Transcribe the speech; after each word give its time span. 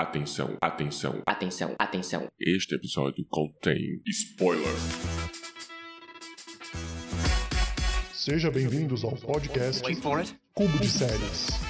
Atenção, 0.00 0.56
atenção, 0.62 1.22
Atenção, 1.26 1.76
atenção. 1.78 2.26
este 2.40 2.74
episódio 2.74 3.22
contém 3.28 4.00
spoiler. 4.06 4.64
Sejam 8.10 8.50
bem-vindos 8.50 9.04
ao 9.04 9.14
podcast. 9.14 9.82
Cubo 10.54 10.78
de 10.78 10.88
Séries. 10.88 11.69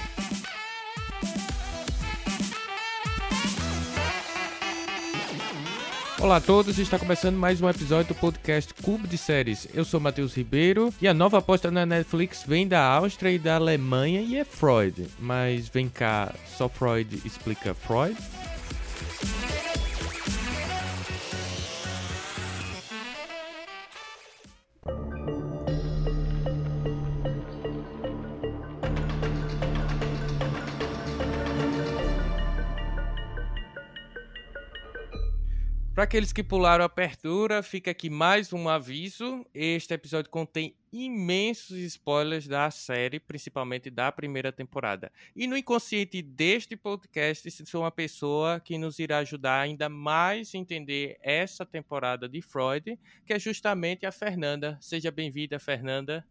Olá 6.21 6.35
a 6.35 6.41
todos, 6.41 6.77
está 6.77 6.99
começando 6.99 7.35
mais 7.35 7.59
um 7.61 7.67
episódio 7.67 8.13
do 8.13 8.19
podcast 8.19 8.71
Cubo 8.75 9.07
de 9.07 9.17
Séries. 9.17 9.67
Eu 9.73 9.83
sou 9.83 9.99
Matheus 9.99 10.35
Ribeiro 10.37 10.93
e 11.01 11.07
a 11.07 11.15
nova 11.15 11.39
aposta 11.39 11.71
na 11.71 11.83
Netflix 11.83 12.43
vem 12.45 12.67
da 12.67 12.79
Áustria 12.79 13.31
e 13.31 13.39
da 13.39 13.55
Alemanha 13.55 14.21
e 14.21 14.37
é 14.37 14.45
Freud. 14.45 15.07
Mas 15.17 15.67
vem 15.67 15.89
cá, 15.89 16.31
só 16.45 16.69
Freud 16.69 17.19
explica 17.25 17.73
Freud? 17.73 18.15
Para 36.01 36.05
aqueles 36.05 36.33
que 36.33 36.41
pularam 36.41 36.83
a 36.83 36.87
abertura, 36.87 37.61
fica 37.61 37.91
aqui 37.91 38.09
mais 38.09 38.51
um 38.51 38.67
aviso. 38.67 39.45
Este 39.53 39.93
episódio 39.93 40.31
contém 40.31 40.75
imensos 40.91 41.77
spoilers 41.77 42.47
da 42.47 42.71
série, 42.71 43.19
principalmente 43.19 43.91
da 43.91 44.11
primeira 44.11 44.51
temporada. 44.51 45.11
E 45.35 45.45
no 45.45 45.55
inconsciente 45.55 46.19
deste 46.23 46.75
podcast, 46.75 47.51
sou 47.67 47.81
uma 47.83 47.91
pessoa 47.91 48.59
que 48.59 48.79
nos 48.79 48.97
irá 48.97 49.19
ajudar 49.19 49.61
ainda 49.61 49.89
mais 49.89 50.55
a 50.55 50.57
entender 50.57 51.19
essa 51.21 51.67
temporada 51.67 52.27
de 52.27 52.41
Freud, 52.41 52.97
que 53.23 53.31
é 53.31 53.37
justamente 53.37 54.03
a 54.03 54.11
Fernanda. 54.11 54.79
Seja 54.81 55.11
bem-vinda, 55.11 55.59
Fernanda. 55.59 56.25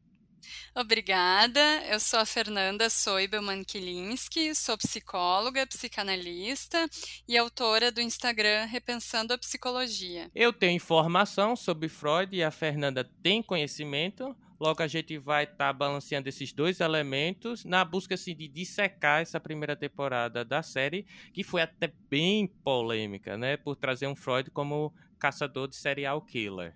Obrigada, 0.74 1.60
eu 1.88 1.98
sou 2.00 2.20
a 2.20 2.24
Fernanda 2.24 2.88
Soibelman 2.88 3.64
Kilinski, 3.64 4.54
sou 4.54 4.76
psicóloga, 4.78 5.66
psicanalista 5.66 6.88
e 7.26 7.36
autora 7.36 7.90
do 7.90 8.00
Instagram 8.00 8.64
Repensando 8.64 9.32
a 9.32 9.38
Psicologia. 9.38 10.30
Eu 10.34 10.52
tenho 10.52 10.76
informação 10.76 11.56
sobre 11.56 11.88
Freud 11.88 12.34
e 12.36 12.42
a 12.42 12.50
Fernanda 12.50 13.04
tem 13.22 13.42
conhecimento. 13.42 14.36
Logo 14.60 14.82
a 14.82 14.86
gente 14.86 15.16
vai 15.16 15.44
estar 15.44 15.56
tá 15.56 15.72
balanceando 15.72 16.28
esses 16.28 16.52
dois 16.52 16.80
elementos 16.80 17.64
na 17.64 17.82
busca 17.84 18.14
assim, 18.14 18.36
de 18.36 18.46
dissecar 18.46 19.22
essa 19.22 19.40
primeira 19.40 19.74
temporada 19.74 20.44
da 20.44 20.62
série, 20.62 21.06
que 21.32 21.42
foi 21.42 21.62
até 21.62 21.90
bem 22.10 22.46
polêmica, 22.46 23.38
né? 23.38 23.56
Por 23.56 23.74
trazer 23.74 24.06
um 24.06 24.14
Freud 24.14 24.50
como 24.50 24.92
caçador 25.18 25.66
de 25.66 25.76
serial 25.76 26.20
killer. 26.20 26.74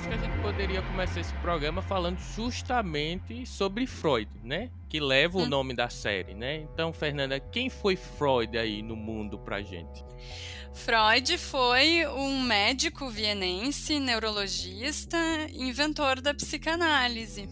Acho 0.00 0.08
que 0.08 0.14
a 0.14 0.18
gente 0.18 0.38
poderia 0.42 0.82
começar 0.82 1.20
esse 1.20 1.32
programa 1.34 1.82
falando 1.82 2.18
justamente 2.34 3.44
sobre 3.46 3.86
Freud, 3.86 4.28
né? 4.42 4.70
Que 4.88 4.98
leva 4.98 5.38
o 5.38 5.42
Hum. 5.42 5.46
nome 5.48 5.74
da 5.74 5.90
série, 5.90 6.34
né? 6.34 6.56
Então, 6.72 6.92
Fernanda, 6.92 7.38
quem 7.38 7.68
foi 7.68 7.96
Freud 7.96 8.56
aí 8.56 8.82
no 8.82 8.96
mundo 8.96 9.38
pra 9.38 9.60
gente? 9.62 10.02
Freud 10.72 11.36
foi 11.36 12.06
um 12.06 12.40
médico 12.42 13.10
vienense, 13.10 13.98
neurologista, 14.00 15.18
inventor 15.52 16.20
da 16.20 16.32
psicanálise. 16.32 17.48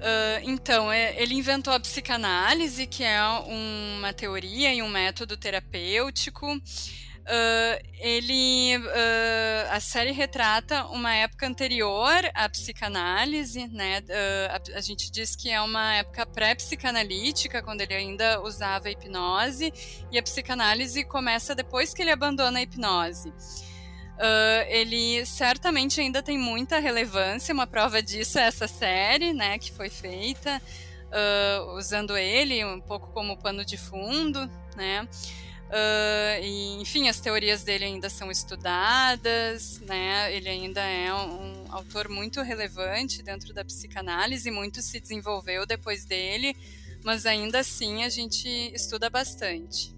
Ah, 0.00 0.40
então, 0.44 0.90
é- 0.90 1.20
ele 1.20 1.34
inventou 1.34 1.72
a 1.72 1.80
psicanálise, 1.80 2.86
que 2.86 3.02
é 3.04 3.20
uma 3.46 4.12
teoria 4.12 4.72
e 4.74 4.82
um 4.82 4.88
método 4.88 5.36
terapêutico. 5.36 6.46
Ah, 7.26 7.78
ele, 7.98 8.74
ah, 8.74 9.76
a 9.76 9.80
série 9.80 10.12
retrata 10.12 10.86
uma 10.86 11.14
época 11.14 11.46
anterior 11.46 12.20
à 12.34 12.48
psicanálise, 12.48 13.68
né? 13.68 14.02
Ah, 14.50 14.60
a, 14.74 14.78
a 14.78 14.80
gente 14.80 15.10
diz 15.10 15.36
que 15.36 15.50
é 15.50 15.60
uma 15.60 15.94
época 15.94 16.26
pré-psicanalítica, 16.26 17.62
quando 17.62 17.80
ele 17.80 17.94
ainda 17.94 18.42
usava 18.42 18.88
a 18.88 18.90
hipnose, 18.90 19.72
e 20.10 20.18
a 20.18 20.22
psicanálise 20.22 21.04
começa 21.04 21.54
depois 21.54 21.94
que 21.94 22.02
ele 22.02 22.10
abandona 22.10 22.58
a 22.58 22.62
hipnose. 22.62 23.32
Ele 24.68 25.26
certamente 25.26 26.00
ainda 26.00 26.22
tem 26.22 26.38
muita 26.38 26.78
relevância, 26.78 27.52
uma 27.52 27.66
prova 27.66 28.00
disso 28.00 28.38
é 28.38 28.42
essa 28.42 28.68
série, 28.68 29.32
né, 29.32 29.58
que 29.58 29.72
foi 29.72 29.88
feita, 29.88 30.62
usando 31.74 32.16
ele 32.16 32.64
um 32.64 32.80
pouco 32.80 33.10
como 33.12 33.36
pano 33.36 33.64
de 33.64 33.76
fundo, 33.76 34.48
né, 34.76 35.08
ah, 35.74 36.38
e, 36.42 36.82
enfim, 36.82 37.08
as 37.08 37.18
teorias 37.18 37.64
dele 37.64 37.86
ainda 37.86 38.10
são 38.10 38.30
estudadas, 38.30 39.80
né, 39.80 40.34
ele 40.34 40.46
ainda 40.46 40.82
é 40.82 41.12
um, 41.14 41.64
um 41.64 41.72
autor 41.72 42.10
muito 42.10 42.42
relevante 42.42 43.22
dentro 43.22 43.54
da 43.54 43.64
psicanálise, 43.64 44.50
muito 44.50 44.82
se 44.82 45.00
desenvolveu 45.00 45.64
depois 45.64 46.04
dele, 46.04 46.54
mas 47.02 47.24
ainda 47.24 47.60
assim 47.60 48.04
a 48.04 48.10
gente 48.10 48.46
estuda 48.74 49.08
bastante. 49.08 49.94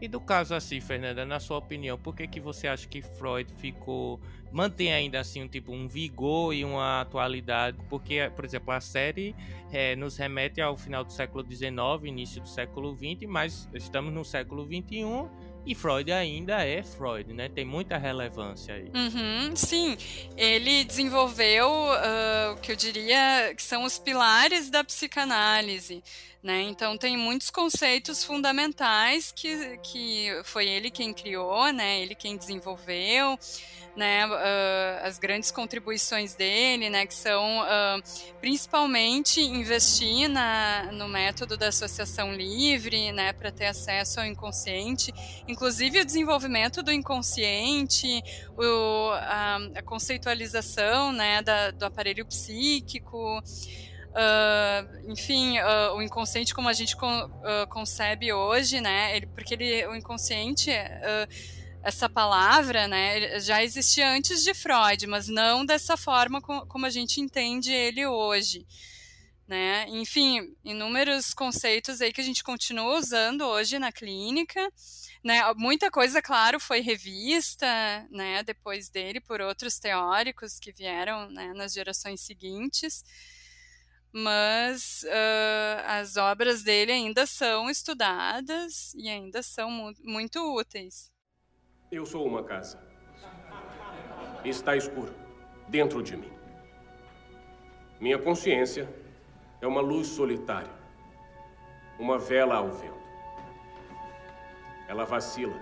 E 0.00 0.08
do 0.08 0.18
caso 0.18 0.54
assim, 0.54 0.80
Fernanda, 0.80 1.26
na 1.26 1.38
sua 1.38 1.58
opinião, 1.58 1.98
por 1.98 2.16
que, 2.16 2.26
que 2.26 2.40
você 2.40 2.66
acha 2.66 2.88
que 2.88 3.02
Freud 3.02 3.52
ficou. 3.58 4.18
Mantém 4.52 4.92
ainda 4.92 5.20
assim 5.20 5.42
um 5.42 5.48
tipo 5.48 5.72
um 5.72 5.86
vigor 5.86 6.54
e 6.54 6.64
uma 6.64 7.00
atualidade? 7.00 7.78
Porque, 7.88 8.30
por 8.34 8.44
exemplo, 8.44 8.72
a 8.72 8.80
série 8.80 9.34
eh, 9.72 9.96
nos 9.96 10.16
remete 10.16 10.60
ao 10.60 10.76
final 10.76 11.04
do 11.04 11.12
século 11.12 11.44
XIX, 11.44 11.72
início 12.04 12.40
do 12.40 12.48
século 12.48 12.96
XX, 12.96 13.28
mas 13.28 13.68
estamos 13.74 14.12
no 14.12 14.24
século 14.24 14.64
XXI 14.64 15.04
e 15.70 15.74
Freud 15.74 16.10
ainda 16.10 16.66
é 16.66 16.82
Freud, 16.82 17.32
né? 17.32 17.48
Tem 17.48 17.64
muita 17.64 17.96
relevância 17.96 18.74
aí. 18.74 18.90
Uhum, 18.92 19.54
sim, 19.54 19.96
ele 20.36 20.82
desenvolveu 20.82 21.68
ah, 21.68 22.54
o 22.56 22.60
que 22.60 22.72
eu 22.72 22.76
diria 22.76 23.54
que 23.56 23.62
são 23.62 23.84
os 23.84 23.96
pilares 23.96 24.68
da 24.68 24.82
psicanálise, 24.82 26.02
né? 26.42 26.62
Então 26.62 26.98
tem 26.98 27.16
muitos 27.16 27.50
conceitos 27.50 28.24
fundamentais 28.24 29.30
que, 29.30 29.78
que 29.78 30.40
foi 30.42 30.66
ele 30.66 30.90
quem 30.90 31.12
criou, 31.12 31.72
né? 31.72 32.00
Ele 32.00 32.14
quem 32.14 32.36
desenvolveu, 32.36 33.38
né? 33.94 34.24
Ah, 34.24 35.02
as 35.04 35.18
grandes 35.18 35.50
contribuições 35.50 36.34
dele, 36.34 36.88
né? 36.88 37.04
Que 37.06 37.14
são 37.14 37.62
ah, 37.62 38.00
principalmente 38.40 39.40
investir 39.40 40.28
na, 40.28 40.90
no 40.92 41.08
método 41.08 41.56
da 41.56 41.68
associação 41.68 42.32
livre, 42.32 43.12
né? 43.12 43.32
Para 43.34 43.52
ter 43.52 43.66
acesso 43.66 44.20
ao 44.20 44.26
inconsciente, 44.26 45.12
inclusive 45.60 46.00
o 46.00 46.04
desenvolvimento 46.06 46.82
do 46.82 46.90
inconsciente, 46.90 48.22
o, 48.56 49.10
a, 49.12 49.58
a 49.76 49.82
conceitualização 49.82 51.12
né, 51.12 51.42
da, 51.42 51.70
do 51.70 51.84
aparelho 51.84 52.24
psíquico, 52.24 53.42
ah, 54.14 54.86
enfim, 55.06 55.58
ah, 55.58 55.92
o 55.92 56.00
inconsciente 56.00 56.54
como 56.54 56.66
a 56.66 56.72
gente 56.72 56.96
con- 56.96 57.30
ah, 57.44 57.66
concebe 57.68 58.32
hoje, 58.32 58.80
né? 58.80 59.14
Ele, 59.14 59.26
porque 59.26 59.52
ele, 59.52 59.86
o 59.88 59.94
inconsciente, 59.94 60.70
essa 61.82 62.08
palavra, 62.08 62.88
né, 62.88 63.38
já 63.40 63.62
existia 63.62 64.10
antes 64.10 64.42
de 64.42 64.54
Freud, 64.54 65.06
mas 65.06 65.28
não 65.28 65.66
dessa 65.66 65.94
forma 65.94 66.40
co- 66.40 66.64
como 66.68 66.86
a 66.86 66.90
gente 66.90 67.20
entende 67.20 67.70
ele 67.70 68.06
hoje. 68.06 68.66
Né? 69.46 69.84
Enfim, 69.88 70.54
inúmeros 70.64 71.34
conceitos 71.34 72.00
aí 72.00 72.12
que 72.12 72.20
a 72.20 72.24
gente 72.24 72.42
continua 72.42 72.96
usando 72.96 73.44
hoje 73.44 73.80
na 73.80 73.90
clínica, 73.90 74.72
né? 75.22 75.40
Muita 75.56 75.90
coisa, 75.90 76.22
claro, 76.22 76.58
foi 76.58 76.80
revista, 76.80 77.66
né, 78.10 78.42
depois 78.42 78.88
dele 78.88 79.20
por 79.20 79.40
outros 79.40 79.78
teóricos 79.78 80.58
que 80.58 80.72
vieram, 80.72 81.28
né, 81.30 81.52
nas 81.54 81.72
gerações 81.72 82.20
seguintes, 82.20 83.04
mas 84.12 85.04
ah, 85.08 85.98
as 86.00 86.16
obras 86.16 86.62
dele 86.62 86.92
ainda 86.92 87.26
são 87.26 87.70
estudadas 87.70 88.92
e 88.94 89.08
ainda 89.08 89.42
são 89.42 89.70
mu- 89.70 89.94
muito 90.02 90.38
úteis. 90.56 91.10
Eu 91.92 92.04
sou 92.06 92.26
uma 92.26 92.42
casa. 92.42 92.80
Está 94.44 94.76
escuro 94.76 95.14
dentro 95.68 96.02
de 96.02 96.16
mim. 96.16 96.32
Minha 98.00 98.18
consciência 98.18 98.88
é 99.60 99.66
uma 99.66 99.80
luz 99.82 100.08
solitária, 100.08 100.72
uma 101.98 102.18
vela 102.18 102.56
ao 102.56 102.72
vento. 102.72 102.99
Ela 104.90 105.04
vacila. 105.04 105.54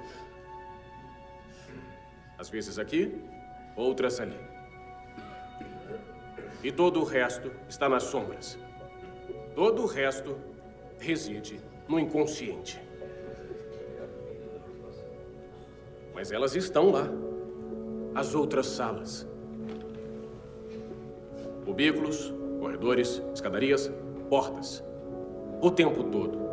Às 2.38 2.48
vezes 2.48 2.78
aqui, 2.78 3.22
outras 3.76 4.20
ali. 4.20 4.40
E 6.64 6.72
todo 6.72 7.00
o 7.00 7.04
resto 7.04 7.52
está 7.68 7.90
nas 7.90 8.04
sombras. 8.04 8.58
Todo 9.54 9.82
o 9.82 9.86
resto 9.86 10.38
reside 10.98 11.60
no 11.86 12.00
inconsciente. 12.00 12.80
Mas 16.14 16.32
elas 16.32 16.56
estão 16.56 16.90
lá. 16.90 17.06
As 18.14 18.34
outras 18.34 18.64
salas. 18.66 19.28
Cubículos, 21.66 22.32
corredores, 22.60 23.22
escadarias, 23.34 23.92
portas. 24.30 24.82
O 25.60 25.70
tempo 25.70 26.04
todo. 26.04 26.47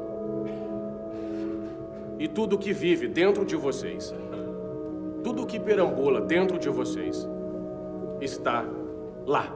E 2.17 2.27
tudo 2.27 2.57
que 2.57 2.71
vive 2.71 3.07
dentro 3.07 3.45
de 3.45 3.55
vocês, 3.55 4.13
tudo 5.23 5.45
que 5.45 5.59
perambula 5.59 6.21
dentro 6.21 6.57
de 6.57 6.69
vocês, 6.69 7.27
está 8.21 8.65
lá. 9.25 9.53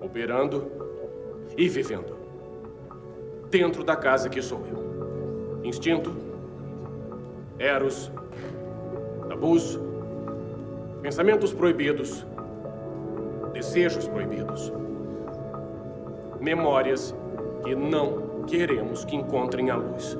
Operando 0.00 0.70
e 1.56 1.68
vivendo. 1.68 2.16
Dentro 3.50 3.84
da 3.84 3.94
casa 3.94 4.28
que 4.28 4.42
sou 4.42 4.62
eu. 4.66 5.62
Instinto, 5.64 6.12
eros, 7.58 8.10
tabus, 9.28 9.78
pensamentos 11.02 11.52
proibidos, 11.52 12.26
desejos 13.52 14.08
proibidos, 14.08 14.72
memórias 16.40 17.14
que 17.62 17.74
não 17.74 18.42
queremos 18.46 19.04
que 19.04 19.14
encontrem 19.14 19.70
a 19.70 19.76
luz, 19.76 20.16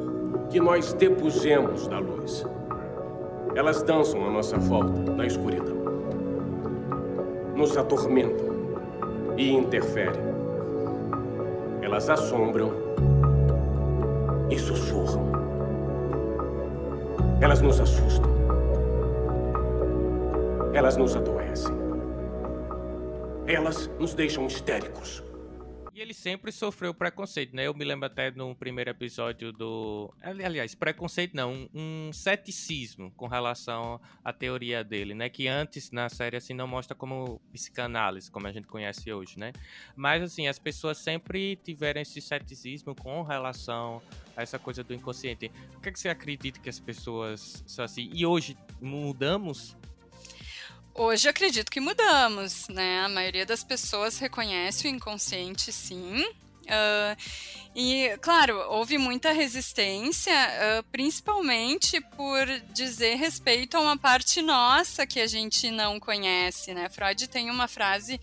que 0.52 0.60
nós 0.60 0.93
depusemos 0.93 1.88
da 1.88 1.99
luz. 1.99 2.46
Elas 3.56 3.82
dançam 3.82 4.22
à 4.26 4.31
nossa 4.31 4.58
volta 4.58 5.10
na 5.12 5.26
escuridão, 5.26 5.75
nos 7.56 7.75
atormentam 7.75 8.52
e 9.38 9.50
interferem. 9.50 10.20
Elas 11.81 12.10
assombram 12.10 12.70
e 14.50 14.58
sussurram. 14.58 15.32
Elas 17.40 17.62
nos 17.62 17.81
assustam. 17.81 18.31
Elas 20.75 20.98
nos 20.98 21.16
adoecem. 21.16 21.75
Elas 23.46 23.90
nos 23.98 24.12
deixam 24.12 24.46
histéricos. 24.46 25.25
Ele 26.02 26.12
sempre 26.12 26.50
sofreu 26.50 26.93
preconceito, 26.93 27.54
né? 27.54 27.69
Eu 27.69 27.75
me 27.75 27.84
lembro 27.84 28.06
até 28.06 28.28
no 28.32 28.56
primeiro 28.56 28.90
episódio 28.90 29.52
do. 29.52 30.12
Aliás, 30.20 30.75
preconceito 30.75 31.32
não, 31.32 31.52
um, 31.52 31.69
um 32.08 32.12
ceticismo 32.12 33.12
com 33.12 33.28
relação 33.28 34.00
à 34.25 34.32
teoria 34.32 34.82
dele, 34.82 35.14
né? 35.14 35.28
Que 35.28 35.46
antes 35.46 35.93
na 35.93 36.08
série 36.08 36.37
assim 36.37 36.54
não 36.54 36.66
mostra 36.66 36.96
como 36.96 37.40
psicanálise, 37.52 38.28
como 38.28 38.49
a 38.49 38.52
gente 38.52 38.66
conhece 38.66 39.12
hoje, 39.12 39.38
né? 39.38 39.52
Mas 39.94 40.25
assim, 40.25 40.49
as 40.49 40.58
pessoas 40.58 40.99
sempre 40.99 41.54
tiveram 41.54 42.00
esse 42.00 42.20
ceticismo 42.20 42.96
com 42.96 43.22
relação 43.22 44.02
a 44.37 44.43
essa 44.43 44.58
coisa 44.58 44.82
do 44.82 44.93
inconsciente. 44.93 45.52
O 45.76 45.81
que, 45.81 45.88
é 45.88 45.93
que 45.93 46.00
você 46.00 46.08
acredita 46.08 46.58
que 46.58 46.69
as 46.69 46.81
pessoas 46.81 47.62
são 47.64 47.84
assim? 47.84 48.10
E 48.12 48.26
hoje 48.26 48.58
mudamos 48.81 49.76
Hoje 50.94 51.26
acredito 51.26 51.70
que 51.70 51.80
mudamos, 51.80 52.68
né? 52.68 53.00
A 53.00 53.08
maioria 53.08 53.46
das 53.46 53.64
pessoas 53.64 54.18
reconhece 54.18 54.86
o 54.86 54.90
inconsciente, 54.90 55.72
sim. 55.72 56.22
Uh, 56.62 57.16
e, 57.74 58.16
claro, 58.20 58.58
houve 58.68 58.98
muita 58.98 59.32
resistência, 59.32 60.32
uh, 60.32 60.82
principalmente 60.92 62.00
por 62.14 62.46
dizer 62.72 63.14
respeito 63.14 63.76
a 63.76 63.80
uma 63.80 63.96
parte 63.96 64.42
nossa 64.42 65.06
que 65.06 65.18
a 65.18 65.26
gente 65.26 65.70
não 65.70 65.98
conhece, 65.98 66.74
né? 66.74 66.90
Freud 66.90 67.26
tem 67.26 67.50
uma 67.50 67.66
frase 67.66 68.20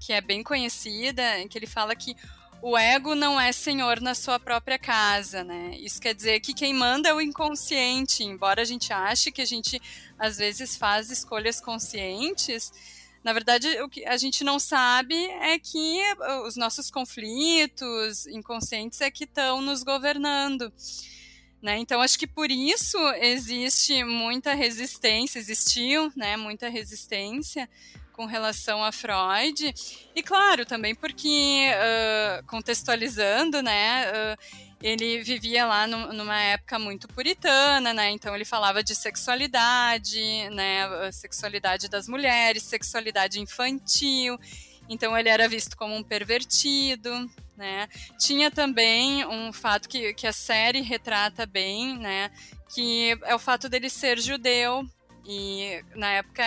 que 0.00 0.12
é 0.12 0.20
bem 0.20 0.42
conhecida, 0.42 1.22
que 1.48 1.56
ele 1.56 1.66
fala 1.66 1.94
que 1.94 2.16
o 2.60 2.76
ego 2.76 3.14
não 3.14 3.40
é 3.40 3.52
senhor 3.52 4.00
na 4.00 4.14
sua 4.14 4.38
própria 4.38 4.78
casa, 4.78 5.44
né? 5.44 5.76
Isso 5.78 6.00
quer 6.00 6.14
dizer 6.14 6.40
que 6.40 6.52
quem 6.52 6.74
manda 6.74 7.08
é 7.08 7.14
o 7.14 7.20
inconsciente, 7.20 8.24
embora 8.24 8.62
a 8.62 8.64
gente 8.64 8.92
ache 8.92 9.30
que 9.30 9.40
a 9.40 9.46
gente 9.46 9.80
às 10.18 10.38
vezes 10.38 10.76
faz 10.76 11.10
escolhas 11.10 11.60
conscientes, 11.60 12.72
na 13.22 13.32
verdade 13.32 13.68
o 13.82 13.88
que 13.88 14.04
a 14.04 14.16
gente 14.16 14.42
não 14.42 14.58
sabe 14.58 15.14
é 15.14 15.58
que 15.58 16.00
uh, 16.18 16.46
os 16.46 16.56
nossos 16.56 16.90
conflitos 16.90 18.26
inconscientes 18.26 19.00
é 19.00 19.10
que 19.10 19.24
estão 19.24 19.60
nos 19.60 19.82
governando. 19.82 20.72
Né? 21.60 21.78
Então, 21.78 22.00
acho 22.00 22.16
que 22.16 22.26
por 22.26 22.52
isso 22.52 22.96
existe 23.16 24.04
muita 24.04 24.54
resistência, 24.54 25.40
existiu 25.40 26.12
né, 26.14 26.36
muita 26.36 26.68
resistência 26.68 27.68
com 28.18 28.26
relação 28.26 28.82
a 28.82 28.90
Freud. 28.90 29.72
E 30.12 30.22
claro, 30.24 30.66
também 30.66 30.92
porque, 30.92 31.70
uh, 31.70 32.44
contextualizando, 32.46 33.62
né, 33.62 34.10
uh, 34.10 34.66
ele 34.82 35.22
vivia 35.22 35.64
lá 35.64 35.86
no, 35.86 36.12
numa 36.12 36.40
época 36.40 36.80
muito 36.80 37.06
puritana, 37.06 37.94
né? 37.94 38.10
Então 38.10 38.34
ele 38.34 38.44
falava 38.44 38.82
de 38.82 38.94
sexualidade, 38.96 40.50
né? 40.50 41.12
Sexualidade 41.12 41.88
das 41.88 42.08
mulheres, 42.08 42.64
sexualidade 42.64 43.40
infantil. 43.40 44.36
Então 44.88 45.16
ele 45.16 45.28
era 45.28 45.48
visto 45.48 45.76
como 45.76 45.94
um 45.94 46.02
pervertido, 46.02 47.10
né? 47.56 47.88
Tinha 48.18 48.50
também 48.50 49.24
um 49.26 49.52
fato 49.52 49.88
que, 49.88 50.12
que 50.14 50.26
a 50.26 50.32
série 50.32 50.80
retrata 50.80 51.46
bem, 51.46 51.96
né? 51.98 52.30
Que 52.68 53.16
é 53.24 53.34
o 53.34 53.38
fato 53.38 53.68
dele 53.68 53.90
ser 53.90 54.18
judeu 54.18 54.84
e 55.24 55.84
na 55.94 56.12
época 56.12 56.44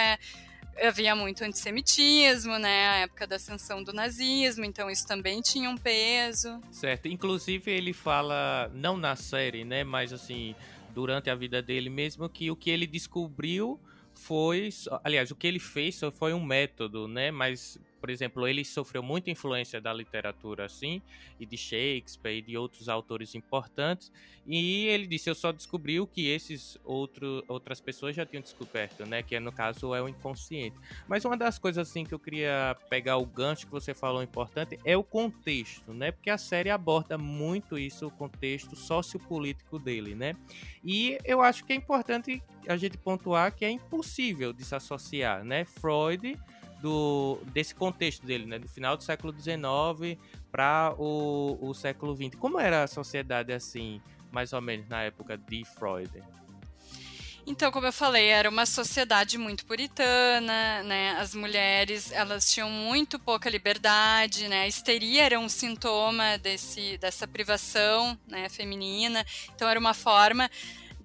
havia 0.81 1.15
muito 1.15 1.43
antissemitismo, 1.43 2.57
né? 2.57 2.87
A 2.87 2.95
época 2.97 3.27
da 3.27 3.35
ascensão 3.35 3.83
do 3.83 3.93
nazismo, 3.93 4.65
então 4.65 4.89
isso 4.89 5.07
também 5.07 5.41
tinha 5.41 5.69
um 5.69 5.77
peso. 5.77 6.61
Certo. 6.71 7.07
Inclusive 7.07 7.71
ele 7.71 7.93
fala, 7.93 8.69
não 8.73 8.97
na 8.97 9.15
série, 9.15 9.63
né? 9.63 9.83
Mas 9.83 10.11
assim, 10.11 10.55
durante 10.93 11.29
a 11.29 11.35
vida 11.35 11.61
dele 11.61 11.89
mesmo, 11.89 12.27
que 12.29 12.49
o 12.51 12.55
que 12.55 12.69
ele 12.69 12.87
descobriu 12.87 13.79
foi. 14.13 14.69
Aliás, 15.03 15.31
o 15.31 15.35
que 15.35 15.47
ele 15.47 15.59
fez 15.59 15.99
foi 16.17 16.33
um 16.33 16.43
método, 16.43 17.07
né? 17.07 17.31
Mas 17.31 17.79
por 18.01 18.09
exemplo, 18.09 18.47
ele 18.47 18.65
sofreu 18.65 19.03
muita 19.03 19.29
influência 19.29 19.79
da 19.79 19.93
literatura 19.93 20.65
assim, 20.65 21.01
e 21.39 21.45
de 21.45 21.55
Shakespeare 21.55 22.39
e 22.39 22.41
de 22.41 22.57
outros 22.57 22.89
autores 22.89 23.35
importantes, 23.35 24.11
e 24.45 24.87
ele 24.87 25.05
disse: 25.05 25.29
"Eu 25.29 25.35
só 25.35 25.51
descobri 25.51 25.99
o 25.99 26.07
que 26.07 26.27
esses 26.27 26.77
outro, 26.83 27.43
outras 27.47 27.79
pessoas 27.79 28.15
já 28.15 28.25
tinham 28.25 28.41
descoberto, 28.41 29.05
né, 29.05 29.21
que 29.21 29.39
no 29.39 29.51
caso 29.51 29.93
é 29.93 30.01
o 30.01 30.09
inconsciente". 30.09 30.75
Mas 31.07 31.23
uma 31.23 31.37
das 31.37 31.59
coisas 31.59 31.87
assim 31.87 32.03
que 32.03 32.13
eu 32.13 32.19
queria 32.19 32.75
pegar 32.89 33.17
o 33.17 33.25
gancho 33.25 33.67
que 33.67 33.71
você 33.71 33.93
falou 33.93 34.23
importante 34.23 34.79
é 34.83 34.97
o 34.97 35.03
contexto, 35.03 35.93
né? 35.93 36.11
Porque 36.11 36.29
a 36.29 36.37
série 36.37 36.71
aborda 36.71 37.17
muito 37.17 37.77
isso, 37.77 38.07
o 38.07 38.11
contexto 38.11 38.75
sociopolítico 38.75 39.77
dele, 39.77 40.15
né? 40.15 40.35
E 40.83 41.19
eu 41.23 41.41
acho 41.41 41.63
que 41.63 41.73
é 41.73 41.75
importante 41.75 42.41
a 42.67 42.75
gente 42.77 42.97
pontuar 42.97 43.53
que 43.55 43.63
é 43.63 43.69
impossível 43.69 44.51
desassociar, 44.51 45.43
né? 45.43 45.65
Freud 45.65 46.37
do, 46.81 47.39
desse 47.53 47.75
contexto 47.75 48.25
dele, 48.25 48.45
né? 48.45 48.59
Do 48.59 48.67
final 48.67 48.97
do 48.97 49.03
século 49.03 49.33
XIX 49.33 50.19
para 50.51 50.93
o, 50.97 51.57
o 51.61 51.73
século 51.73 52.15
XX. 52.15 52.35
Como 52.39 52.59
era 52.59 52.83
a 52.83 52.87
sociedade 52.87 53.53
assim, 53.53 54.01
mais 54.31 54.53
ou 54.53 54.61
menos, 54.61 54.87
na 54.87 55.03
época 55.03 55.37
de 55.37 55.63
Freud? 55.65 56.11
Então, 57.45 57.71
como 57.71 57.87
eu 57.87 57.91
falei, 57.91 58.27
era 58.27 58.47
uma 58.49 58.67
sociedade 58.67 59.37
muito 59.37 59.65
puritana, 59.65 60.83
né? 60.83 61.17
As 61.19 61.33
mulheres, 61.33 62.11
elas 62.11 62.51
tinham 62.51 62.69
muito 62.69 63.17
pouca 63.17 63.49
liberdade, 63.49 64.47
né? 64.47 64.61
A 64.61 64.67
histeria 64.67 65.23
era 65.23 65.39
um 65.39 65.49
sintoma 65.49 66.37
desse, 66.37 66.97
dessa 66.99 67.27
privação, 67.27 68.17
né, 68.27 68.47
feminina. 68.47 69.25
Então, 69.55 69.67
era 69.67 69.79
uma 69.79 69.93
forma 69.93 70.49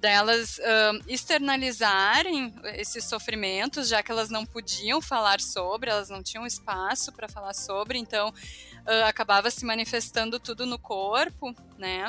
delas 0.07 0.59
uh, 0.59 1.03
externalizarem 1.09 2.55
esses 2.75 3.05
sofrimentos, 3.07 3.89
já 3.89 4.05
que 4.05 4.13
elas 4.13 4.31
não 4.31 4.47
podiam 4.47 5.03
falar 5.03 5.41
sobre, 5.41 5.91
elas 5.91 6.09
não 6.09 6.23
tinham 6.23 6.47
espaço 6.47 7.13
para 7.13 7.27
falar 7.27 7.53
sobre, 7.53 7.99
então 7.99 8.29
uh, 8.29 9.05
acabava 9.05 9.51
se 9.51 9.67
manifestando 9.67 10.39
tudo 10.39 10.65
no 10.65 10.79
corpo, 10.79 11.53
né? 11.77 12.07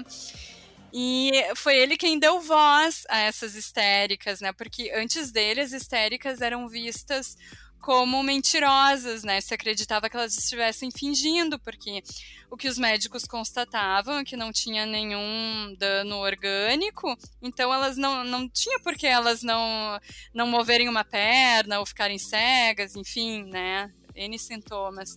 E 0.93 1.31
foi 1.55 1.75
ele 1.75 1.97
quem 1.97 2.19
deu 2.19 2.39
voz 2.39 3.03
a 3.09 3.17
essas 3.17 3.55
histéricas, 3.55 4.41
né? 4.41 4.53
Porque 4.53 4.91
antes 4.95 5.31
dele 5.31 5.61
as 5.61 5.73
histéricas 5.73 6.39
eram 6.39 6.69
vistas 6.69 7.35
como 7.81 8.21
mentirosas, 8.23 9.23
né? 9.23 9.39
Se 9.41 9.53
acreditava 9.53 10.09
que 10.09 10.17
elas 10.17 10.37
estivessem 10.37 10.89
fingindo, 10.91 11.59
porque 11.59 12.03
o 12.49 12.57
que 12.57 12.67
os 12.67 12.77
médicos 12.77 13.25
constatavam 13.25 14.19
é 14.19 14.23
que 14.23 14.37
não 14.37 14.51
tinha 14.51 14.85
nenhum 14.85 15.75
dano 15.77 16.17
orgânico, 16.17 17.15
então 17.41 17.73
elas 17.73 17.97
não, 17.97 18.23
não 18.23 18.47
tinha 18.49 18.79
por 18.79 18.95
que 18.95 19.07
elas 19.07 19.43
não, 19.43 19.99
não 20.33 20.47
moverem 20.47 20.89
uma 20.89 21.03
perna 21.03 21.79
ou 21.79 21.85
ficarem 21.85 22.17
cegas, 22.17 22.95
enfim, 22.95 23.43
né? 23.43 23.91
N 24.15 24.37
sintomas. 24.39 25.15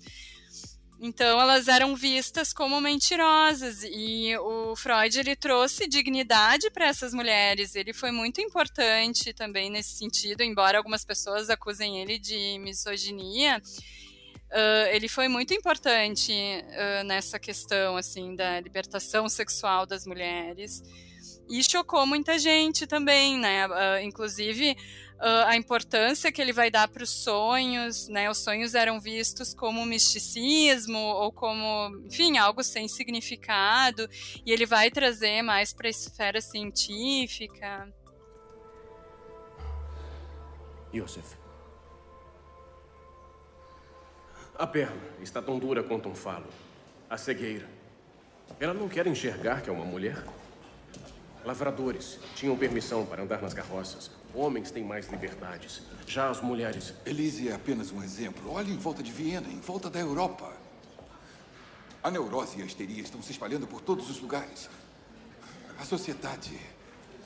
Então 1.03 1.41
elas 1.41 1.67
eram 1.67 1.97
vistas 1.97 2.53
como 2.53 2.79
mentirosas 2.79 3.83
e 3.85 4.37
o 4.37 4.77
Freud 4.77 5.19
ele 5.19 5.35
trouxe 5.35 5.89
dignidade 5.89 6.71
para 6.71 6.89
essas 6.89 7.15
mulheres. 7.15 7.75
Ele 7.75 7.95
foi 7.95 8.11
muito 8.11 8.39
importante 8.39 9.33
também 9.33 9.71
nesse 9.71 9.97
sentido, 9.97 10.43
embora 10.43 10.77
algumas 10.77 11.03
pessoas 11.03 11.49
acusem 11.49 12.03
ele 12.03 12.19
de 12.19 12.59
misoginia. 12.59 13.63
Uh, 14.51 14.89
ele 14.93 15.09
foi 15.09 15.27
muito 15.27 15.55
importante 15.55 16.33
uh, 16.33 17.05
nessa 17.05 17.39
questão 17.39 17.97
assim 17.97 18.37
da 18.37 18.61
libertação 18.61 19.27
sexual 19.27 19.87
das 19.87 20.05
mulheres 20.05 20.83
e 21.49 21.65
chocou 21.65 22.05
muita 22.07 22.39
gente 22.39 22.87
também, 22.87 23.39
né? 23.39 23.67
Uh, 23.67 24.03
inclusive 24.03 24.77
uh, 25.21 25.47
a 25.47 25.57
importância 25.57 26.33
que 26.33 26.41
ele 26.41 26.53
vai 26.53 26.71
dar 26.71 26.89
para 26.89 27.03
os 27.03 27.11
sonhos, 27.11 28.09
né? 28.09 28.31
Os 28.31 28.39
sonhos 28.39 28.75
eram 28.75 28.99
vistos 28.99 29.55
como 29.55 29.85
misticismo 29.85 30.99
ou 30.99 31.31
como, 31.31 32.05
enfim, 32.07 32.39
algo 32.39 32.65
sem 32.65 32.89
significado, 32.89 34.09
e 34.45 34.51
ele 34.51 34.67
vai 34.67 34.91
trazer 34.91 35.43
mais 35.43 35.73
para 35.73 35.87
a 35.87 35.91
esfera 35.91 36.41
científica. 36.41 37.93
Yosef. 40.93 41.37
A 44.59 44.67
perna 44.67 45.01
está 45.23 45.41
tão 45.41 45.59
dura 45.59 45.83
quanto 45.83 46.09
um 46.09 46.15
falo. 46.15 46.49
A 47.09 47.17
cegueira. 47.17 47.69
Ela 48.59 48.75
não 48.75 48.89
quer 48.89 49.07
enxergar 49.07 49.63
que 49.63 49.71
é 49.71 49.73
uma 49.73 49.85
mulher? 49.85 50.23
Lavradores 51.45 52.19
tinham 52.35 52.57
permissão 52.57 53.07
para 53.07 53.23
andar 53.23 53.41
nas 53.41 53.55
carroças. 53.55 54.11
Homens 54.35 54.71
têm 54.71 54.85
mais 54.85 55.09
liberdades. 55.09 55.83
Já 56.07 56.31
as 56.31 56.41
mulheres. 56.41 56.95
Elise 57.05 57.49
é 57.49 57.55
apenas 57.55 57.91
um 57.91 58.03
exemplo. 58.03 58.53
Olhe 58.53 58.73
em 58.73 58.77
volta 58.77 59.03
de 59.03 59.11
Viena, 59.11 59.49
em 59.49 59.61
volta 59.61 59.91
da 59.91 59.99
Europa. 59.99 60.53
A 62.03 62.11
neurose 62.11 62.59
e 62.59 62.63
a 62.63 62.65
histeria 62.65 63.03
estão 63.03 63.21
se 63.23 63.33
espalhando 63.33 63.67
por 63.67 63.81
todos 63.81 64.09
os 64.09 64.21
lugares. 64.21 64.71
A 65.79 65.85
sociedade. 65.85 66.59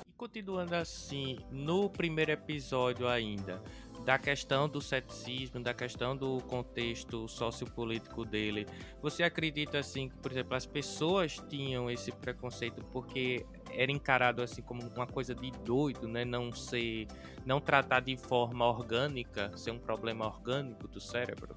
E 0.09 0.13
continuando 0.17 0.75
assim, 0.75 1.39
no 1.51 1.91
primeiro 1.91 2.33
episódio 2.33 3.07
ainda, 3.07 3.63
da 4.05 4.19
questão 4.19 4.69
do 4.69 4.81
ceticismo, 4.81 5.61
da 5.61 5.73
questão 5.73 6.17
do 6.17 6.41
contexto 6.43 7.29
sociopolítico 7.29 8.25
dele. 8.25 8.67
Você 9.01 9.23
acredita 9.23 9.79
assim 9.79 10.09
que, 10.09 10.17
por 10.17 10.33
exemplo, 10.33 10.55
as 10.55 10.67
pessoas 10.67 11.43
tinham 11.49 11.91
esse 11.91 12.11
preconceito 12.11 12.85
porque 12.87 13.47
era 13.77 13.93
encarado 13.93 14.43
assim 14.43 14.63
como 14.63 14.83
uma 14.95 15.07
coisa 15.07 15.35
de 15.35 15.51
doido, 15.51 16.09
né? 16.09 16.25
Não 16.25 16.53
ser, 16.53 17.07
não 17.45 17.61
tratar 17.61 18.01
de 18.01 18.17
forma 18.17 18.67
orgânica, 18.67 19.51
ser 19.57 19.71
um 19.71 19.79
problema 19.79 20.27
orgânico 20.27 20.89
do 20.89 21.01
cérebro? 21.01 21.57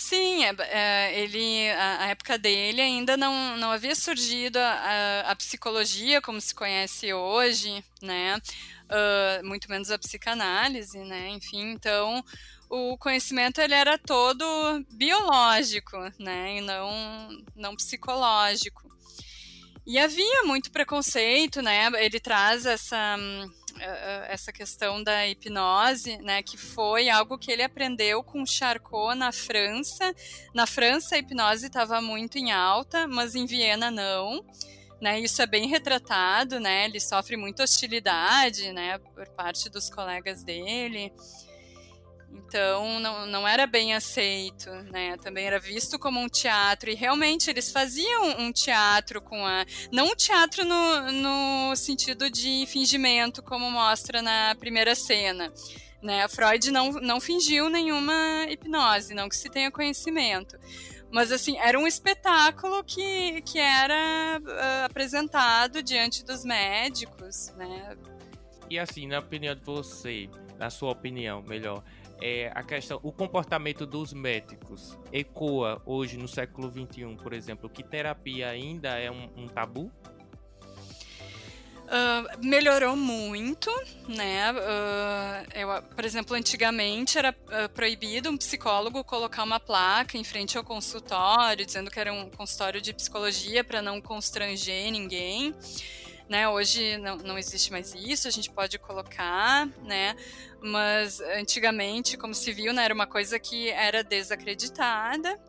Sim, 0.00 0.44
é, 0.44 0.54
é, 0.70 1.20
ele, 1.20 1.70
a, 1.70 2.04
a, 2.04 2.06
época 2.06 2.38
dele 2.38 2.80
ainda 2.80 3.16
não, 3.16 3.56
não 3.56 3.72
havia 3.72 3.96
surgido 3.96 4.56
a, 4.56 5.22
a, 5.26 5.34
psicologia 5.34 6.22
como 6.22 6.40
se 6.40 6.54
conhece 6.54 7.12
hoje, 7.12 7.84
né? 8.00 8.40
Uh, 8.84 9.44
muito 9.44 9.68
menos 9.68 9.90
a 9.90 9.98
psicanálise, 9.98 11.00
né? 11.00 11.30
Enfim, 11.30 11.72
então 11.72 12.24
o 12.70 12.96
conhecimento 12.96 13.60
ele 13.60 13.74
era 13.74 13.98
todo 13.98 14.44
biológico, 14.88 15.96
né? 16.16 16.58
E 16.58 16.60
não, 16.60 17.44
não 17.56 17.74
psicológico. 17.74 18.88
E 19.88 19.98
havia 19.98 20.42
muito 20.42 20.70
preconceito, 20.70 21.62
né? 21.62 21.88
Ele 21.94 22.20
traz 22.20 22.66
essa 22.66 23.16
eh, 23.80 23.86
eh, 23.86 24.26
essa 24.28 24.52
questão 24.52 25.02
da 25.02 25.26
hipnose, 25.26 26.18
né, 26.18 26.42
que 26.42 26.58
foi 26.58 27.08
algo 27.08 27.38
que 27.38 27.50
ele 27.50 27.62
aprendeu 27.62 28.22
com 28.22 28.44
Charcot 28.44 29.16
na 29.16 29.32
França. 29.32 30.14
Na 30.52 30.66
França 30.66 31.14
a 31.14 31.18
hipnose 31.18 31.68
estava 31.68 32.02
muito 32.02 32.36
em 32.36 32.52
alta, 32.52 33.08
mas 33.08 33.34
em 33.34 33.46
Viena 33.46 33.90
não. 33.90 34.44
Né, 35.00 35.20
isso 35.20 35.40
é 35.40 35.46
bem 35.46 35.66
retratado, 35.68 36.60
né? 36.60 36.84
Ele 36.84 37.00
sofre 37.00 37.38
muita 37.38 37.62
hostilidade, 37.62 38.70
né, 38.72 38.98
por 39.14 39.26
parte 39.28 39.70
dos 39.70 39.88
colegas 39.88 40.44
dele. 40.44 41.10
Então 42.30 42.98
não, 43.00 43.26
não 43.26 43.48
era 43.48 43.66
bem 43.66 43.94
aceito, 43.94 44.70
né? 44.90 45.16
Também 45.18 45.46
era 45.46 45.58
visto 45.58 45.98
como 45.98 46.20
um 46.20 46.28
teatro 46.28 46.90
e 46.90 46.94
realmente 46.94 47.50
eles 47.50 47.70
faziam 47.70 48.40
um 48.40 48.52
teatro 48.52 49.20
com 49.20 49.44
a 49.44 49.64
não 49.92 50.06
um 50.06 50.16
teatro 50.16 50.64
no, 50.64 51.12
no 51.12 51.76
sentido 51.76 52.30
de 52.30 52.66
fingimento 52.66 53.42
como 53.42 53.70
mostra 53.70 54.22
na 54.22 54.54
primeira 54.58 54.94
cena. 54.94 55.52
Né? 56.02 56.22
A 56.22 56.28
Freud 56.28 56.70
não, 56.70 56.92
não 56.92 57.20
fingiu 57.20 57.68
nenhuma 57.68 58.46
hipnose, 58.48 59.14
não 59.14 59.28
que 59.28 59.36
se 59.36 59.50
tenha 59.50 59.70
conhecimento. 59.70 60.56
Mas, 61.10 61.32
assim, 61.32 61.58
era 61.58 61.78
um 61.78 61.86
espetáculo 61.86 62.84
que, 62.84 63.40
que 63.42 63.58
era 63.58 64.40
uh, 64.40 64.84
apresentado 64.84 65.82
diante 65.82 66.24
dos 66.24 66.44
médicos, 66.44 67.50
né? 67.56 67.96
E, 68.68 68.78
assim, 68.78 69.06
na 69.06 69.18
opinião 69.18 69.54
de 69.54 69.62
você, 69.64 70.28
na 70.58 70.68
sua 70.68 70.90
opinião, 70.90 71.42
melhor, 71.42 71.82
é, 72.20 72.50
a 72.54 72.62
questão, 72.62 72.98
o 73.02 73.12
comportamento 73.12 73.86
dos 73.86 74.12
médicos 74.12 74.98
ecoa 75.12 75.80
hoje 75.86 76.16
no 76.16 76.28
século 76.28 76.70
XXI, 76.70 77.16
por 77.22 77.32
exemplo, 77.32 77.68
que 77.68 77.82
terapia 77.82 78.48
ainda 78.48 78.98
é 78.98 79.10
um, 79.10 79.28
um 79.36 79.46
tabu? 79.46 79.92
Uh, 81.88 82.44
melhorou 82.46 82.94
muito, 82.94 83.70
né? 84.06 84.52
Uh, 84.52 85.58
eu, 85.58 85.82
por 85.82 86.04
exemplo, 86.04 86.36
antigamente 86.36 87.16
era 87.16 87.30
uh, 87.30 87.68
proibido 87.70 88.28
um 88.28 88.36
psicólogo 88.36 89.02
colocar 89.02 89.42
uma 89.42 89.58
placa 89.58 90.18
em 90.18 90.22
frente 90.22 90.58
ao 90.58 90.64
consultório, 90.64 91.64
dizendo 91.64 91.90
que 91.90 91.98
era 91.98 92.12
um 92.12 92.28
consultório 92.28 92.82
de 92.82 92.92
psicologia 92.92 93.64
para 93.64 93.80
não 93.80 94.02
constranger 94.02 94.92
ninguém. 94.92 95.54
Né, 96.28 96.46
hoje 96.46 96.98
não, 96.98 97.16
não 97.16 97.38
existe 97.38 97.72
mais 97.72 97.94
isso, 97.94 98.28
a 98.28 98.30
gente 98.30 98.50
pode 98.50 98.78
colocar, 98.78 99.66
né? 99.82 100.14
Mas 100.60 101.20
antigamente, 101.20 102.18
como 102.18 102.34
se 102.34 102.52
viu, 102.52 102.72
né, 102.74 102.84
era 102.84 102.92
uma 102.92 103.06
coisa 103.06 103.38
que 103.38 103.70
era 103.70 104.04
desacreditada. 104.04 105.40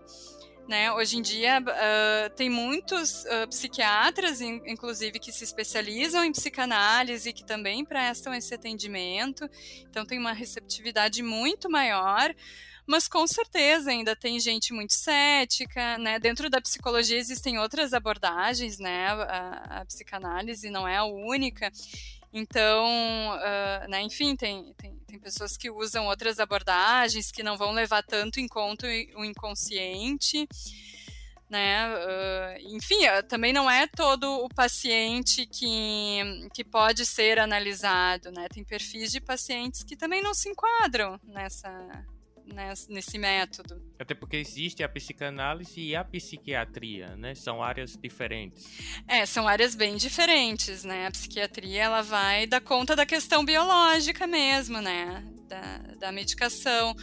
Né? 0.69 0.91
Hoje 0.93 1.17
em 1.17 1.21
dia 1.23 1.59
uh, 1.59 2.29
tem 2.35 2.47
muitos 2.47 3.25
uh, 3.25 3.47
psiquiatras, 3.49 4.39
in, 4.39 4.61
inclusive, 4.67 5.17
que 5.17 5.31
se 5.31 5.43
especializam 5.43 6.23
em 6.23 6.31
psicanálise, 6.31 7.33
que 7.33 7.43
também 7.43 7.83
prestam 7.83 8.35
esse 8.35 8.53
atendimento, 8.53 9.49
então 9.89 10.05
tem 10.05 10.19
uma 10.19 10.31
receptividade 10.31 11.23
muito 11.23 11.67
maior 11.71 12.35
mas 12.89 13.07
com 13.07 13.27
certeza 13.27 13.91
ainda 13.91 14.15
tem 14.15 14.39
gente 14.39 14.73
muito 14.73 14.93
cética, 14.93 15.95
né? 15.99 16.17
Dentro 16.17 16.49
da 16.49 16.59
psicologia 16.59 17.19
existem 17.19 17.59
outras 17.59 17.93
abordagens, 17.93 18.79
né? 18.79 19.09
A, 19.09 19.81
a 19.81 19.85
psicanálise 19.85 20.71
não 20.71 20.87
é 20.87 20.97
a 20.97 21.03
única. 21.03 21.71
Então, 22.33 22.87
uh, 22.87 23.87
né, 23.87 24.01
enfim, 24.01 24.35
tem, 24.35 24.73
tem, 24.73 24.97
tem, 25.05 25.19
pessoas 25.19 25.55
que 25.55 25.69
usam 25.69 26.07
outras 26.07 26.39
abordagens 26.39 27.31
que 27.31 27.43
não 27.43 27.55
vão 27.57 27.71
levar 27.73 28.01
tanto 28.01 28.39
em 28.39 28.47
conta 28.47 28.87
o 29.15 29.23
inconsciente. 29.23 30.47
Né? 31.47 31.87
Uh, 31.93 32.75
enfim, 32.75 33.01
também 33.27 33.53
não 33.53 33.69
é 33.69 33.85
todo 33.85 34.43
o 34.43 34.49
paciente 34.49 35.45
que, 35.45 36.49
que 36.55 36.63
pode 36.63 37.05
ser 37.05 37.37
analisado, 37.37 38.31
né? 38.31 38.47
Tem 38.49 38.63
perfis 38.63 39.11
de 39.11 39.21
pacientes 39.21 39.83
que 39.83 39.95
também 39.95 40.23
não 40.23 40.33
se 40.33 40.49
enquadram 40.49 41.19
nessa, 41.23 41.69
nesse 42.89 43.17
método. 43.17 43.81
Até 43.97 44.13
porque 44.13 44.37
existe 44.37 44.83
a 44.83 44.89
psicanálise 44.89 45.79
e 45.79 45.95
a 45.95 46.03
psiquiatria, 46.03 47.15
né? 47.15 47.35
São 47.35 47.61
áreas 47.63 47.95
diferentes. 47.95 48.65
É, 49.07 49.25
são 49.25 49.47
áreas 49.47 49.75
bem 49.75 49.95
diferentes, 49.95 50.83
né? 50.83 51.07
A 51.07 51.11
psiquiatria, 51.11 51.83
ela 51.83 52.01
vai 52.01 52.47
dar 52.47 52.61
conta 52.61 52.95
da 52.95 53.05
questão 53.05 53.43
biológica 53.45 54.25
mesmo, 54.27 54.81
né? 54.81 55.23
Da, 55.47 55.77
da 55.99 56.11
medicação. 56.11 56.95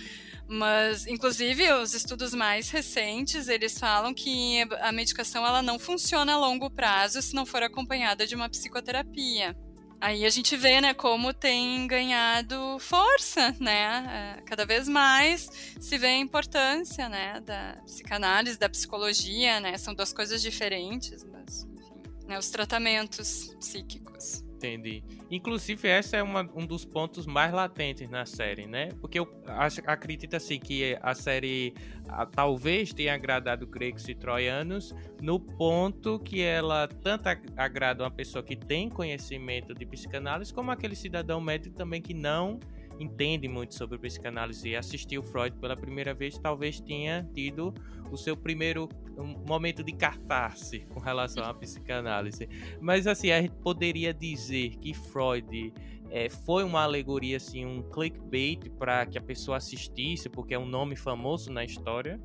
Mas, 0.49 1.07
inclusive, 1.07 1.73
os 1.73 1.93
estudos 1.93 2.33
mais 2.33 2.71
recentes, 2.71 3.49
eles 3.49 3.79
falam 3.79 4.15
que 4.15 4.63
a 4.81 4.93
medicação 4.93 5.45
ela 5.45 5.61
não 5.61 5.79
funciona 5.79 6.35
a 6.35 6.39
longo 6.39 6.71
prazo 6.71 7.21
se 7.21 7.35
não 7.35 7.45
for 7.45 7.63
acompanhada 7.63 8.27
de 8.27 8.35
uma 8.37 8.49
psicoterapia. 8.49 9.57
Aí 10.01 10.25
a 10.27 10.29
gente 10.31 10.57
vê, 10.57 10.81
né, 10.81 10.93
como 10.95 11.33
tem 11.33 11.87
ganhado 11.87 12.79
força, 12.79 13.55
né? 13.59 14.37
É, 14.39 14.43
cada 14.43 14.67
vez 14.67 14.89
mais 14.89 15.49
se 15.81 15.97
vê 15.99 16.09
a 16.09 16.19
importância, 16.19 17.09
né, 17.09 17.41
da 17.41 17.79
psicanálise, 17.85 18.59
da 18.59 18.69
psicologia, 18.69 19.59
né? 19.59 19.77
São 19.79 19.95
duas 19.95 20.13
coisas 20.13 20.43
diferentes, 20.43 21.25
mas 21.25 21.65
enfim, 21.65 22.03
né, 22.27 22.39
os 22.39 22.51
tratamentos 22.51 23.55
psíquicos. 23.59 24.46
Entendi. 24.67 25.03
Inclusive, 25.31 25.89
essa 25.89 26.17
é 26.17 26.23
uma, 26.23 26.49
um 26.55 26.67
dos 26.67 26.85
pontos 26.85 27.27
mais 27.27 27.53
latentes 27.53 28.11
na 28.11 28.27
série, 28.27 28.67
né? 28.67 28.89
Porque 29.01 29.19
eu 29.19 29.29
acho, 29.47 29.81
acredito 29.87 30.35
assim 30.35 30.59
que 30.59 30.99
a 31.01 31.15
série 31.15 31.75
a, 32.09 32.27
talvez 32.27 32.93
tenha 32.93 33.15
agradado 33.15 33.67
gregos 33.67 34.09
e 34.09 34.15
troianos 34.15 34.95
no 35.21 35.39
ponto 35.39 36.19
que 36.19 36.43
ela 36.43 36.89
tanto 36.89 37.29
agrada 37.57 38.03
uma 38.03 38.11
pessoa 38.11 38.43
que 38.43 38.57
tem 38.57 38.89
conhecimento 38.89 39.75
de 39.75 39.87
psicanálise 39.87 40.53
como 40.53 40.71
aquele 40.71 40.97
cidadão 40.97 41.41
médio 41.41 41.73
também 41.73 42.03
que 42.03 42.15
não 42.15 42.59
entende 42.99 43.47
muito 43.49 43.75
sobre 43.75 43.99
psicanálise 43.99 44.71
e 44.71 44.77
assistiu 44.77 45.23
Freud 45.23 45.57
pela 45.59 45.77
primeira 45.77 46.15
vez, 46.15 46.39
talvez 46.39 46.81
tenha 46.81 47.29
tido 47.35 47.75
o 48.11 48.17
seu 48.17 48.37
primeiro 48.37 48.89
momento 49.25 49.83
de 49.83 49.93
catarse 49.93 50.81
com 50.91 51.01
relação 51.01 51.45
à 51.45 51.55
psicanálise. 51.55 52.49
Mas 52.81 53.07
assim, 53.07 53.31
a 53.31 53.41
gente 53.41 53.55
poderia 53.57 54.13
dizer 54.13 54.77
que 54.77 54.93
Freud 54.93 55.73
é, 56.11 56.29
foi 56.29 56.65
uma 56.65 56.83
alegoria, 56.83 57.37
assim, 57.37 57.65
um 57.65 57.83
clickbait 57.83 58.71
para 58.79 59.07
que 59.07 59.19
a 59.19 59.23
pessoa 59.23 59.57
assistisse, 59.57 60.29
porque 60.29 60.55
é 60.55 60.59
um 60.59 60.67
nome 60.67 60.97
famoso 60.97 61.51
na 61.51 61.65
história? 61.65 62.21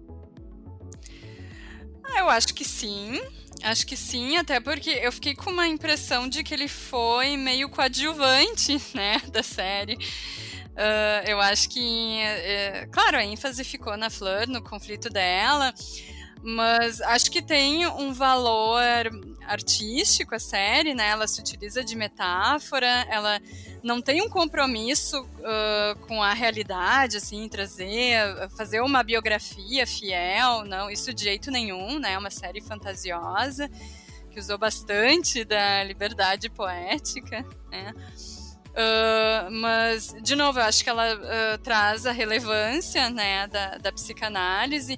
Eu 2.17 2.29
acho 2.29 2.53
que 2.53 2.65
sim. 2.65 3.19
Acho 3.63 3.86
que 3.86 3.95
sim, 3.95 4.38
até 4.38 4.60
porque 4.60 4.89
eu 4.89 5.12
fiquei 5.12 5.36
com 5.36 5.51
uma 5.51 5.67
impressão 5.67 6.27
de 6.27 6.43
que 6.43 6.53
ele 6.53 6.67
foi 6.67 7.38
meio 7.38 7.69
coadjuvante, 7.69 8.81
né, 8.93 9.21
da 9.31 9.43
série. 9.43 9.95
Uh, 10.71 11.27
eu 11.27 11.39
acho 11.39 11.69
que, 11.69 12.19
é, 12.19 12.88
claro, 12.91 13.17
a 13.17 13.25
ênfase 13.25 13.63
ficou 13.63 13.95
na 13.98 14.10
Fleur, 14.10 14.48
no 14.48 14.63
conflito 14.63 15.10
dela, 15.10 15.74
mas 16.43 17.01
acho 17.01 17.29
que 17.29 17.41
tem 17.41 17.86
um 17.86 18.13
valor 18.13 18.81
artístico 19.45 20.33
a 20.33 20.39
série, 20.39 20.93
né? 20.93 21.10
Ela 21.10 21.27
se 21.27 21.39
utiliza 21.39 21.83
de 21.83 21.95
metáfora, 21.95 23.05
ela 23.10 23.39
não 23.83 24.01
tem 24.01 24.21
um 24.21 24.29
compromisso 24.29 25.21
uh, 25.21 26.00
com 26.07 26.21
a 26.21 26.33
realidade, 26.33 27.17
assim, 27.17 27.48
trazer, 27.48 28.50
fazer 28.57 28.81
uma 28.81 29.03
biografia 29.03 29.86
fiel, 29.86 30.63
não, 30.65 30.89
isso 30.89 31.13
de 31.13 31.24
jeito 31.24 31.51
nenhum, 31.51 32.00
né? 32.00 32.13
É 32.13 32.17
uma 32.17 32.31
série 32.31 32.62
fantasiosa 32.62 33.69
que 34.31 34.39
usou 34.39 34.57
bastante 34.57 35.43
da 35.43 35.83
liberdade 35.83 36.50
poética, 36.50 37.45
né? 37.69 37.93
Uh, 38.71 39.51
mas, 39.51 40.15
de 40.21 40.33
novo, 40.33 40.60
eu 40.60 40.63
acho 40.63 40.83
que 40.83 40.89
ela 40.89 41.13
uh, 41.13 41.57
traz 41.62 42.05
a 42.05 42.12
relevância 42.12 43.10
né, 43.10 43.45
da, 43.48 43.77
da 43.77 43.91
psicanálise 43.91 44.98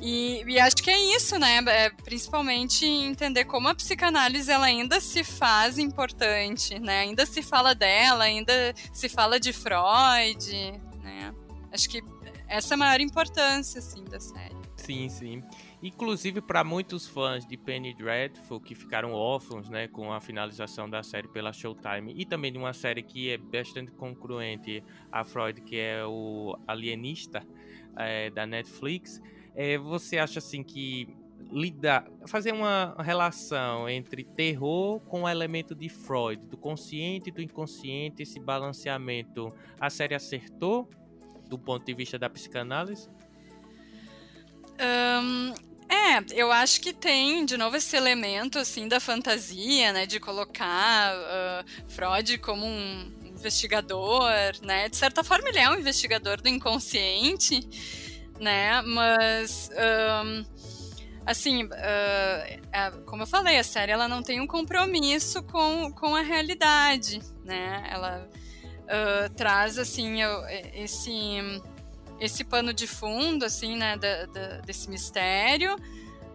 e, 0.00 0.42
e, 0.46 0.58
acho 0.58 0.76
que 0.76 0.90
é 0.90 1.16
isso, 1.16 1.38
né? 1.38 1.58
É 1.66 1.90
principalmente 1.90 2.86
entender 2.86 3.44
como 3.44 3.68
a 3.68 3.74
psicanálise 3.74 4.50
ela 4.50 4.66
ainda 4.66 5.00
se 5.00 5.22
faz 5.22 5.78
importante, 5.78 6.78
né? 6.78 7.00
Ainda 7.00 7.26
se 7.26 7.42
fala 7.42 7.74
dela, 7.74 8.24
ainda 8.24 8.52
se 8.92 9.08
fala 9.08 9.38
de 9.38 9.52
Freud, 9.52 10.50
né? 11.02 11.34
Acho 11.72 11.88
que 11.88 12.02
essa 12.48 12.72
é 12.72 12.76
a 12.76 12.78
maior 12.78 13.00
importância, 13.00 13.78
assim, 13.78 14.02
da 14.04 14.18
série. 14.18 14.56
Sim, 14.76 15.08
sim. 15.08 15.42
Inclusive 15.82 16.40
para 16.40 16.64
muitos 16.64 17.06
fãs 17.06 17.46
de 17.46 17.56
Penny 17.56 17.94
Dreadful 17.94 18.60
que 18.60 18.74
ficaram 18.74 19.12
órfãos, 19.12 19.68
né, 19.68 19.86
com 19.86 20.12
a 20.12 20.20
finalização 20.20 20.88
da 20.88 21.02
série 21.02 21.28
pela 21.28 21.52
Showtime 21.52 22.12
e 22.16 22.24
também 22.24 22.50
de 22.50 22.58
uma 22.58 22.72
série 22.72 23.02
que 23.02 23.30
é 23.30 23.38
bastante 23.38 23.92
concluente 23.92 24.82
a 25.12 25.22
Freud, 25.22 25.60
que 25.60 25.78
é 25.78 26.04
o 26.04 26.58
Alienista 26.66 27.46
é, 27.96 28.30
da 28.30 28.46
Netflix 28.46 29.20
é, 29.60 29.76
você 29.76 30.16
acha 30.16 30.38
assim 30.38 30.62
que 30.62 31.06
lidar, 31.52 32.06
fazer 32.26 32.50
uma 32.50 32.96
relação 32.98 33.86
entre 33.90 34.24
terror 34.24 35.00
com 35.00 35.24
o 35.24 35.28
elemento 35.28 35.74
de 35.74 35.86
Freud, 35.90 36.40
do 36.46 36.56
consciente 36.56 37.28
e 37.28 37.32
do 37.32 37.42
inconsciente, 37.42 38.22
esse 38.22 38.40
balanceamento, 38.40 39.52
a 39.78 39.90
série 39.90 40.14
acertou 40.14 40.88
do 41.46 41.58
ponto 41.58 41.84
de 41.84 41.92
vista 41.92 42.18
da 42.18 42.30
psicanálise? 42.30 43.10
Um, 44.80 45.52
é, 45.90 46.24
eu 46.32 46.50
acho 46.50 46.80
que 46.80 46.94
tem, 46.94 47.44
de 47.44 47.58
novo, 47.58 47.76
esse 47.76 47.94
elemento, 47.94 48.58
assim, 48.58 48.88
da 48.88 48.98
fantasia, 48.98 49.92
né, 49.92 50.06
de 50.06 50.18
colocar 50.18 51.14
uh, 51.14 51.90
Freud 51.90 52.38
como 52.38 52.64
um 52.64 53.12
investigador, 53.26 54.30
né, 54.62 54.88
de 54.88 54.96
certa 54.96 55.22
forma 55.22 55.50
ele 55.50 55.58
é 55.58 55.68
um 55.68 55.78
investigador 55.78 56.40
do 56.40 56.48
inconsciente, 56.48 57.60
né? 58.40 58.82
Mas 58.82 59.70
um, 60.24 60.44
assim, 61.26 61.64
uh, 61.64 63.02
como 63.04 63.22
eu 63.22 63.26
falei, 63.26 63.58
a 63.58 63.64
série 63.64 63.92
ela 63.92 64.08
não 64.08 64.22
tem 64.22 64.40
um 64.40 64.46
compromisso 64.46 65.42
com, 65.44 65.92
com 65.92 66.16
a 66.16 66.22
realidade, 66.22 67.20
né? 67.44 67.86
Ela 67.90 68.28
uh, 68.84 69.34
traz 69.34 69.78
assim 69.78 70.18
esse 70.74 71.60
esse 72.18 72.44
pano 72.44 72.74
de 72.74 72.86
fundo, 72.86 73.46
assim, 73.46 73.76
né, 73.76 73.96
da, 73.96 74.26
da, 74.26 74.58
desse 74.58 74.90
mistério 74.90 75.74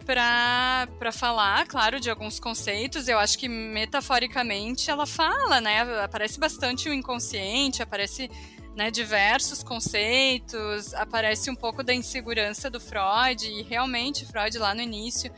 para 0.04 1.12
falar, 1.12 1.66
claro, 1.66 2.00
de 2.00 2.08
alguns 2.08 2.38
conceitos. 2.38 3.08
Eu 3.08 3.18
acho 3.18 3.38
que 3.38 3.48
metaforicamente 3.48 4.90
ela 4.90 5.06
fala, 5.06 5.60
né? 5.60 5.82
Aparece 6.02 6.38
bastante 6.38 6.88
o 6.88 6.94
inconsciente, 6.94 7.82
aparece 7.82 8.30
né, 8.76 8.90
diversos 8.90 9.62
conceitos, 9.62 10.92
aparece 10.92 11.50
um 11.50 11.56
pouco 11.56 11.82
da 11.82 11.94
insegurança 11.94 12.68
do 12.68 12.78
Freud, 12.78 13.46
e 13.46 13.62
realmente 13.62 14.26
Freud 14.26 14.58
lá 14.58 14.74
no 14.74 14.82
início 14.82 15.32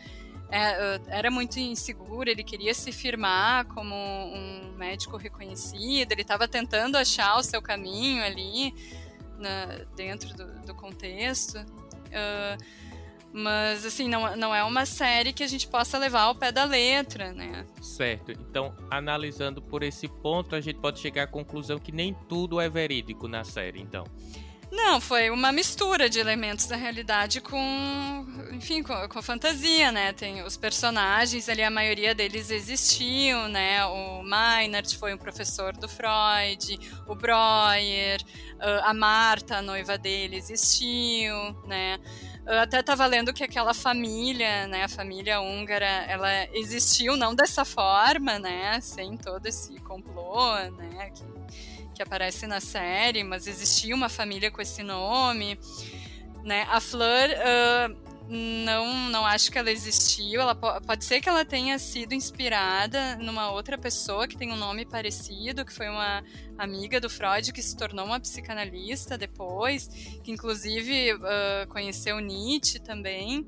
é, 0.51 1.01
era 1.07 1.31
muito 1.31 1.61
inseguro, 1.61 2.29
ele 2.29 2.43
queria 2.43 2.75
se 2.75 2.91
firmar 2.91 3.65
como 3.67 3.95
um 3.95 4.75
médico 4.77 5.17
reconhecido, 5.17 6.11
ele 6.11 6.23
estava 6.23 6.49
tentando 6.49 6.99
achar 6.99 7.37
o 7.37 7.43
seu 7.43 7.63
caminho 7.63 8.25
ali 8.25 8.75
na, 9.39 9.85
dentro 9.95 10.35
do, 10.35 10.67
do 10.67 10.75
contexto. 10.75 11.59
Uh, 12.09 12.88
mas, 13.33 13.85
assim, 13.85 14.09
não, 14.09 14.37
não 14.37 14.55
é 14.55 14.65
uma 14.65 14.87
série 14.87 15.33
que 15.33 15.43
a 15.43 15.47
gente 15.47 15.69
possa 15.69 15.99
levar 15.99 16.23
ao 16.23 16.35
pé 16.35 16.51
da 16.51 16.65
letra, 16.65 17.33
né? 17.33 17.67
Certo. 17.81 18.33
Então, 18.33 18.75
analisando 18.91 19.61
por 19.61 19.83
esse 19.83 20.09
ponto, 20.09 20.55
a 20.55 20.61
gente 20.61 20.79
pode 20.79 20.99
chegar 20.99 21.25
à 21.25 21.27
conclusão 21.27 21.79
que 21.79 21.93
nem 21.93 22.15
tudo 22.29 22.61
é 22.61 22.69
verídico 22.69 23.29
na 23.29 23.45
série, 23.45 23.81
então. 23.81 24.05
Não, 24.71 25.01
foi 25.01 25.31
uma 25.31 25.51
mistura 25.51 26.11
de 26.11 26.19
elementos 26.19 26.67
da 26.67 26.77
realidade 26.77 27.41
com, 27.41 28.27
enfim, 28.53 28.83
com, 28.83 29.09
com 29.09 29.23
fantasia, 29.23 29.91
né? 29.91 30.13
Tem 30.13 30.43
os 30.43 30.59
personagens 30.59 31.49
ali, 31.49 31.63
a 31.63 31.71
maioria 31.71 32.15
deles 32.15 32.51
existiu, 32.51 33.49
né? 33.49 33.85
O 33.87 34.23
Meinert 34.23 34.95
foi 34.99 35.15
um 35.15 35.19
professor 35.19 35.75
do 35.75 35.89
Freud, 35.89 36.79
o 37.07 37.15
Breuer, 37.15 38.21
a 38.83 38.93
Marta, 38.93 39.57
a 39.57 39.63
noiva 39.63 39.97
dele, 39.97 40.37
existiu, 40.37 41.35
né? 41.67 41.99
Eu 42.49 42.59
até 42.61 42.81
estava 42.81 43.05
lendo 43.05 43.31
que 43.35 43.45
aquela 43.45 43.75
família, 43.75 44.67
né, 44.67 44.85
a 44.85 44.89
família 44.89 45.39
húngara, 45.39 45.85
ela 45.85 46.31
existiu 46.57 47.15
não 47.15 47.35
dessa 47.35 47.63
forma, 47.63 48.39
né, 48.39 48.81
sem 48.81 49.19
todo 49.19 49.45
esse 49.45 49.79
complô, 49.81 50.55
né, 50.55 51.11
que, 51.15 51.25
que 51.97 52.03
aparece 52.03 52.47
na 52.47 52.59
série, 52.59 53.23
mas 53.23 53.47
existia 53.47 53.95
uma 53.95 54.09
família 54.09 54.51
com 54.51 54.63
esse 54.63 54.83
nome, 54.83 55.61
né. 56.43 56.67
A 56.71 56.81
Fleur 56.81 57.29
uh, 57.29 58.08
não, 58.29 59.09
não 59.09 59.25
acho 59.25 59.51
que 59.51 59.59
ela 59.59 59.71
existiu. 59.71 60.41
Ela 60.41 60.55
pode 60.55 61.05
ser 61.05 61.21
que 61.21 61.29
ela 61.29 61.45
tenha 61.45 61.79
sido 61.79 62.13
inspirada 62.13 63.17
numa 63.17 63.51
outra 63.51 63.79
pessoa 63.79 64.29
que 64.29 64.37
tem 64.37 64.53
um 64.53 64.57
nome 64.57 64.85
parecido, 64.85 65.65
que 65.65 65.73
foi 65.73 65.89
uma 65.89 66.23
amiga 66.59 67.01
do 67.01 67.09
Freud 67.09 67.53
que 67.53 67.63
se 67.63 67.77
tornou 67.77 68.05
uma 68.05 68.21
psicanalista 68.21 69.17
depois, 69.17 69.89
que 70.23 70.31
inclusive 70.31 71.15
uh, 71.15 71.69
conheceu 71.69 72.21
Nietzsche 72.21 72.79
também 72.79 73.47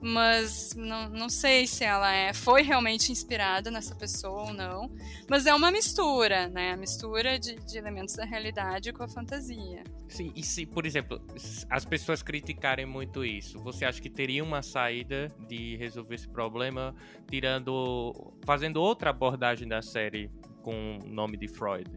mas 0.00 0.74
não, 0.76 1.08
não 1.08 1.28
sei 1.28 1.66
se 1.66 1.84
ela 1.84 2.12
é, 2.12 2.32
foi 2.32 2.62
realmente 2.62 3.10
inspirada 3.10 3.70
nessa 3.70 3.94
pessoa 3.94 4.48
ou 4.48 4.52
não. 4.52 4.90
Mas 5.28 5.46
é 5.46 5.54
uma 5.54 5.70
mistura, 5.70 6.48
né? 6.48 6.72
A 6.72 6.76
mistura 6.76 7.38
de, 7.38 7.56
de 7.56 7.78
elementos 7.78 8.14
da 8.14 8.24
realidade 8.24 8.92
com 8.92 9.02
a 9.02 9.08
fantasia. 9.08 9.82
Sim, 10.08 10.32
e 10.34 10.42
se, 10.42 10.64
por 10.64 10.86
exemplo, 10.86 11.20
as 11.68 11.84
pessoas 11.84 12.22
criticarem 12.22 12.86
muito 12.86 13.24
isso, 13.24 13.58
você 13.58 13.84
acha 13.84 14.00
que 14.00 14.08
teria 14.08 14.42
uma 14.42 14.62
saída 14.62 15.28
de 15.46 15.76
resolver 15.76 16.14
esse 16.14 16.28
problema 16.28 16.94
tirando. 17.30 18.32
fazendo 18.44 18.80
outra 18.80 19.10
abordagem 19.10 19.68
da 19.68 19.82
série 19.82 20.30
com 20.62 20.98
o 21.04 21.08
nome 21.08 21.36
de 21.36 21.48
Freud? 21.48 21.90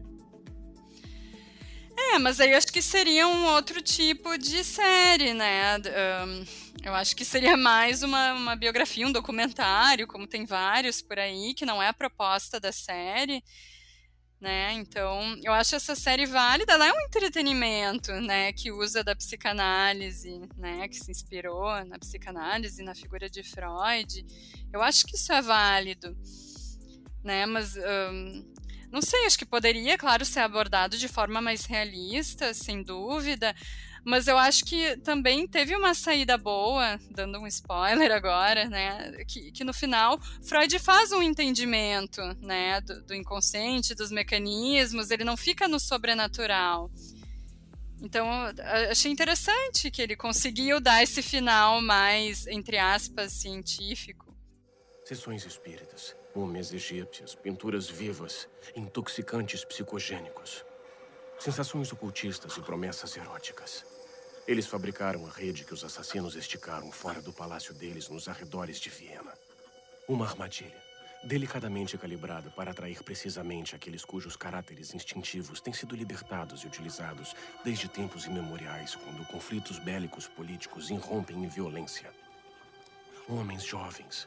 É, 1.96 2.18
mas 2.18 2.40
aí 2.40 2.52
eu 2.52 2.58
acho 2.58 2.72
que 2.72 2.82
seria 2.82 3.26
um 3.26 3.46
outro 3.46 3.80
tipo 3.80 4.36
de 4.36 4.64
série, 4.64 5.32
né? 5.32 5.76
Um, 5.78 6.44
eu 6.84 6.94
acho 6.94 7.14
que 7.14 7.24
seria 7.24 7.56
mais 7.56 8.02
uma, 8.02 8.32
uma 8.34 8.56
biografia, 8.56 9.06
um 9.06 9.12
documentário, 9.12 10.06
como 10.06 10.26
tem 10.26 10.44
vários 10.44 11.00
por 11.00 11.18
aí, 11.18 11.54
que 11.54 11.64
não 11.64 11.82
é 11.82 11.88
a 11.88 11.92
proposta 11.92 12.58
da 12.58 12.72
série. 12.72 13.42
Né? 14.40 14.72
Então, 14.72 15.38
eu 15.44 15.52
acho 15.52 15.76
essa 15.76 15.94
série 15.94 16.26
válida, 16.26 16.72
ela 16.72 16.88
é 16.88 16.92
um 16.92 17.00
entretenimento, 17.02 18.10
né, 18.14 18.52
que 18.52 18.72
usa 18.72 19.04
da 19.04 19.14
psicanálise, 19.14 20.40
né, 20.56 20.88
que 20.88 20.96
se 20.96 21.12
inspirou 21.12 21.84
na 21.84 21.96
psicanálise, 21.96 22.82
na 22.82 22.92
figura 22.92 23.30
de 23.30 23.44
Freud. 23.44 24.26
Eu 24.72 24.82
acho 24.82 25.06
que 25.06 25.14
isso 25.14 25.32
é 25.32 25.40
válido, 25.40 26.16
né, 27.22 27.46
mas 27.46 27.76
um, 27.76 28.51
não 28.92 29.00
sei, 29.00 29.24
acho 29.24 29.38
que 29.38 29.46
poderia, 29.46 29.96
claro, 29.96 30.24
ser 30.24 30.40
abordado 30.40 30.98
de 30.98 31.08
forma 31.08 31.40
mais 31.40 31.64
realista, 31.64 32.52
sem 32.52 32.82
dúvida. 32.82 33.56
Mas 34.04 34.26
eu 34.26 34.36
acho 34.36 34.64
que 34.64 34.96
também 34.98 35.46
teve 35.46 35.74
uma 35.74 35.94
saída 35.94 36.36
boa, 36.36 36.98
dando 37.10 37.38
um 37.38 37.46
spoiler 37.46 38.10
agora, 38.12 38.68
né? 38.68 39.24
Que, 39.26 39.52
que 39.52 39.64
no 39.64 39.72
final 39.72 40.20
Freud 40.42 40.76
faz 40.78 41.12
um 41.12 41.22
entendimento, 41.22 42.20
né? 42.40 42.80
Do, 42.80 43.02
do 43.04 43.14
inconsciente, 43.14 43.94
dos 43.94 44.10
mecanismos, 44.10 45.10
ele 45.10 45.24
não 45.24 45.36
fica 45.36 45.66
no 45.66 45.80
sobrenatural. 45.80 46.90
Então, 48.02 48.28
achei 48.90 49.12
interessante 49.12 49.88
que 49.88 50.02
ele 50.02 50.16
conseguiu 50.16 50.80
dar 50.80 51.02
esse 51.04 51.22
final 51.22 51.80
mais, 51.80 52.46
entre 52.48 52.76
aspas, 52.76 53.32
científico. 53.32 54.36
Sessões 55.04 55.46
espíritas. 55.46 56.16
Múmias 56.34 56.72
egípcias, 56.72 57.34
pinturas 57.34 57.90
vivas, 57.90 58.48
intoxicantes 58.74 59.66
psicogênicos. 59.66 60.64
Sensações 61.38 61.92
ocultistas 61.92 62.56
e 62.56 62.62
promessas 62.62 63.14
eróticas. 63.18 63.84
Eles 64.48 64.66
fabricaram 64.66 65.26
a 65.26 65.30
rede 65.30 65.62
que 65.62 65.74
os 65.74 65.84
assassinos 65.84 66.34
esticaram 66.34 66.90
fora 66.90 67.20
do 67.20 67.34
palácio 67.34 67.74
deles 67.74 68.08
nos 68.08 68.28
arredores 68.28 68.80
de 68.80 68.88
Viena. 68.88 69.34
Uma 70.08 70.26
armadilha, 70.26 70.82
delicadamente 71.22 71.98
calibrada 71.98 72.50
para 72.50 72.70
atrair 72.70 73.02
precisamente 73.02 73.76
aqueles 73.76 74.02
cujos 74.02 74.34
caráteres 74.34 74.94
instintivos 74.94 75.60
têm 75.60 75.74
sido 75.74 75.94
libertados 75.94 76.62
e 76.62 76.66
utilizados 76.66 77.36
desde 77.62 77.88
tempos 77.88 78.24
imemoriais, 78.24 78.94
quando 78.94 79.26
conflitos 79.26 79.78
bélicos 79.78 80.28
políticos 80.28 80.88
irrompem 80.88 81.44
em 81.44 81.48
violência. 81.48 82.10
Homens 83.28 83.64
jovens. 83.64 84.26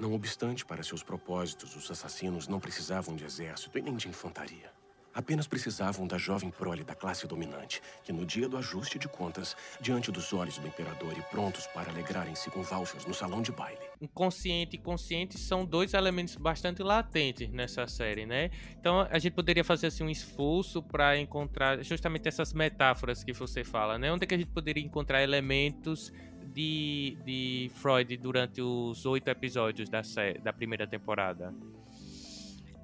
Não 0.00 0.14
obstante, 0.14 0.64
para 0.64 0.82
seus 0.82 1.02
propósitos, 1.02 1.76
os 1.76 1.90
assassinos 1.90 2.48
não 2.48 2.58
precisavam 2.58 3.14
de 3.14 3.22
exército 3.22 3.76
e 3.76 3.82
nem 3.82 3.94
de 3.96 4.08
infantaria. 4.08 4.72
Apenas 5.12 5.46
precisavam 5.46 6.06
da 6.06 6.16
jovem 6.16 6.50
prole 6.50 6.82
da 6.82 6.94
classe 6.94 7.26
dominante, 7.26 7.82
que 8.02 8.10
no 8.10 8.24
dia 8.24 8.48
do 8.48 8.56
ajuste 8.56 8.98
de 8.98 9.08
contas, 9.08 9.54
diante 9.78 10.10
dos 10.10 10.32
olhos 10.32 10.56
do 10.56 10.66
imperador 10.66 11.12
e 11.18 11.22
prontos 11.24 11.66
para 11.66 11.90
alegrarem-se 11.90 12.48
com 12.48 12.62
valsas 12.62 13.04
no 13.04 13.12
salão 13.12 13.42
de 13.42 13.52
baile. 13.52 13.80
Inconsciente 14.00 14.76
e 14.76 14.78
consciente 14.78 15.36
são 15.36 15.66
dois 15.66 15.92
elementos 15.92 16.34
bastante 16.36 16.82
latentes 16.82 17.50
nessa 17.50 17.86
série, 17.86 18.24
né? 18.24 18.50
Então 18.78 19.00
a 19.00 19.18
gente 19.18 19.34
poderia 19.34 19.64
fazer 19.64 19.88
assim 19.88 20.04
um 20.04 20.08
esforço 20.08 20.82
para 20.82 21.18
encontrar 21.18 21.84
justamente 21.84 22.26
essas 22.26 22.54
metáforas 22.54 23.22
que 23.22 23.34
você 23.34 23.62
fala, 23.62 23.98
né? 23.98 24.10
Onde 24.10 24.24
é 24.24 24.26
que 24.26 24.34
a 24.34 24.38
gente 24.38 24.50
poderia 24.50 24.82
encontrar 24.82 25.22
elementos 25.22 26.10
de, 26.54 27.16
de 27.24 27.70
Freud 27.76 28.16
durante 28.16 28.60
os 28.60 29.06
oito 29.06 29.28
episódios 29.28 29.88
da, 29.88 30.02
série, 30.02 30.38
da 30.38 30.52
primeira 30.52 30.86
temporada? 30.86 31.54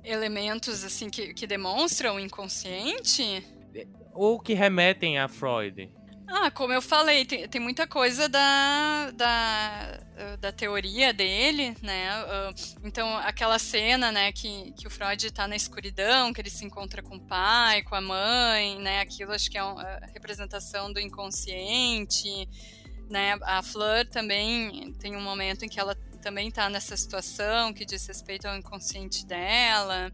elementos 0.06 0.84
assim 0.84 1.10
que, 1.10 1.34
que 1.34 1.46
demonstram 1.46 2.16
o 2.16 2.20
inconsciente? 2.20 3.44
Ou 4.14 4.40
que 4.40 4.54
remetem 4.54 5.18
a 5.18 5.28
Freud? 5.28 5.90
Ah, 6.28 6.50
como 6.50 6.72
eu 6.72 6.82
falei, 6.82 7.24
tem, 7.24 7.46
tem 7.48 7.60
muita 7.60 7.86
coisa 7.86 8.28
da, 8.28 9.12
da, 9.12 10.00
da 10.40 10.52
teoria 10.52 11.12
dele, 11.12 11.76
né? 11.82 12.08
Ah, 12.10 12.52
então, 12.82 13.16
aquela 13.18 13.58
cena, 13.58 14.10
né, 14.10 14.32
que, 14.32 14.72
que 14.72 14.88
o 14.88 14.90
Freud 14.90 15.24
está 15.24 15.46
na 15.46 15.54
escuridão, 15.54 16.32
que 16.32 16.40
ele 16.40 16.50
se 16.50 16.64
encontra 16.64 17.00
com 17.00 17.16
o 17.16 17.20
pai, 17.20 17.82
com 17.82 17.94
a 17.94 18.00
mãe, 18.00 18.78
né? 18.80 19.00
Aquilo 19.00 19.32
acho 19.32 19.50
que 19.50 19.58
é 19.58 19.62
uma 19.62 20.00
representação 20.12 20.92
do 20.92 20.98
inconsciente, 20.98 22.48
né? 23.08 23.38
A 23.42 23.62
Fleur 23.62 24.06
também 24.08 24.92
tem 24.94 25.16
um 25.16 25.22
momento 25.22 25.64
em 25.64 25.68
que 25.68 25.78
ela 25.78 25.94
também 26.22 26.48
está 26.48 26.68
nessa 26.68 26.96
situação 26.96 27.72
que 27.72 27.84
diz 27.84 28.06
respeito 28.06 28.46
ao 28.46 28.56
inconsciente 28.56 29.24
dela. 29.24 30.12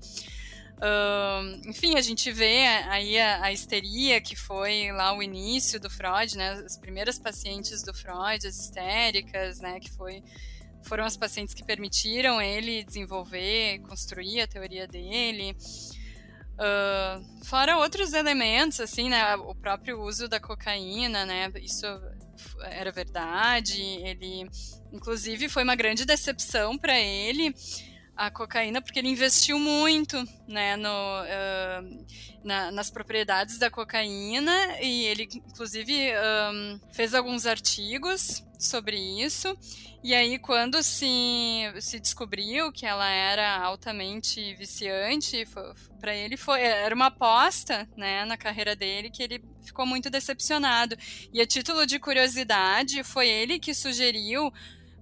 Enfim, 1.65 1.97
a 1.97 2.01
gente 2.01 2.33
vê 2.33 2.67
aí 2.89 3.19
a, 3.19 3.45
a, 3.45 3.53
histeria 3.53 4.21
que 4.21 4.35
foi 4.35 4.91
lá 4.91 5.17
o 5.17 5.23
início 5.23 5.79
do 5.79 5.89
Freud, 5.89 6.37
né? 6.37 6.53
As 6.67 6.77
primeiras 6.77 7.19
pacientes 7.19 7.85
do 7.85 7.95
Freud, 7.95 8.47
as 8.47 8.59
histéricas, 8.59 9.61
né? 9.61 9.79
Que 9.79 9.91
foi, 9.93 10.25
foram 10.83 11.05
as 11.05 11.17
pacientes 11.17 11.55
que 11.55 11.65
permitiram 11.65 12.43
ele 12.43 12.83
desenvolver, 12.83 13.79
construir 13.89 14.41
a 14.41 14.47
teoria 14.49 14.89
dele. 14.89 15.57
Uh, 16.55 17.45
fora 17.45 17.79
outros 17.79 18.13
elementos, 18.13 18.81
assim, 18.81 19.09
né? 19.09 19.37
O 19.37 19.55
próprio 19.55 20.03
uso 20.03 20.27
da 20.27 20.41
cocaína, 20.41 21.25
né? 21.25 21.53
Isso 21.63 21.87
era 22.63 22.91
verdade. 22.91 23.81
Ele 23.81 24.49
Inclusive, 24.93 25.49
foi 25.49 25.63
uma 25.63 25.75
grande 25.75 26.05
decepção 26.05 26.77
para 26.77 26.99
ele 27.01 27.55
a 28.17 28.31
cocaína, 28.31 28.83
porque 28.83 28.99
ele 28.99 29.09
investiu 29.09 29.59
muito 29.59 30.23
né, 30.47 30.77
no, 30.77 30.89
uh, 30.89 32.07
na, 32.45 32.71
nas 32.71 32.91
propriedades 32.91 33.59
da 33.59 33.71
cocaína 33.71 34.81
e 34.81 35.05
ele, 35.07 35.29
inclusive, 35.35 36.13
um, 36.53 36.81
fez 36.93 37.15
alguns 37.15 37.47
artigos 37.47 38.45
sobre 38.59 38.97
isso. 38.97 39.57
E 40.05 40.15
aí, 40.15 40.39
quando 40.39 40.83
se, 40.83 41.73
se 41.81 41.99
descobriu 42.01 42.73
que 42.73 42.85
ela 42.85 43.09
era 43.09 43.59
altamente 43.59 44.55
viciante, 44.57 45.47
para 46.01 46.15
ele 46.15 46.37
foi, 46.37 46.61
era 46.61 46.95
uma 46.95 47.07
aposta 47.07 47.89
né, 47.97 48.25
na 48.25 48.37
carreira 48.37 48.75
dele 48.75 49.11
que 49.11 49.23
ele 49.23 49.45
ficou 49.65 49.87
muito 49.87 50.11
decepcionado. 50.11 50.97
E 51.33 51.41
a 51.41 51.47
título 51.47 51.87
de 51.87 51.99
curiosidade, 51.99 53.03
foi 53.05 53.29
ele 53.29 53.59
que 53.59 53.73
sugeriu 53.73 54.53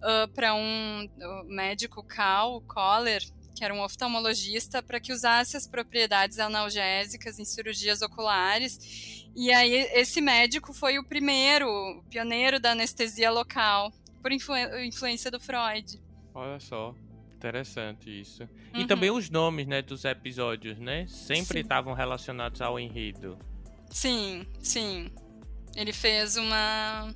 uh, 0.03 0.29
para 0.33 0.55
um 0.55 1.09
médico 1.47 2.03
Cal 2.03 2.61
Coller, 2.63 3.23
que 3.55 3.65
era 3.65 3.75
um 3.75 3.83
oftalmologista, 3.83 4.83
para 4.83 5.01
que 5.01 5.13
usasse 5.13 5.57
as 5.57 5.67
propriedades 5.67 6.39
analgésicas 6.39 7.39
em 7.39 7.45
cirurgias 7.45 8.03
oculares. 8.03 9.29
E 9.35 9.53
aí 9.53 9.73
esse 9.93 10.21
médico 10.21 10.73
foi 10.73 10.99
o 10.99 11.05
primeiro, 11.05 11.69
o 11.69 12.03
pioneiro 12.09 12.59
da 12.59 12.73
anestesia 12.73 13.31
local, 13.31 13.93
por 14.23 14.33
influ 14.33 14.57
influência 14.85 15.31
do 15.31 15.39
Freud. 15.41 16.01
Olha 16.35 16.59
só. 16.61 16.95
Interessante 17.41 18.21
isso. 18.21 18.43
Uhum. 18.75 18.83
E 18.83 18.87
também 18.87 19.11
os 19.11 19.31
nomes, 19.31 19.67
né, 19.67 19.81
dos 19.81 20.05
episódios, 20.05 20.79
né? 20.79 21.07
Sempre 21.07 21.61
estavam 21.61 21.95
relacionados 21.95 22.61
ao 22.61 22.79
enredo. 22.79 23.39
Sim, 23.89 24.47
sim. 24.61 25.11
Ele 25.75 25.91
fez 25.91 26.37
uma 26.37 27.15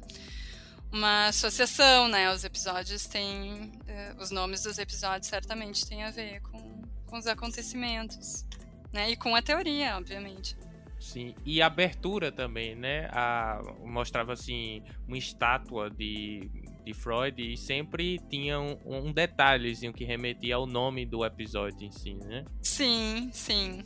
uma 0.95 1.27
associação, 1.27 2.07
né? 2.07 2.33
Os 2.33 2.45
episódios 2.45 3.05
têm. 3.07 3.73
Uh, 3.89 4.23
os 4.23 4.31
nomes 4.31 4.63
dos 4.63 4.79
episódios 4.79 5.27
certamente 5.27 5.87
têm 5.87 6.05
a 6.05 6.11
ver 6.11 6.41
com, 6.43 6.83
com 7.07 7.19
os 7.19 7.27
acontecimentos. 7.27 8.47
Né? 8.93 9.11
E 9.11 9.17
com 9.17 9.35
a 9.35 9.43
teoria, 9.43 9.97
obviamente. 9.97 10.57
Sim, 11.01 11.35
e 11.45 11.61
a 11.61 11.67
abertura 11.67 12.31
também, 12.31 12.77
né? 12.77 13.09
A, 13.11 13.61
mostrava 13.85 14.33
assim 14.33 14.83
uma 15.07 15.19
estátua 15.19 15.91
de, 15.91 16.49
de 16.85 16.95
Freud 16.95 17.43
e 17.43 17.57
sempre 17.57 18.21
tinha 18.31 18.59
um, 18.61 18.79
um 18.87 19.13
detalhezinho 19.13 19.93
que 19.93 20.05
remetia 20.05 20.55
ao 20.55 20.65
nome 20.65 21.05
do 21.05 21.25
episódio 21.25 21.87
em 21.87 21.91
si, 21.91 22.15
né? 22.15 22.45
Sim, 22.63 23.31
sim. 23.33 23.83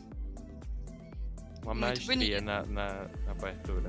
Uma 1.63 1.75
Muito 1.75 1.81
maestria 1.81 2.41
na, 2.41 2.65
na, 2.67 3.09
na 3.25 3.33
abertura. 3.33 3.89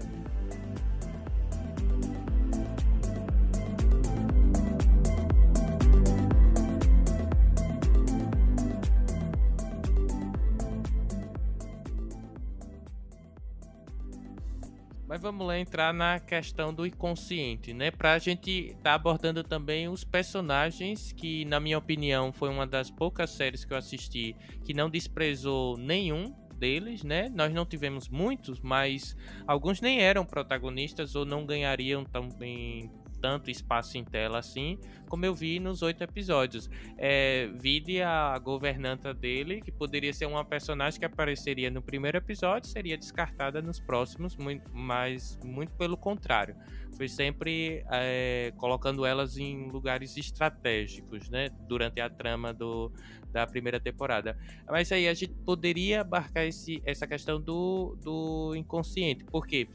Mas 15.09 15.19
vamos 15.19 15.47
lá 15.47 15.57
entrar 15.57 15.91
na 15.91 16.19
questão 16.19 16.71
do 16.71 16.85
inconsciente, 16.85 17.73
né? 17.73 17.89
Pra 17.89 18.19
gente 18.19 18.67
estar 18.67 18.81
tá 18.83 18.93
abordando 18.93 19.43
também 19.43 19.89
os 19.89 20.03
personagens 20.03 21.11
que, 21.11 21.45
na 21.45 21.59
minha 21.59 21.79
opinião, 21.79 22.31
foi 22.31 22.47
uma 22.47 22.67
das 22.67 22.91
poucas 22.91 23.31
séries 23.31 23.65
que 23.65 23.73
eu 23.73 23.77
assisti 23.77 24.35
que 24.63 24.71
não 24.71 24.87
desprezou 24.87 25.75
nenhum 25.77 26.31
deles, 26.59 27.01
né? 27.01 27.27
Nós 27.27 27.51
não 27.51 27.65
tivemos 27.65 28.07
muitos, 28.07 28.61
mas 28.61 29.17
alguns 29.47 29.81
nem 29.81 29.99
eram 29.99 30.23
protagonistas 30.23 31.15
ou 31.15 31.25
não 31.25 31.43
ganhariam 31.43 32.05
também 32.05 32.91
tanto 33.21 33.49
espaço 33.49 33.97
em 33.97 34.03
tela 34.03 34.39
assim, 34.39 34.79
como 35.08 35.25
eu 35.25 35.34
vi 35.34 35.60
nos 35.60 35.82
oito 35.82 36.03
episódios. 36.03 36.69
É, 36.97 37.49
vide 37.55 38.01
a 38.01 38.38
governanta 38.39 39.13
dele, 39.13 39.62
que 39.62 39.71
poderia 39.71 40.13
ser 40.13 40.25
uma 40.25 40.45
personagem 40.45 40.99
que 40.99 41.05
apareceria 41.05 41.69
no 41.69 41.82
primeiro 41.82 42.17
episódio, 42.17 42.69
seria 42.69 42.97
descartada 42.97 43.62
nos 43.62 43.79
próximos, 43.79 44.36
muito, 44.36 44.69
mas 44.73 45.38
muito 45.43 45.73
pelo 45.73 45.97
contrário. 45.97 46.55
Foi 46.95 47.08
sempre 47.08 47.84
é, 47.91 48.51
colocando 48.58 49.05
elas 49.05 49.38
em 49.38 49.69
lugares 49.69 50.17
estratégicos, 50.17 51.29
né? 51.29 51.49
Durante 51.67 52.01
a 52.01 52.10
trama 52.10 52.53
do, 52.53 52.91
da 53.32 53.47
primeira 53.47 53.79
temporada. 53.79 54.38
Mas 54.67 54.91
aí 54.91 55.08
a 55.08 55.13
gente 55.13 55.34
poderia 55.45 56.01
abarcar 56.01 56.45
esse, 56.45 56.82
essa 56.86 57.08
questão 57.08 57.39
do, 57.39 57.95
do 58.03 58.55
inconsciente, 58.55 59.23
porque 59.25 59.67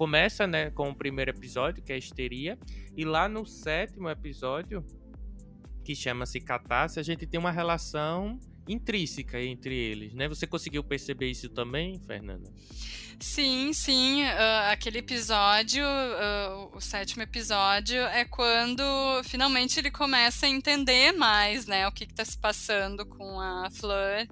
começa 0.00 0.46
né, 0.46 0.70
com 0.70 0.88
o 0.88 0.94
primeiro 0.94 1.30
episódio, 1.30 1.82
que 1.82 1.92
é 1.92 1.94
a 1.94 1.98
histeria, 1.98 2.58
e 2.96 3.04
lá 3.04 3.28
no 3.28 3.44
sétimo 3.44 4.08
episódio, 4.08 4.82
que 5.84 5.94
chama-se 5.94 6.40
Catarse, 6.40 6.98
a 6.98 7.02
gente 7.02 7.26
tem 7.26 7.38
uma 7.38 7.50
relação 7.50 8.40
intrínseca 8.66 9.38
entre 9.38 9.76
eles, 9.76 10.14
né? 10.14 10.26
Você 10.26 10.46
conseguiu 10.46 10.82
perceber 10.82 11.30
isso 11.30 11.50
também, 11.50 12.00
Fernanda? 12.06 12.50
Sim, 13.20 13.74
sim. 13.74 14.22
Uh, 14.22 14.70
aquele 14.70 15.00
episódio, 15.00 15.84
uh, 15.84 16.74
o 16.74 16.80
sétimo 16.80 17.22
episódio, 17.22 18.00
é 18.00 18.24
quando 18.24 18.82
finalmente 19.24 19.78
ele 19.78 19.90
começa 19.90 20.46
a 20.46 20.48
entender 20.48 21.12
mais, 21.12 21.66
né, 21.66 21.86
o 21.86 21.92
que 21.92 22.04
está 22.04 22.24
se 22.24 22.38
passando 22.38 23.04
com 23.04 23.38
a 23.38 23.68
Fleur 23.70 24.26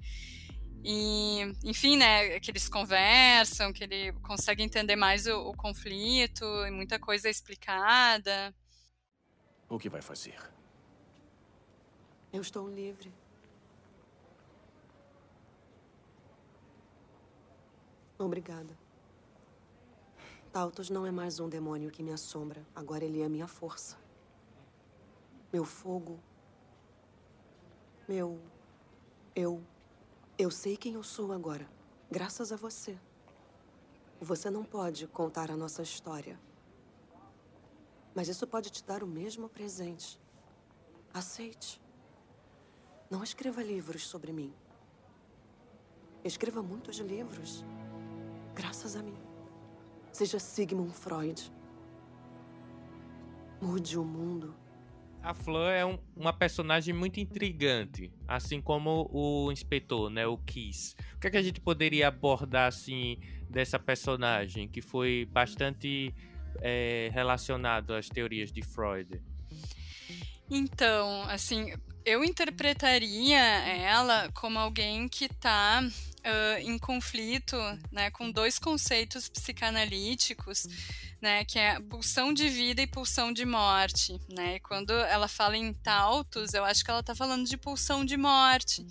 e, 0.83 1.41
enfim, 1.63 1.97
né, 1.97 2.39
que 2.39 2.51
eles 2.51 2.69
conversam, 2.69 3.73
que 3.73 3.83
ele 3.83 4.13
consegue 4.21 4.63
entender 4.63 4.95
mais 4.95 5.27
o, 5.27 5.49
o 5.49 5.53
conflito 5.55 6.45
e 6.65 6.71
muita 6.71 6.99
coisa 6.99 7.27
é 7.27 7.31
explicada. 7.31 8.55
O 9.67 9.77
que 9.77 9.89
vai 9.89 10.01
fazer? 10.01 10.39
Eu 12.31 12.41
estou 12.41 12.69
livre. 12.69 13.11
Obrigada. 18.17 18.77
Tautos 20.51 20.89
não 20.89 21.05
é 21.05 21.11
mais 21.11 21.39
um 21.39 21.47
demônio 21.47 21.91
que 21.91 22.03
me 22.03 22.11
assombra. 22.11 22.65
Agora 22.75 23.05
ele 23.05 23.21
é 23.21 23.29
minha 23.29 23.47
força. 23.47 23.97
Meu 25.53 25.63
fogo. 25.63 26.19
Meu. 28.07 28.41
Eu. 29.35 29.63
Eu 30.39 30.49
sei 30.49 30.77
quem 30.77 30.93
eu 30.93 31.03
sou 31.03 31.33
agora. 31.33 31.69
Graças 32.09 32.53
a 32.53 32.55
você. 32.55 32.97
Você 34.21 34.49
não 34.49 34.63
pode 34.63 35.05
contar 35.05 35.51
a 35.51 35.57
nossa 35.57 35.81
história. 35.81 36.39
Mas 38.15 38.29
isso 38.29 38.47
pode 38.47 38.69
te 38.69 38.81
dar 38.81 39.03
o 39.03 39.07
mesmo 39.07 39.49
presente. 39.49 40.17
Aceite. 41.13 41.81
Não 43.09 43.21
escreva 43.21 43.61
livros 43.61 44.07
sobre 44.07 44.31
mim. 44.31 44.53
Escreva 46.23 46.63
muitos 46.63 46.95
livros. 46.99 47.65
Graças 48.55 48.95
a 48.95 49.03
mim. 49.03 49.17
Seja 50.09 50.39
Sigmund 50.39 50.93
Freud. 50.93 51.51
Mude 53.59 53.99
o 53.99 54.05
mundo. 54.05 54.55
A 55.21 55.33
Fleur 55.33 55.71
é 55.71 55.85
um, 55.85 55.99
uma 56.15 56.31
personagem 56.31 56.93
muito 56.93 57.19
intrigante, 57.19 58.11
assim 58.27 58.61
como 58.61 59.09
o 59.11 59.51
inspetor, 59.51 60.09
né, 60.09 60.25
o 60.25 60.37
Kiss. 60.37 60.95
O 61.15 61.19
que, 61.19 61.27
é 61.27 61.31
que 61.31 61.37
a 61.37 61.41
gente 61.41 61.59
poderia 61.59 62.07
abordar 62.07 62.67
assim 62.67 63.17
dessa 63.49 63.77
personagem 63.77 64.67
que 64.67 64.81
foi 64.81 65.27
bastante 65.31 66.13
é, 66.61 67.09
relacionado 67.13 67.93
às 67.93 68.07
teorias 68.07 68.51
de 68.51 68.61
Freud? 68.61 69.21
Então, 70.49 71.23
assim, 71.23 71.73
eu 72.05 72.23
interpretaria 72.23 73.39
ela 73.39 74.31
como 74.33 74.57
alguém 74.57 75.07
que 75.07 75.25
está 75.25 75.83
uh, 75.83 76.59
em 76.61 76.77
conflito 76.79 77.55
né, 77.91 78.09
com 78.11 78.31
dois 78.31 78.57
conceitos 78.57 79.29
psicanalíticos, 79.29 80.65
né, 81.21 81.43
que 81.45 81.59
é 81.59 81.79
pulsão 81.79 82.33
de 82.33 82.47
vida 82.49 82.81
e 82.81 82.87
pulsão 82.87 83.31
de 83.31 83.45
morte. 83.45 84.19
Né? 84.29 84.55
E 84.55 84.59
quando 84.59 84.91
ela 84.91 85.27
fala 85.27 85.57
em 85.57 85.73
tautos, 85.73 86.53
eu 86.53 86.63
acho 86.63 86.83
que 86.83 86.91
ela 86.91 87.01
está 87.01 87.13
falando 87.13 87.45
de 87.45 87.57
pulsão 87.57 88.05
de 88.05 88.17
morte. 88.17 88.85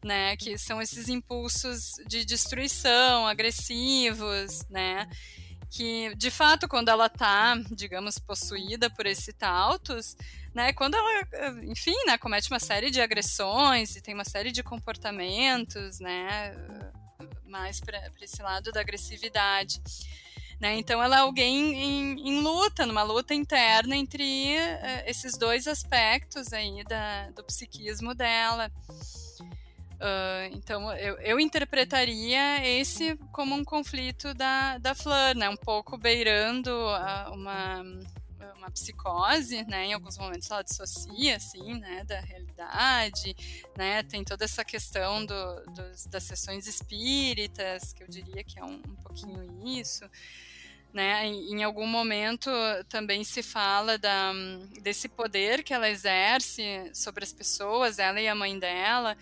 Né, 0.00 0.36
que 0.36 0.56
são 0.56 0.80
esses 0.80 1.08
impulsos 1.08 1.94
de 2.06 2.24
destruição 2.24 3.26
agressivos, 3.26 4.64
né, 4.70 5.08
que 5.72 6.14
de 6.14 6.30
fato 6.30 6.68
quando 6.68 6.88
ela 6.88 7.06
está, 7.06 7.56
digamos, 7.72 8.16
possuída 8.16 8.88
por 8.88 9.06
esse 9.06 9.32
tautos, 9.32 10.16
né, 10.54 10.72
quando 10.72 10.94
ela, 10.94 11.26
enfim, 11.64 11.96
né, 12.06 12.16
comete 12.16 12.48
uma 12.48 12.60
série 12.60 12.92
de 12.92 13.00
agressões 13.00 13.96
e 13.96 14.00
tem 14.00 14.14
uma 14.14 14.24
série 14.24 14.52
de 14.52 14.62
comportamentos, 14.62 15.98
né, 15.98 16.54
mais 17.44 17.80
para 17.80 18.00
esse 18.20 18.40
lado 18.40 18.70
da 18.70 18.80
agressividade. 18.80 19.80
Né? 20.60 20.76
Então, 20.76 21.00
ela 21.00 21.16
é 21.16 21.20
alguém 21.20 21.74
em, 21.74 22.28
em, 22.28 22.40
luta, 22.40 22.84
numa 22.84 23.04
luta 23.04 23.32
interna 23.32 23.96
entre 23.96 24.56
uh, 24.56 25.02
esses 25.06 25.38
dois 25.38 25.68
aspectos 25.68 26.52
aí 26.52 26.82
da, 26.84 27.30
do 27.30 27.44
psiquismo 27.44 28.12
dela. 28.12 28.68
Uh, 29.98 30.52
então, 30.52 30.92
eu, 30.94 31.16
eu, 31.18 31.40
interpretaria 31.40 32.66
esse 32.66 33.16
como 33.32 33.54
um 33.54 33.64
conflito 33.64 34.34
da, 34.34 34.78
da 34.78 34.94
Fleur, 34.94 35.36
né? 35.36 35.48
um 35.48 35.56
pouco 35.56 35.96
beirando 35.96 36.70
uh, 36.70 37.32
uma, 37.32 37.82
uma 38.56 38.70
psicose, 38.70 39.64
né? 39.64 39.86
Em 39.86 39.94
alguns 39.94 40.18
momentos 40.18 40.50
ela 40.50 40.62
dissocia, 40.62 41.36
assim, 41.36 41.78
né? 41.78 42.04
Da 42.04 42.20
realidade, 42.20 43.34
né? 43.76 44.02
Tem 44.02 44.24
toda 44.24 44.44
essa 44.44 44.64
questão 44.64 45.24
do, 45.24 45.64
dos, 45.72 46.06
das 46.06 46.24
sessões 46.24 46.66
espíritas, 46.66 47.92
que 47.92 48.02
eu 48.02 48.08
diria 48.08 48.44
que 48.44 48.58
é 48.58 48.64
um, 48.64 48.74
um 48.74 48.96
pouquinho 49.02 49.66
isso. 49.66 50.04
Né, 50.98 51.26
em 51.26 51.62
algum 51.62 51.86
momento 51.86 52.50
também 52.88 53.22
se 53.22 53.40
fala 53.40 53.96
da, 53.96 54.32
desse 54.82 55.08
poder 55.08 55.62
que 55.62 55.72
ela 55.72 55.88
exerce 55.88 56.90
sobre 56.92 57.22
as 57.22 57.32
pessoas, 57.32 58.00
ela 58.00 58.20
e 58.20 58.26
a 58.26 58.34
mãe 58.34 58.58
dela, 58.58 59.16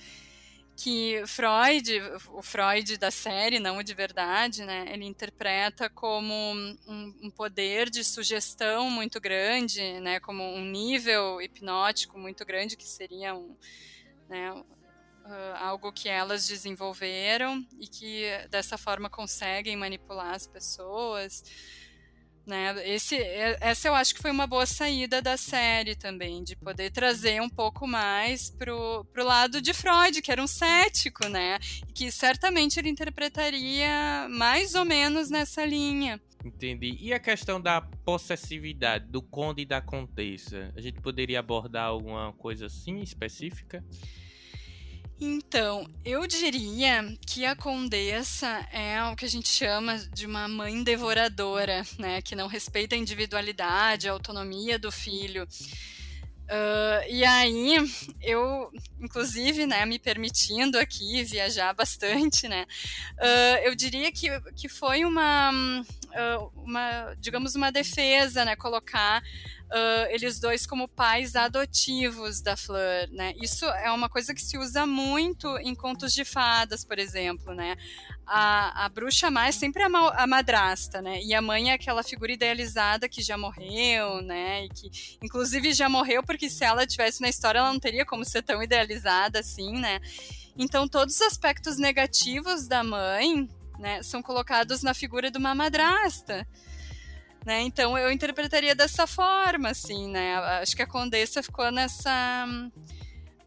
que 0.75 1.23
Freud, 1.27 2.01
o 2.33 2.41
Freud 2.41 2.97
da 2.97 3.11
série, 3.11 3.61
não 3.61 3.77
o 3.77 3.83
de 3.83 3.93
verdade, 3.93 4.65
né, 4.65 4.87
ele 4.89 5.05
interpreta 5.05 5.91
como 5.91 6.33
um, 6.33 6.79
um, 7.25 7.31
poder 7.31 7.91
de 7.91 8.03
sugestão 8.03 8.91
muito 8.91 9.21
grande, 9.21 10.01
né, 10.01 10.19
como 10.19 10.43
um 10.43 10.65
nível 10.65 11.43
hipnótico 11.43 12.19
muito 12.19 12.43
grande, 12.47 12.75
que 12.75 12.89
seria 12.89 13.35
um, 13.35 13.55
né, 14.31 14.65
uh, 15.27 15.57
algo 15.59 15.93
que 15.93 16.09
elas 16.09 16.47
desenvolveram 16.47 17.67
e 17.79 17.87
que 17.87 18.25
dessa 18.51 18.79
forma 18.79 19.11
conseguem 19.11 19.77
manipular 19.77 20.35
as 20.35 20.47
pessoas. 20.47 21.45
Né? 22.47 22.89
Esse, 22.89 23.17
essa 23.61 23.89
eu 23.89 23.95
acho 23.95 24.15
que 24.15 24.23
foi 24.23 24.31
uma 24.31 24.47
boa 24.47 24.67
saída 24.67 25.21
da 25.21 25.37
série 25.37 25.97
também, 25.97 26.45
de 26.45 26.55
poder 26.55 26.93
trazer 26.93 27.43
um 27.43 27.49
pouco 27.49 27.89
mais 27.89 28.51
pro, 28.51 29.05
pro 29.13 29.25
lado 29.25 29.61
de 29.61 29.75
Freud, 29.75 30.23
que 30.23 30.31
era 30.31 30.41
um 30.41 30.47
cético, 30.47 31.29
né? 31.29 31.59
Que 31.93 32.13
certamente 32.13 32.79
ele 32.79 32.89
interpretaria 32.89 34.29
mais 34.31 34.77
ou 34.77 34.85
menos 34.85 35.29
nessa 35.29 35.65
linha. 35.65 36.21
Entendi. 36.45 36.97
E 37.01 37.13
a 37.13 37.19
questão 37.19 37.61
da 37.61 37.81
possessividade 37.81 39.07
do 39.09 39.21
conde 39.21 39.63
e 39.63 39.67
da 39.67 39.81
condessa? 39.81 40.73
A 40.77 40.81
gente 40.81 41.01
poderia 41.01 41.41
abordar 41.41 41.87
alguma 41.87 42.33
coisa 42.35 42.67
assim 42.67 43.01
específica? 43.01 43.85
Então, 45.19 45.89
eu 46.05 46.27
diria 46.27 47.17
que 47.27 47.47
a 47.47 47.57
condessa 47.57 48.47
é 48.71 49.03
o 49.05 49.17
que 49.17 49.25
a 49.25 49.29
gente 49.29 49.49
chama 49.49 49.97
de 50.13 50.27
uma 50.27 50.47
mãe 50.47 50.83
devoradora, 50.83 51.83
né? 51.99 52.21
Que 52.21 52.37
não 52.37 52.47
respeita 52.47 52.95
a 52.95 52.99
individualidade, 52.99 54.09
a 54.09 54.13
autonomia 54.13 54.79
do 54.79 54.93
filho. 54.93 55.49
Uh, 56.47 57.03
e 57.11 57.25
aí, 57.25 57.77
eu, 58.23 58.71
inclusive, 59.01 59.67
né, 59.67 59.85
me 59.85 59.99
permitindo 59.99 60.79
aqui 60.79 61.25
viajar 61.25 61.75
bastante, 61.75 62.47
né, 62.47 62.65
uh, 63.19 63.65
eu 63.65 63.75
diria 63.75 64.13
que, 64.13 64.29
que 64.55 64.69
foi 64.69 65.05
uma, 65.05 65.51
uh, 66.17 66.51
uma, 66.57 67.15
digamos, 67.19 67.55
uma 67.55 67.71
defesa, 67.71 68.45
né, 68.45 68.57
colocar 68.57 69.23
uh, 69.67 70.11
eles 70.11 70.39
dois 70.39 70.67
como 70.67 70.89
pais 70.89 71.37
adotivos 71.37 72.41
da 72.41 72.57
Fleur, 72.57 73.09
né? 73.11 73.35
Isso 73.41 73.65
é 73.65 73.91
uma 73.91 74.09
coisa 74.09 74.35
que 74.35 74.41
se 74.41 74.57
usa 74.59 74.87
muito 74.87 75.57
em 75.59 75.75
contos 75.75 76.13
de 76.13 76.25
fadas, 76.25 76.85
por 76.85 76.99
exemplo, 76.99 77.55
né? 77.55 77.77
A, 78.27 78.85
a 78.85 78.89
bruxa 78.89 79.31
má 79.31 79.47
é 79.47 79.53
sempre 79.53 79.83
a, 79.83 79.89
ma 79.89 80.11
a 80.11 80.27
madrasta, 80.27 81.01
né? 81.01 81.23
E 81.23 81.35
a 81.35 81.41
mãe 81.41 81.71
é 81.71 81.75
aquela 81.75 82.03
figura 82.03 82.33
idealizada 82.33 83.09
que 83.09 83.23
já 83.23 83.37
morreu, 83.37 84.21
né? 84.23 84.65
E 84.65 84.69
que, 84.69 85.19
inclusive, 85.23 85.73
já 85.73 85.89
morreu 85.89 86.23
porque 86.23 86.49
se 86.49 86.65
ela 86.65 86.87
tivesse 86.87 87.21
na 87.21 87.29
história, 87.29 87.59
ela 87.59 87.73
não 87.73 87.81
teria 87.81 88.05
como 88.05 88.25
ser 88.25 88.43
tão 88.43 88.63
idealizada 88.63 89.41
assim, 89.41 89.79
né? 89.79 90.01
Então, 90.59 90.89
todos 90.89 91.17
os 91.17 91.21
aspectos 91.21 91.77
negativos 91.79 92.67
da 92.67 92.83
mãe 92.83 93.49
né, 93.79 94.03
são 94.03 94.23
colocados 94.23 94.83
na 94.83 94.95
figura 94.95 95.31
de 95.31 95.39
uma 95.39 95.55
madrasta. 95.55 96.47
Né? 97.45 97.63
Então 97.63 97.97
eu 97.97 98.11
interpretaria 98.11 98.75
dessa 98.75 99.07
forma, 99.07 99.69
assim, 99.69 100.09
né? 100.09 100.35
Acho 100.61 100.75
que 100.75 100.83
a 100.83 100.87
Condessa 100.87 101.43
ficou 101.45 101.71
nessa, 101.71 102.47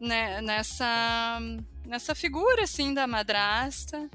né, 0.00 0.40
nessa, 0.40 1.38
nessa 1.84 2.14
figura, 2.14 2.62
assim, 2.62 2.94
da 2.94 3.06
madrasta 3.06 4.08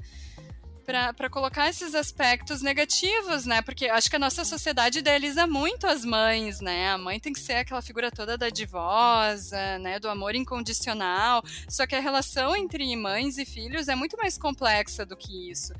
para 0.86 1.28
colocar 1.28 1.68
esses 1.68 1.94
aspectos 1.94 2.62
negativos, 2.62 3.44
né? 3.44 3.60
Porque 3.60 3.86
acho 3.86 4.08
que 4.08 4.14
a 4.14 4.20
nossa 4.20 4.44
sociedade 4.44 5.00
idealiza 5.00 5.44
muito 5.46 5.86
as 5.86 6.04
mães, 6.04 6.60
né? 6.60 6.90
A 6.90 6.98
mãe 6.98 7.18
tem 7.18 7.32
que 7.32 7.40
ser 7.40 7.54
aquela 7.54 7.82
figura 7.82 8.10
toda 8.10 8.38
dadivosa, 8.38 9.78
né? 9.80 9.98
Do 9.98 10.08
amor 10.08 10.36
incondicional. 10.36 11.42
Só 11.68 11.86
que 11.86 11.96
a 11.96 12.00
relação 12.00 12.54
entre 12.54 12.94
mães 12.94 13.36
e 13.36 13.44
filhos 13.44 13.88
é 13.88 13.96
muito 13.96 14.16
mais 14.16 14.38
complexa 14.38 15.04
do 15.04 15.16
que 15.16 15.50
isso. 15.50 15.72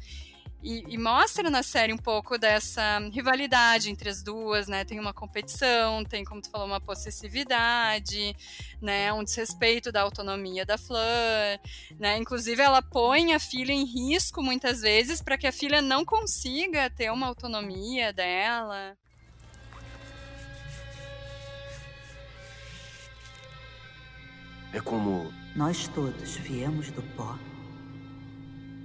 E, 0.63 0.85
e, 0.89 0.99
mostra 0.99 1.49
na 1.49 1.63
série 1.63 1.93
um 1.93 1.99
pouco 1.99 2.39
dessa 2.39 2.99
rivalidade 3.13 3.91
entre 3.91 4.09
as 4.09 4.23
duas, 4.23 4.67
né? 4.67 4.85
Tem 4.85 4.99
uma 4.99 5.13
competição, 5.13 6.05
tem, 6.05 6.25
como 6.25 6.41
tu 6.41 6.51
falou, 6.51 6.67
uma 6.67 6.81
possessividade, 6.81 8.35
né? 8.81 9.13
Um 9.13 9.23
desrespeito 9.23 9.93
da 9.93 10.03
autonomia 10.03 10.67
da 10.67 10.77
Fleur, 10.77 11.61
né? 12.01 12.17
Inclusive, 12.17 12.61
ela 12.61 12.83
põe 12.83 13.33
a 13.33 13.39
filha 13.39 13.73
em 13.73 13.85
risco 13.85 14.43
muitas 14.43 14.81
vezes 14.81 15.23
para 15.23 15.39
que 15.39 15.47
a 15.47 15.53
filha 15.53 15.81
não 15.81 16.05
consiga 16.05 16.91
ter 16.91 17.13
uma 17.13 17.29
autonomia 17.29 18.13
dela. 18.13 18.97
É 24.73 24.81
como. 24.81 25.33
Nós 25.55 25.89
todos 25.89 26.37
viemos 26.37 26.91
do 26.91 27.03
pó. 27.17 27.39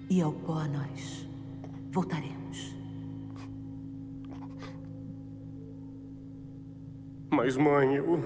E 0.09 0.21
ao 0.21 0.31
pó 0.31 0.63
nós 0.63 1.20
voltaremos. 1.91 2.75
Mas, 7.29 7.55
mãe, 7.55 7.95
eu. 7.95 8.23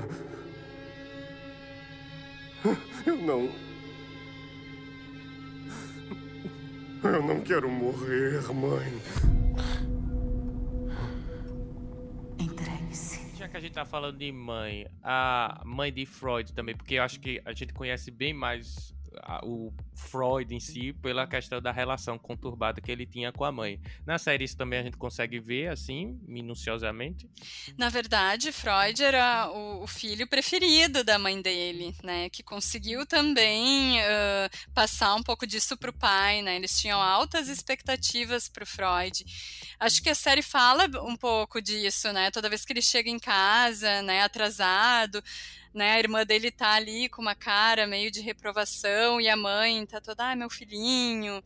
Eu 3.06 3.18
não. 3.18 3.48
Eu 7.04 7.22
não 7.22 7.40
quero 7.42 7.70
morrer, 7.70 8.42
mãe. 8.52 9.00
tá 13.76 13.84
falando 13.84 14.18
de 14.18 14.32
mãe, 14.32 14.88
a 15.04 15.62
mãe 15.66 15.92
de 15.92 16.06
Freud 16.06 16.54
também, 16.54 16.74
porque 16.74 16.96
eu 16.96 17.04
acho 17.04 17.20
que 17.20 17.42
a 17.44 17.52
gente 17.52 17.74
conhece 17.74 18.10
bem 18.10 18.34
mais 18.34 18.95
o 19.44 19.74
Freud 19.96 20.54
em 20.54 20.60
si 20.60 20.94
pela 20.94 21.28
questão 21.28 21.62
da 21.62 21.72
relação 21.72 22.18
conturbada 22.18 22.82
que 22.82 22.92
ele 22.92 23.06
tinha 23.06 23.32
com 23.32 23.44
a 23.44 23.52
mãe. 23.52 23.80
Na 24.06 24.18
série 24.18 24.44
isso 24.44 24.58
também 24.58 24.80
a 24.80 24.84
gente 24.84 24.98
consegue 24.98 25.40
ver 25.40 25.70
assim, 25.70 26.20
minuciosamente. 26.28 27.30
Na 27.78 27.90
verdade, 27.90 28.52
Freud 28.52 29.04
era 29.04 29.50
o, 29.52 29.84
o 29.84 29.88
filho 29.88 30.28
preferido 30.28 31.04
da 31.04 31.18
mãe 31.18 31.42
dele, 31.42 31.96
né, 32.04 32.30
que 32.30 32.44
conseguiu 32.44 33.06
também 33.06 34.00
uh, 34.00 34.74
passar 34.74 35.16
um 35.16 35.24
pouco 35.24 35.46
disso 35.48 35.78
para 35.78 35.90
o 35.90 35.94
pai, 35.94 36.42
né? 36.42 36.56
Eles 36.56 36.80
tinham 36.80 37.02
altas 37.02 37.48
expectativas 37.48 38.48
para 38.48 38.64
o 38.64 38.68
Freud. 38.68 39.26
Acho 39.80 40.02
que 40.02 40.10
a 40.10 40.16
série 40.16 40.42
fala 40.42 40.86
um 41.04 41.16
pouco 41.16 41.62
disso, 41.62 42.12
né? 42.14 42.32
Toda 42.32 42.50
vez 42.50 42.64
que 42.66 42.74
ele 42.74 42.82
chega 42.82 43.10
em 43.10 43.20
casa, 43.20 44.02
né, 44.02 44.22
atrasado, 44.24 45.24
né? 45.76 45.92
A 45.92 46.00
irmã 46.00 46.26
dele 46.26 46.50
tá 46.50 46.74
ali 46.74 47.10
com 47.10 47.22
uma 47.22 47.36
cara 47.36 47.86
meio 47.86 48.10
de 48.10 48.22
reprovação 48.22 49.20
e 49.20 49.28
a 49.28 49.36
mãe 49.36 49.86
tá 49.86 50.00
toda, 50.00 50.32
ah, 50.32 50.36
meu 50.36 50.50
filhinho. 50.50 51.44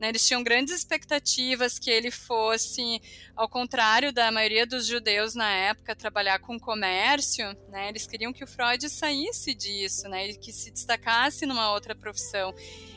Né? 0.00 0.08
Eles 0.08 0.26
tinham 0.26 0.42
grandes 0.42 0.74
expectativas 0.74 1.78
que 1.78 1.90
ele 1.90 2.10
fosse, 2.10 3.00
ao 3.36 3.48
contrário 3.48 4.12
da 4.12 4.32
maioria 4.32 4.66
dos 4.66 4.84
judeus 4.86 5.34
na 5.34 5.50
época, 5.50 5.94
trabalhar 5.94 6.40
com 6.40 6.58
comércio, 6.58 7.46
né? 7.68 7.88
Eles 7.88 8.06
queriam 8.06 8.32
que 8.32 8.44
o 8.44 8.46
Freud 8.46 8.88
saísse 8.88 9.54
disso, 9.54 10.08
né? 10.08 10.32
Que 10.34 10.52
se 10.52 10.70
destacasse 10.70 11.46
numa 11.46 11.72
outra 11.72 11.94
profissão. 11.94 12.54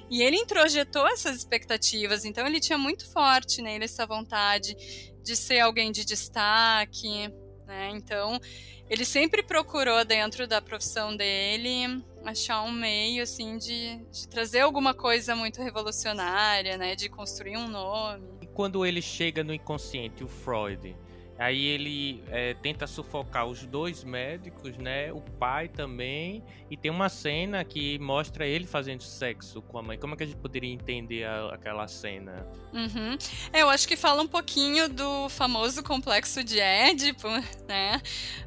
E 0.10 0.22
ele 0.22 0.36
introjetou 0.36 1.08
essas 1.08 1.38
expectativas, 1.38 2.26
então 2.26 2.46
ele 2.46 2.60
tinha 2.60 2.78
muito 2.78 3.10
forte 3.10 3.62
nele 3.62 3.86
essa 3.86 4.06
vontade 4.06 4.76
de 5.24 5.36
ser 5.36 5.60
alguém 5.60 5.92
de 5.92 6.04
destaque, 6.04 7.30
né? 7.66 7.92
Então, 7.94 8.40
ele 8.92 9.06
sempre 9.06 9.42
procurou 9.42 10.04
dentro 10.04 10.46
da 10.46 10.62
profissão 10.62 11.16
dele 11.16 12.04
achar 12.26 12.62
um 12.64 12.74
meio 12.74 13.24
assim 13.24 13.58
de, 13.58 13.96
de, 14.12 14.28
trazer 14.28 14.60
alguma 14.60 14.94
coisa 14.94 15.34
muito 15.34 15.62
revolucionária, 15.64 16.78
né, 16.78 16.94
de 16.94 17.08
construir 17.08 17.56
um 17.56 17.70
nome. 17.70 18.28
E 18.42 18.48
quando 18.48 18.86
ele 18.86 19.02
chega 19.02 19.46
no 19.46 19.54
inconsciente, 19.54 20.26
o 20.26 20.28
Freud, 20.28 20.94
Aí 21.42 21.66
ele 21.66 22.24
é, 22.30 22.54
tenta 22.54 22.86
sufocar 22.86 23.48
os 23.48 23.66
dois 23.66 24.04
médicos, 24.04 24.78
né? 24.78 25.12
O 25.12 25.22
pai 25.22 25.68
também. 25.68 26.44
E 26.70 26.78
tem 26.78 26.92
uma 26.92 27.10
cena 27.10 27.66
que 27.66 27.98
mostra 27.98 28.46
ele 28.46 28.68
fazendo 28.68 29.02
sexo 29.02 29.60
com 29.60 29.80
a 29.80 29.82
mãe. 29.82 29.98
Como 29.98 30.14
é 30.14 30.18
que 30.18 30.22
a 30.22 30.26
gente 30.28 30.38
poderia 30.38 30.72
entender 30.72 31.24
a, 31.24 31.48
aquela 31.56 31.88
cena? 31.88 32.48
Uhum. 32.72 33.18
É, 33.52 33.64
eu 33.64 33.70
acho 33.70 33.88
que 33.88 33.98
fala 33.98 34.22
um 34.22 34.28
pouquinho 34.28 34.88
do 34.88 35.28
famoso 35.30 35.82
complexo 35.82 36.44
de 36.44 36.60
Édipo, 36.60 37.28
né? 37.68 38.00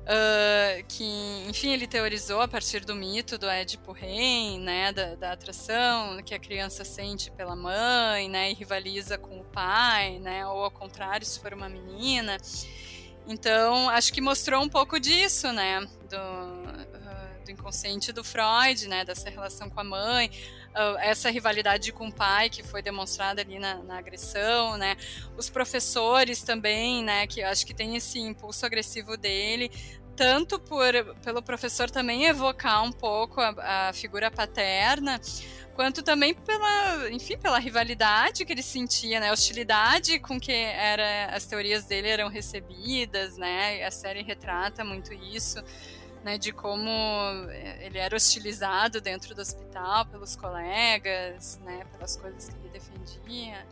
Uh, 0.02 0.84
que, 0.86 1.04
enfim, 1.48 1.70
ele 1.70 1.88
teorizou 1.88 2.42
a 2.42 2.46
partir 2.46 2.84
do 2.84 2.94
mito 2.94 3.36
do 3.36 3.48
Édipo 3.48 3.90
rei, 3.90 4.56
né? 4.60 4.92
Da, 4.92 5.16
da 5.16 5.32
atração 5.32 6.22
que 6.22 6.32
a 6.32 6.38
criança 6.38 6.84
sente 6.84 7.28
pela 7.32 7.56
mãe, 7.56 8.28
né? 8.28 8.52
E 8.52 8.54
rivaliza 8.54 9.18
com 9.18 9.40
o 9.40 9.44
pai, 9.44 10.20
né? 10.20 10.46
Ou 10.46 10.62
ao 10.62 10.70
contrário, 10.70 11.26
se 11.26 11.40
for 11.40 11.52
uma 11.52 11.68
menina. 11.68 12.38
Então, 13.26 13.88
acho 13.88 14.12
que 14.12 14.20
mostrou 14.20 14.62
um 14.62 14.68
pouco 14.68 15.00
disso, 15.00 15.50
né? 15.52 15.80
Do, 16.10 16.16
uh, 16.16 17.44
do 17.44 17.50
inconsciente 17.50 18.12
do 18.12 18.22
Freud, 18.22 18.86
né? 18.86 19.04
Dessa 19.04 19.30
relação 19.30 19.70
com 19.70 19.80
a 19.80 19.84
mãe, 19.84 20.30
uh, 20.74 20.98
essa 20.98 21.30
rivalidade 21.30 21.90
com 21.92 22.08
o 22.08 22.12
pai 22.12 22.50
que 22.50 22.62
foi 22.62 22.82
demonstrada 22.82 23.40
ali 23.40 23.58
na, 23.58 23.76
na, 23.82 23.98
agressão, 23.98 24.76
né? 24.76 24.96
Os 25.36 25.48
professores 25.48 26.42
também, 26.42 27.02
né? 27.02 27.26
Que 27.26 27.42
acho 27.42 27.66
que 27.66 27.72
tem 27.72 27.96
esse 27.96 28.18
impulso 28.18 28.66
agressivo 28.66 29.16
dele, 29.16 29.70
tanto 30.16 30.58
por 30.58 30.92
pelo 31.22 31.42
professor 31.42 31.90
também 31.90 32.24
evocar 32.26 32.82
um 32.82 32.92
pouco 32.92 33.40
a, 33.40 33.88
a 33.88 33.92
figura 33.92 34.30
paterna, 34.30 35.20
quanto 35.74 36.02
também 36.02 36.34
pela, 36.34 37.10
enfim, 37.10 37.36
pela 37.36 37.58
rivalidade 37.58 38.44
que 38.44 38.52
ele 38.52 38.62
sentia, 38.62 39.20
né, 39.20 39.30
a 39.30 39.32
hostilidade 39.32 40.18
com 40.20 40.38
que 40.38 40.52
era, 40.52 41.34
as 41.34 41.44
teorias 41.46 41.84
dele 41.84 42.08
eram 42.08 42.28
recebidas, 42.28 43.36
né, 43.36 43.84
a 43.84 43.90
série 43.90 44.22
retrata 44.22 44.84
muito 44.84 45.12
isso, 45.12 45.62
né, 46.22 46.38
de 46.38 46.52
como 46.52 46.90
ele 47.80 47.98
era 47.98 48.14
hostilizado 48.14 49.00
dentro 49.00 49.34
do 49.34 49.42
hospital 49.42 50.06
pelos 50.06 50.36
colegas, 50.36 51.58
né, 51.64 51.84
pelas 51.92 52.16
coisas 52.16 52.48
que 52.48 52.54
ele 52.56 52.68
defendia. 52.68 53.66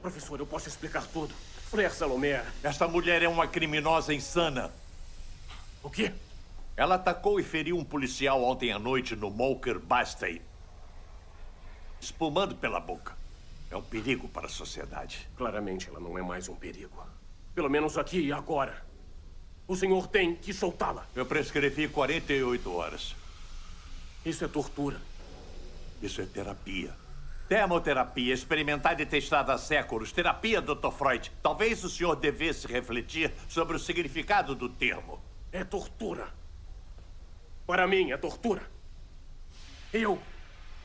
Professor, 0.00 0.40
eu 0.40 0.46
posso 0.46 0.66
explicar 0.68 1.06
tudo. 1.08 1.34
Fleur 1.70 1.92
Salomé. 1.92 2.44
Esta 2.64 2.88
mulher 2.88 3.22
é 3.22 3.28
uma 3.28 3.46
criminosa 3.46 4.12
insana. 4.12 4.72
O 5.84 5.88
quê? 5.88 6.12
Ela 6.76 6.96
atacou 6.96 7.38
e 7.38 7.44
feriu 7.44 7.78
um 7.78 7.84
policial 7.84 8.42
ontem 8.42 8.72
à 8.72 8.78
noite 8.78 9.14
no 9.14 9.30
Moker 9.30 9.78
Bastey. 9.78 10.42
Espumando 12.00 12.56
pela 12.56 12.80
boca. 12.80 13.16
É 13.70 13.76
um 13.76 13.82
perigo 13.82 14.26
para 14.26 14.46
a 14.46 14.50
sociedade. 14.50 15.28
Claramente 15.36 15.88
ela 15.88 16.00
não 16.00 16.18
é 16.18 16.22
mais 16.22 16.48
um 16.48 16.56
perigo. 16.56 17.06
Pelo 17.54 17.70
menos 17.70 17.96
aqui 17.96 18.18
e 18.18 18.32
agora. 18.32 18.84
O 19.68 19.76
senhor 19.76 20.08
tem 20.08 20.34
que 20.34 20.52
soltá-la. 20.52 21.06
Eu 21.14 21.24
prescrevi 21.24 21.86
48 21.86 22.74
horas. 22.74 23.14
Isso 24.26 24.44
é 24.44 24.48
tortura. 24.48 25.00
Isso 26.02 26.20
é 26.20 26.26
terapia. 26.26 26.92
Termoterapia, 27.50 28.32
experimentada 28.32 29.02
e 29.02 29.04
testada 29.04 29.52
há 29.52 29.58
séculos. 29.58 30.12
Terapia, 30.12 30.62
Dr. 30.62 30.92
Freud. 30.92 31.32
Talvez 31.42 31.82
o 31.82 31.90
senhor 31.90 32.14
devesse 32.14 32.68
refletir 32.68 33.32
sobre 33.48 33.74
o 33.74 33.78
significado 33.80 34.54
do 34.54 34.68
termo. 34.68 35.18
É 35.50 35.64
tortura. 35.64 36.28
Para 37.66 37.88
mim, 37.88 38.12
é 38.12 38.16
tortura. 38.16 38.62
Eu, 39.92 40.20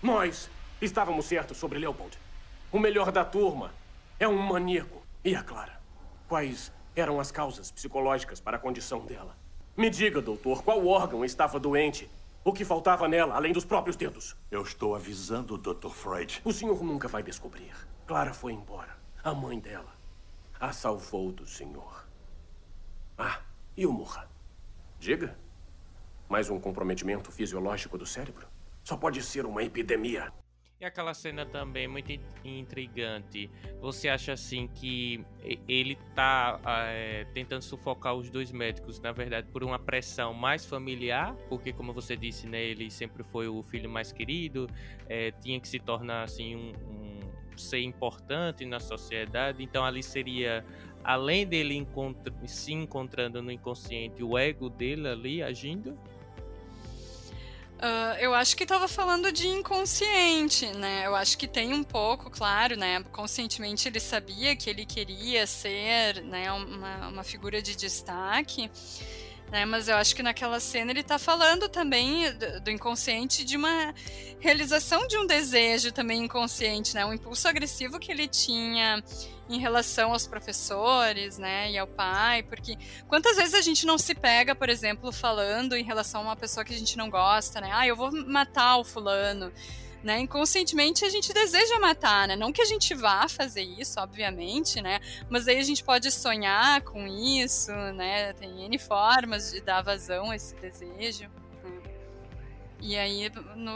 nós, 0.01 0.49
estávamos 0.81 1.27
certos 1.27 1.55
sobre 1.55 1.77
Leopold. 1.77 2.17
O 2.71 2.79
melhor 2.79 3.11
da 3.11 3.23
turma 3.23 3.71
é 4.19 4.27
um 4.27 4.35
maníaco. 4.35 5.05
E 5.23 5.35
a 5.35 5.43
Clara? 5.43 5.79
Quais 6.27 6.71
eram 6.95 7.19
as 7.19 7.29
causas 7.29 7.69
psicológicas 7.69 8.39
para 8.39 8.57
a 8.57 8.59
condição 8.59 9.05
dela? 9.05 9.37
Me 9.77 9.87
diga, 9.87 10.19
doutor, 10.19 10.63
qual 10.63 10.83
órgão 10.87 11.23
estava 11.23 11.59
doente? 11.59 12.09
O 12.47 12.53
que 12.53 12.63
faltava 12.63 13.07
nela, 13.07 13.35
além 13.35 13.51
dos 13.51 13.65
próprios 13.65 13.95
dedos? 13.97 14.37
Eu 14.51 14.61
estou 14.61 14.95
avisando 14.95 15.55
o 15.55 15.57
Dr. 15.57 15.89
Freud. 15.89 16.41
O 16.45 16.53
senhor 16.53 16.83
nunca 16.83 17.07
vai 17.07 17.23
descobrir. 17.23 17.73
Clara 18.05 18.35
foi 18.35 18.53
embora. 18.53 18.95
A 19.23 19.33
mãe 19.33 19.59
dela 19.59 19.95
a 20.59 20.71
salvou 20.71 21.31
do 21.31 21.45
senhor. 21.45 22.07
Ah, 23.17 23.39
e 23.75 23.85
o 23.85 23.91
Murra? 23.91 24.29
Diga. 24.99 25.37
Mais 26.29 26.49
um 26.49 26.59
comprometimento 26.59 27.31
fisiológico 27.31 27.97
do 27.97 28.05
cérebro? 28.05 28.47
Só 28.83 28.95
pode 28.95 29.21
ser 29.21 29.45
uma 29.45 29.63
epidemia. 29.63 30.31
E 30.79 30.83
aquela 30.83 31.13
cena 31.13 31.45
também 31.45 31.87
muito 31.87 32.11
intrigante. 32.43 33.49
Você 33.79 34.09
acha 34.09 34.33
assim 34.33 34.67
que 34.67 35.25
ele 35.69 35.97
tá 36.13 36.59
é, 36.89 37.25
tentando 37.33 37.61
sufocar 37.61 38.13
os 38.13 38.29
dois 38.29 38.51
médicos, 38.51 38.99
na 38.99 39.13
verdade, 39.13 39.47
por 39.51 39.63
uma 39.63 39.79
pressão 39.79 40.33
mais 40.33 40.65
familiar? 40.65 41.33
Porque, 41.47 41.71
como 41.71 41.93
você 41.93 42.17
disse, 42.17 42.45
né, 42.45 42.61
ele 42.61 42.91
sempre 42.91 43.23
foi 43.23 43.47
o 43.47 43.63
filho 43.63 43.89
mais 43.89 44.11
querido, 44.11 44.67
é, 45.07 45.31
tinha 45.31 45.59
que 45.61 45.67
se 45.67 45.79
tornar 45.79 46.23
assim 46.23 46.55
um, 46.57 46.73
um 46.89 47.19
ser 47.57 47.79
importante 47.79 48.65
na 48.65 48.79
sociedade. 48.81 49.63
Então 49.63 49.85
ali 49.85 50.03
seria 50.03 50.65
além 51.05 51.45
dele 51.45 51.75
encontra 51.75 52.33
se 52.47 52.73
encontrando 52.73 53.41
no 53.41 53.51
inconsciente, 53.51 54.23
o 54.23 54.37
ego 54.37 54.69
dele 54.69 55.07
ali 55.07 55.43
agindo? 55.43 55.97
Uh, 57.75 58.17
eu 58.19 58.33
acho 58.33 58.55
que 58.55 58.63
estava 58.63 58.87
falando 58.87 59.31
de 59.31 59.47
inconsciente, 59.47 60.65
né? 60.77 61.05
Eu 61.05 61.13
acho 61.13 61.37
que 61.37 61.45
tem 61.45 61.73
um 61.73 61.83
pouco, 61.83 62.29
claro, 62.29 62.77
né? 62.77 63.03
Conscientemente 63.11 63.87
ele 63.87 63.99
sabia 63.99 64.55
que 64.55 64.69
ele 64.69 64.85
queria 64.85 65.45
ser 65.45 66.23
né, 66.23 66.49
uma, 66.51 67.09
uma 67.09 67.23
figura 67.23 67.61
de 67.61 67.75
destaque, 67.75 68.71
né? 69.55 69.63
Mas 69.63 69.87
eu 69.87 69.95
acho 69.95 70.13
que 70.13 70.21
naquela 70.21 70.59
cena 70.59 70.91
ele 70.91 70.99
está 70.99 71.17
falando 71.17 71.69
também 71.69 72.29
do, 72.33 72.59
do, 72.59 72.69
inconsciente 72.69 73.45
de 73.45 73.55
uma 73.55 73.95
realização 74.37 75.07
de 75.07 75.17
um 75.17 75.25
desejo 75.25 75.93
também 75.93 76.25
inconsciente, 76.25 76.93
né? 76.93 77.05
Um 77.05 77.13
impulso 77.13 77.47
agressivo 77.47 77.97
que 77.97 78.11
ele 78.11 78.27
tinha 78.27 79.01
em 79.49 79.57
relação 79.57 80.11
aos 80.11 80.27
professores, 80.27 81.37
né, 81.37 81.71
e 81.71 81.77
ao 81.77 81.85
pai, 81.85 82.41
porque 82.41 82.75
quantas 83.07 83.37
vezes 83.37 83.53
a 83.53 83.61
gente 83.61 83.85
não 83.85 83.95
se 83.95 84.15
pega, 84.15 84.55
por 84.55 84.69
exemplo, 84.69 85.11
falando 85.11 85.75
em 85.75 85.83
relação 85.83 86.21
a 86.21 86.23
uma 86.23 86.35
pessoa 86.35 86.65
que 86.65 86.73
a 86.73 86.77
gente 86.77 86.97
não 86.97 87.11
gosta, 87.11 87.61
né? 87.61 87.69
Ah, 87.71 87.87
eu 87.87 87.95
vou 87.95 88.11
matar 88.11 88.77
o 88.77 88.83
fulano. 88.83 89.53
Né, 90.05 90.19
inconscientemente 90.19 91.03
a 91.03 91.09
gente 91.09 91.33
deseja 91.33 91.79
matar, 91.79 92.27
né? 92.27 92.35
Não 92.35 92.51
que 92.51 92.61
a 92.61 92.65
gente 92.65 92.93
vá 92.93 93.27
fazer 93.27 93.63
isso, 93.63 93.99
obviamente, 93.99 94.79
né? 94.79 94.99
Mas 95.27 95.47
aí 95.47 95.57
a 95.57 95.63
gente 95.63 95.83
pode 95.83 96.11
sonhar 96.11 96.79
com 96.83 97.07
isso, 97.07 97.71
né? 97.71 98.31
Tem 98.33 98.65
N 98.65 98.77
formas 98.77 99.51
de 99.51 99.61
dar 99.61 99.81
vazão 99.81 100.29
a 100.29 100.35
esse 100.35 100.53
desejo. 100.57 101.23
Né? 101.23 101.81
E 102.79 102.95
aí, 102.95 103.31
no, 103.55 103.71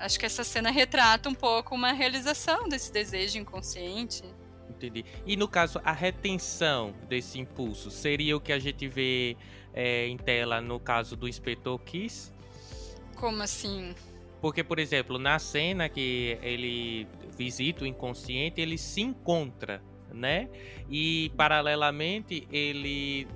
acho 0.00 0.18
que 0.18 0.24
essa 0.24 0.42
cena 0.42 0.70
retrata 0.70 1.28
um 1.28 1.34
pouco 1.34 1.74
uma 1.74 1.92
realização 1.92 2.70
desse 2.70 2.90
desejo 2.90 3.36
inconsciente. 3.36 4.24
Entendi. 4.70 5.04
E 5.26 5.36
no 5.36 5.46
caso, 5.46 5.78
a 5.84 5.92
retenção 5.92 6.94
desse 7.06 7.38
impulso 7.38 7.90
seria 7.90 8.34
o 8.34 8.40
que 8.40 8.52
a 8.54 8.58
gente 8.58 8.88
vê 8.88 9.36
é, 9.74 10.06
em 10.06 10.16
tela 10.16 10.58
no 10.58 10.80
caso 10.80 11.16
do 11.16 11.28
inspetor 11.28 11.78
Kiss? 11.80 12.32
Como 13.14 13.42
assim? 13.42 13.94
Porque, 14.40 14.62
por 14.62 14.78
exemplo, 14.78 15.18
na 15.18 15.38
cena 15.38 15.88
que 15.88 16.38
ele 16.42 17.08
visita 17.36 17.84
o 17.84 17.86
inconsciente, 17.86 18.60
ele 18.60 18.78
se 18.78 19.00
encontra, 19.00 19.82
né? 20.12 20.48
E 20.90 21.30
paralelamente 21.36 22.46
ele 22.52 23.26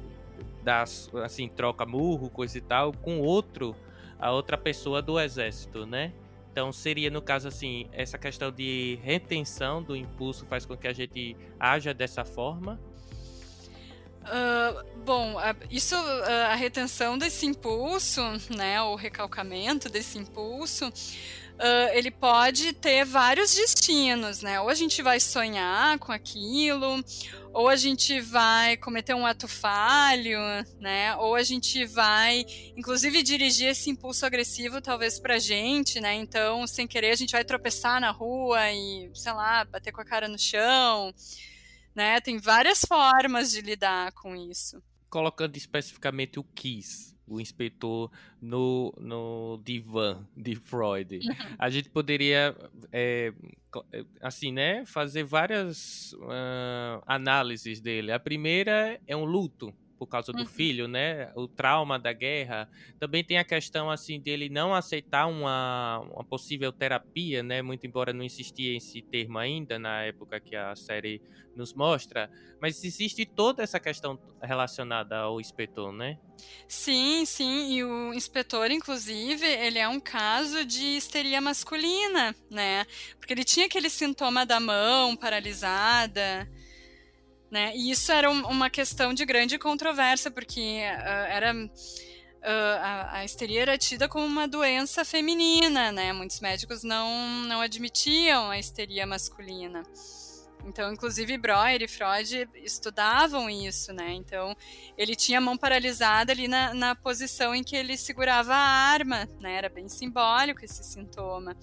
dá 0.63 0.83
assim, 1.25 1.49
troca 1.49 1.87
murro, 1.87 2.31
coisa 2.31 2.59
e 2.59 2.61
tal, 2.61 2.93
com 2.93 3.21
outro, 3.21 3.75
a 4.19 4.31
outra 4.31 4.59
pessoa 4.59 5.01
do 5.01 5.19
exército, 5.19 5.87
né? 5.87 6.13
Então 6.53 6.73
seria 6.73 7.11
no 7.11 7.23
caso 7.23 7.49
assim, 7.49 7.87
essa 7.93 8.19
questão 8.19 8.51
de 8.51 8.99
retenção 9.03 9.83
do 9.83 9.97
impulso 9.97 10.45
faz 10.47 10.67
com 10.67 10.77
que 10.77 10.89
a 10.89 10.93
gente 10.93 11.37
haja 11.59 11.95
dessa 11.95 12.25
forma. 12.25 12.79
Uh, 14.23 15.01
bom, 15.05 15.37
isso, 15.71 15.97
uh, 15.97 16.51
a 16.51 16.55
retenção 16.55 17.17
desse 17.17 17.47
impulso, 17.47 18.21
né, 18.55 18.81
o 18.83 18.95
recalcamento 18.95 19.89
desse 19.89 20.19
impulso, 20.19 20.87
uh, 20.89 21.95
ele 21.95 22.11
pode 22.11 22.73
ter 22.75 23.05
vários 23.05 23.55
destinos, 23.55 24.43
né? 24.43 24.61
Ou 24.61 24.69
a 24.69 24.75
gente 24.75 25.03
vai 25.03 25.19
sonhar 25.19 25.99
com 25.99 26.13
aquilo, 26.13 27.03
ou 27.53 27.69
a 27.69 27.77
gente 27.77 28.21
vai 28.21 28.77
cometer 28.77 29.15
um 29.15 29.27
ato 29.27 29.49
falho, 29.49 30.39
né? 30.79 31.17
Ou 31.17 31.35
a 31.35 31.43
gente 31.43 31.85
vai, 31.87 32.45
inclusive, 32.77 33.23
dirigir 33.23 33.69
esse 33.69 33.91
impulso 33.91 34.25
agressivo, 34.25 34.81
talvez, 34.81 35.19
pra 35.19 35.39
gente, 35.39 35.99
né? 35.99 36.15
Então, 36.15 36.67
sem 36.67 36.87
querer, 36.87 37.11
a 37.11 37.17
gente 37.17 37.33
vai 37.33 37.45
tropeçar 37.45 38.01
na 38.01 38.11
rua 38.11 38.71
e, 38.71 39.11
sei 39.15 39.33
lá, 39.33 39.65
bater 39.65 39.93
com 39.93 40.01
a 40.01 40.05
cara 40.05 40.29
no 40.29 40.39
chão, 40.39 41.13
né? 41.95 42.21
Tem 42.21 42.39
várias 42.39 42.85
formas 42.85 43.51
de 43.53 43.61
lidar 43.61 44.13
com 44.13 44.35
isso. 44.35 44.83
Colocando 45.09 45.57
especificamente 45.57 46.39
o 46.39 46.45
Kiss, 46.45 47.17
o 47.27 47.41
inspetor 47.41 48.11
no, 48.41 48.95
no 48.99 49.61
divã 49.65 50.25
de 50.37 50.55
Freud. 50.55 51.17
Uhum. 51.17 51.57
A 51.59 51.69
gente 51.71 51.89
poderia, 51.89 52.57
é, 52.93 53.33
assim, 54.21 54.53
né, 54.53 54.85
fazer 54.87 55.25
várias 55.25 56.13
uh, 56.15 57.03
análises 57.07 57.81
dele. 57.81 58.13
A 58.13 58.21
primeira 58.21 59.01
é 59.07 59.17
um 59.17 59.25
luto 59.25 59.75
por 60.01 60.07
causa 60.07 60.33
do 60.33 60.39
uhum. 60.39 60.47
filho, 60.47 60.89
né? 60.89 61.31
O 61.37 61.47
trauma 61.47 61.99
da 61.99 62.11
guerra. 62.11 62.67
Também 62.99 63.23
tem 63.23 63.37
a 63.37 63.45
questão 63.45 63.91
assim 63.91 64.19
dele 64.19 64.49
não 64.49 64.75
aceitar 64.75 65.27
uma, 65.27 65.99
uma 66.11 66.25
possível 66.25 66.73
terapia, 66.73 67.43
né? 67.43 67.61
Muito 67.61 67.87
embora 67.87 68.11
não 68.11 68.25
existia 68.25 68.75
esse 68.75 69.03
termo 69.03 69.37
ainda 69.37 69.79
na 69.79 70.01
época 70.05 70.41
que 70.41 70.57
a 70.57 70.75
série 70.75 71.21
nos 71.55 71.75
mostra, 71.75 72.31
mas 72.63 72.83
existe 72.83 73.27
toda 73.27 73.63
essa 73.63 73.79
questão 73.79 74.19
relacionada 74.41 75.19
ao 75.19 75.39
inspetor, 75.39 75.93
né? 75.93 76.19
Sim, 76.67 77.27
sim, 77.27 77.75
e 77.75 77.85
o 77.85 78.15
inspetor, 78.15 78.71
inclusive, 78.71 79.45
ele 79.45 79.79
é 79.79 79.87
um 79.87 80.01
caso 80.01 80.65
de 80.65 80.97
histeria 80.97 81.43
masculina, 81.43 82.35
né? 82.51 82.87
Porque 83.19 83.35
ele 83.35 83.45
tinha 83.45 83.67
aquele 83.67 83.91
sintoma 83.91 84.47
da 84.47 84.59
mão 84.59 85.15
paralisada, 85.15 86.49
né? 87.51 87.73
E 87.75 87.91
isso 87.91 88.13
era 88.13 88.31
um, 88.31 88.47
uma 88.47 88.71
questão 88.71 89.13
de 89.13 89.25
grande 89.25 89.59
controvérsia, 89.59 90.31
porque 90.31 90.81
uh, 90.81 91.27
era. 91.29 91.55
Uh, 91.55 92.79
a, 92.81 93.19
a, 93.19 93.25
histeria 93.25 93.61
era 93.61 93.77
tida 93.77 94.09
como 94.09 94.25
uma 94.25 94.49
doença 94.49 95.05
feminina, 95.05 95.93
né? 95.93 96.11
Muitos 96.11 96.41
médicos 96.41 96.83
não, 96.83 97.11
não 97.47 97.61
admitiam 97.61 98.51
a 98.51 98.59
histeria 98.59 99.07
masculina. 99.07 99.83
Então, 100.65 100.93
inclusive, 100.93 101.37
Breuer 101.39 101.83
e 101.83 101.89
Freud 101.89 102.49
estudavam 102.57 103.49
isso, 103.49 103.93
né? 103.93 104.13
Então, 104.13 104.55
ele 104.97 105.15
tinha 105.15 105.39
a 105.39 105.41
mão 105.41 105.57
paralisada 105.57 106.33
ali 106.33 106.49
na, 106.49 106.73
na 106.75 106.95
posição 106.95 107.55
em 107.55 107.63
que 107.63 107.77
ele 107.77 107.97
segurava 107.97 108.55
a 108.55 108.59
arma, 108.59 109.29
né? 109.41 109.55
Era 109.55 109.69
bem 109.69 109.89
simbólico 109.89 110.65
esse 110.65 110.83
sintoma. 110.83 111.57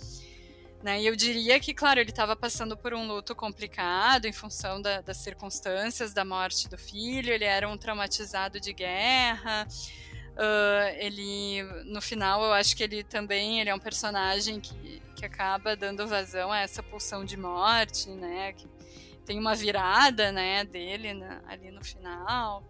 Né? 0.84 1.02
E 1.02 1.08
eu 1.08 1.16
diria 1.16 1.60
que, 1.60 1.74
claro, 1.74 2.00
ele 2.00 2.12
estava 2.12 2.36
passando 2.36 2.78
por 2.78 2.94
um 2.94 3.08
luto 3.08 3.36
complicado 3.36 4.26
em 4.26 4.34
função 4.34 4.82
da, 4.82 5.02
das 5.02 5.18
circunstâncias 5.18 6.14
da 6.14 6.24
morte 6.24 6.70
do 6.70 6.78
filho, 6.78 7.34
ele 7.34 7.46
era 7.46 7.68
um 7.68 7.78
traumatizado 7.78 8.60
de 8.60 8.74
guerra. 8.74 9.68
Uh, 10.34 10.96
ele, 11.00 11.64
no 11.86 12.00
final, 12.00 12.44
eu 12.44 12.54
acho 12.54 12.76
que 12.76 12.84
ele 12.84 13.04
também 13.04 13.60
ele 13.60 13.72
é 13.72 13.76
um 13.76 13.80
personagem 13.80 14.60
que, 14.60 15.02
que 15.16 15.26
acaba 15.26 15.76
dando 15.76 16.08
vazão 16.08 16.52
a 16.52 16.60
essa 16.60 16.84
pulsão 16.84 17.26
de 17.26 17.36
morte, 17.36 18.10
né? 18.12 18.54
Que 18.54 18.68
tem 19.26 19.40
uma 19.40 19.56
virada, 19.56 20.32
né, 20.32 20.64
dele 20.64 21.10
ali 21.48 21.72
no 21.72 21.84
final. 21.84 22.64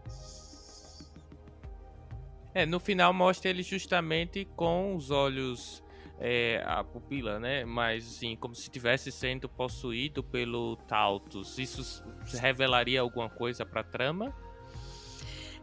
É, 2.54 2.66
no 2.66 2.80
final 2.80 3.14
mostra 3.14 3.52
ele 3.52 3.62
justamente 3.62 4.46
com 4.56 4.96
os 4.96 5.12
olhos 5.12 5.84
é, 6.20 6.64
a 6.66 6.84
pupila, 6.84 7.40
né? 7.40 7.64
Mas 7.66 8.08
assim, 8.08 8.36
como 8.36 8.56
se 8.56 8.64
estivesse 8.64 9.12
sendo 9.12 9.48
possuído 9.48 10.24
pelo 10.24 10.76
Tautus. 10.88 11.58
Isso 11.58 12.04
revelaria 12.34 13.02
alguma 13.02 13.30
coisa 13.30 13.66
para 13.66 13.84
trama? 13.84 14.34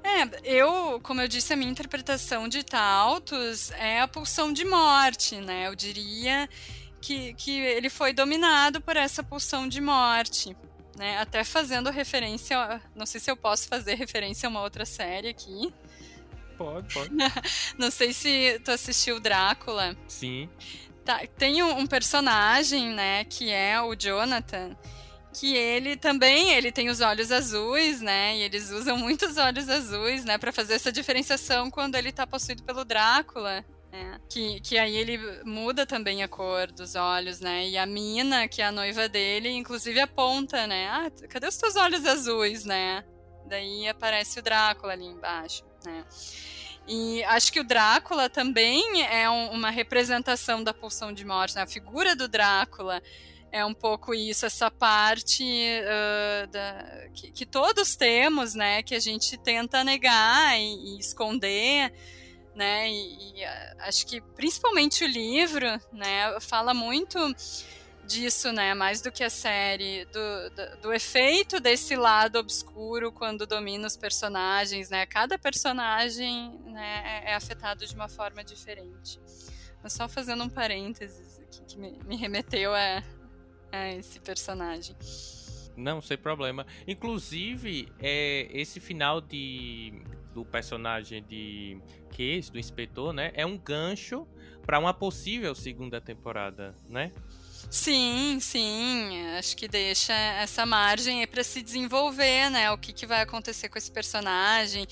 É, 0.02 0.28
eu, 0.44 1.00
como 1.02 1.22
eu 1.22 1.28
disse, 1.28 1.54
a 1.54 1.56
minha 1.56 1.70
interpretação 1.70 2.46
de 2.46 2.62
Tautus 2.62 3.70
é 3.72 4.00
a 4.00 4.08
pulsão 4.08 4.52
de 4.52 4.64
morte, 4.64 5.36
né? 5.36 5.66
Eu 5.66 5.74
diria 5.74 6.48
que, 7.00 7.32
que 7.34 7.58
ele 7.58 7.88
foi 7.88 8.12
dominado 8.12 8.80
por 8.80 8.96
essa 8.96 9.22
pulsão 9.22 9.68
de 9.68 9.80
morte. 9.80 10.56
Né, 10.96 11.18
até 11.18 11.42
fazendo 11.42 11.90
referência, 11.90 12.80
não 12.94 13.04
sei 13.04 13.20
se 13.20 13.28
eu 13.28 13.36
posso 13.36 13.66
fazer 13.66 13.96
referência 13.96 14.46
a 14.46 14.50
uma 14.50 14.62
outra 14.62 14.86
série 14.86 15.26
aqui, 15.26 15.74
Pode, 16.56 16.92
pode. 16.92 17.10
Não 17.78 17.90
sei 17.90 18.12
se 18.12 18.60
tu 18.64 18.70
assistiu 18.70 19.20
Drácula. 19.20 19.96
Sim. 20.08 20.48
Tá, 21.04 21.20
tem 21.38 21.62
um, 21.62 21.80
um, 21.80 21.86
personagem, 21.86 22.88
né, 22.88 23.24
que 23.24 23.50
é 23.50 23.78
o 23.80 23.94
Jonathan, 23.94 24.74
que 25.34 25.54
ele 25.54 25.96
também, 25.96 26.52
ele 26.52 26.72
tem 26.72 26.88
os 26.88 27.02
olhos 27.02 27.30
azuis, 27.30 28.00
né, 28.00 28.38
e 28.38 28.42
eles 28.42 28.70
usam 28.70 28.96
muitos 28.96 29.36
olhos 29.36 29.68
azuis, 29.68 30.24
né, 30.24 30.38
para 30.38 30.50
fazer 30.50 30.74
essa 30.74 30.90
diferenciação 30.90 31.70
quando 31.70 31.96
ele 31.96 32.10
tá 32.10 32.26
possuído 32.26 32.62
pelo 32.62 32.84
Drácula. 32.84 33.64
né? 33.92 34.18
que, 34.28 34.60
que 34.60 34.78
aí 34.78 34.96
ele 34.96 35.18
muda 35.44 35.86
também 35.86 36.22
a 36.22 36.28
cor 36.28 36.72
dos 36.72 36.94
olhos, 36.94 37.38
né? 37.40 37.68
E 37.68 37.78
a 37.78 37.86
Mina, 37.86 38.48
que 38.48 38.60
é 38.60 38.66
a 38.66 38.72
noiva 38.72 39.08
dele, 39.08 39.48
inclusive 39.50 40.00
aponta, 40.00 40.66
né? 40.66 40.88
Ah, 40.88 41.10
cadê 41.28 41.46
os 41.46 41.56
teus 41.56 41.76
olhos 41.76 42.04
azuis, 42.04 42.64
né? 42.64 43.04
Daí 43.46 43.86
aparece 43.86 44.40
o 44.40 44.42
Drácula 44.42 44.94
ali 44.94 45.04
embaixo, 45.04 45.62
né? 45.84 46.04
E 46.86 47.24
acho 47.24 47.52
que 47.52 47.60
o 47.60 47.64
Drácula 47.64 48.28
também 48.28 49.02
é 49.04 49.28
um, 49.28 49.52
uma 49.52 49.70
representação 49.70 50.62
da 50.62 50.74
pulsão 50.74 51.12
de 51.12 51.24
morte. 51.24 51.54
Né? 51.56 51.62
A 51.62 51.66
figura 51.66 52.14
do 52.14 52.28
Drácula 52.28 53.02
é 53.50 53.64
um 53.64 53.72
pouco 53.72 54.12
isso, 54.12 54.44
essa 54.44 54.70
parte 54.70 55.44
uh, 55.44 56.46
da, 56.48 57.08
que, 57.14 57.30
que, 57.30 57.46
todos 57.46 57.94
temos, 57.94 58.54
né? 58.54 58.82
Que 58.82 58.96
a 58.96 59.00
gente 59.00 59.38
tenta 59.38 59.84
negar 59.84 60.58
e, 60.58 60.96
e 60.96 60.98
esconder. 60.98 61.92
Né, 62.54 62.88
e, 62.88 63.40
e 63.40 63.44
acho 63.80 64.06
que 64.06 64.20
principalmente 64.20 65.02
o 65.02 65.08
livro, 65.08 65.66
né, 65.92 66.38
fala 66.40 66.72
muito 66.72 67.18
disso, 68.04 68.52
né? 68.52 68.74
Mais 68.74 69.00
do 69.00 69.10
que 69.10 69.24
a 69.24 69.30
série, 69.30 70.04
do, 70.06 70.50
do, 70.50 70.80
do, 70.82 70.92
efeito 70.92 71.60
desse 71.60 71.96
lado 71.96 72.38
obscuro 72.38 73.10
quando 73.10 73.46
domina 73.46 73.86
os 73.86 73.96
personagens, 73.96 74.90
né? 74.90 75.06
Cada 75.06 75.38
personagem 75.38 76.58
né, 76.66 77.22
é, 77.24 77.30
é 77.30 77.34
afetado 77.34 77.86
de 77.86 77.94
uma 77.94 78.08
forma 78.08 78.44
diferente. 78.44 79.18
Mas 79.82 79.92
só 79.92 80.08
fazendo 80.08 80.44
um 80.44 80.48
parênteses 80.48 81.40
aqui 81.40 81.62
que 81.66 81.78
me, 81.78 81.98
me 82.04 82.16
remeteu 82.16 82.74
a, 82.74 83.02
a 83.72 83.88
esse 83.92 84.20
personagem. 84.20 84.96
Não, 85.76 86.00
sem 86.00 86.16
problema. 86.16 86.66
Inclusive, 86.86 87.88
é, 87.98 88.48
esse 88.52 88.78
final 88.80 89.20
de, 89.20 89.92
do 90.32 90.44
personagem 90.44 91.22
de 91.22 91.78
Case, 92.10 92.50
do 92.50 92.58
inspetor, 92.58 93.12
né? 93.12 93.32
É 93.34 93.44
um 93.44 93.58
gancho 93.58 94.26
para 94.64 94.78
uma 94.78 94.94
possível 94.94 95.54
segunda 95.54 96.00
temporada, 96.00 96.74
né? 96.88 97.12
Sim, 97.70 98.38
sim. 98.40 99.26
Acho 99.36 99.56
que 99.56 99.66
deixa 99.66 100.12
essa 100.12 100.64
margem 100.64 101.26
para 101.26 101.42
se 101.42 101.62
desenvolver, 101.62 102.50
né? 102.50 102.70
O 102.70 102.78
que, 102.78 102.92
que 102.92 103.06
vai 103.06 103.22
acontecer 103.22 103.68
com 103.68 103.78
esse 103.78 103.90
personagem, 103.90 104.86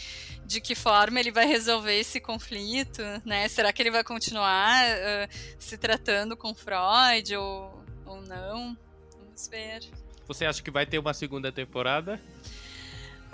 de 0.45 0.61
que 0.61 0.75
forma 0.75 1.21
ele 1.21 1.31
vai 1.31 1.47
resolver 1.47 1.99
esse 1.99 2.21
conflito, 2.21 3.03
né? 3.25 3.49
Será 3.49 3.73
que 3.73 3.83
ele 3.83 3.91
vai 3.91 4.03
continuar 4.03 4.85
uh, 4.85 5.29
se 5.59 5.79
tratando 5.79 6.37
com 6.37 6.55
Freud 6.55 7.37
ou, 7.37 7.85
ou 8.05 8.23
não? 8.23 8.77
Vamos 9.17 9.49
ver. 9.49 9.89
Você 10.27 10.45
acha 10.45 10.63
que 10.63 10.71
vai 10.71 10.87
ter 10.87 10.99
uma 10.99 11.15
segunda 11.15 11.53
temporada? 11.53 12.21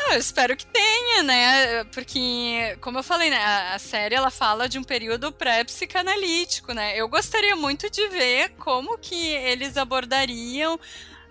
Ah, 0.00 0.14
eu 0.14 0.18
espero 0.20 0.56
que 0.56 0.64
tenha, 0.66 1.22
né? 1.22 1.84
Porque, 1.92 2.76
como 2.80 2.98
eu 2.98 3.02
falei, 3.02 3.30
né, 3.30 3.36
a 3.74 3.78
série 3.78 4.14
ela 4.14 4.30
fala 4.30 4.68
de 4.68 4.78
um 4.78 4.84
período 4.84 5.32
pré-psicanalítico, 5.32 6.72
né? 6.72 6.96
Eu 6.96 7.08
gostaria 7.08 7.56
muito 7.56 7.90
de 7.90 8.06
ver 8.08 8.50
como 8.58 8.96
que 8.98 9.14
eles 9.16 9.76
abordariam 9.76 10.78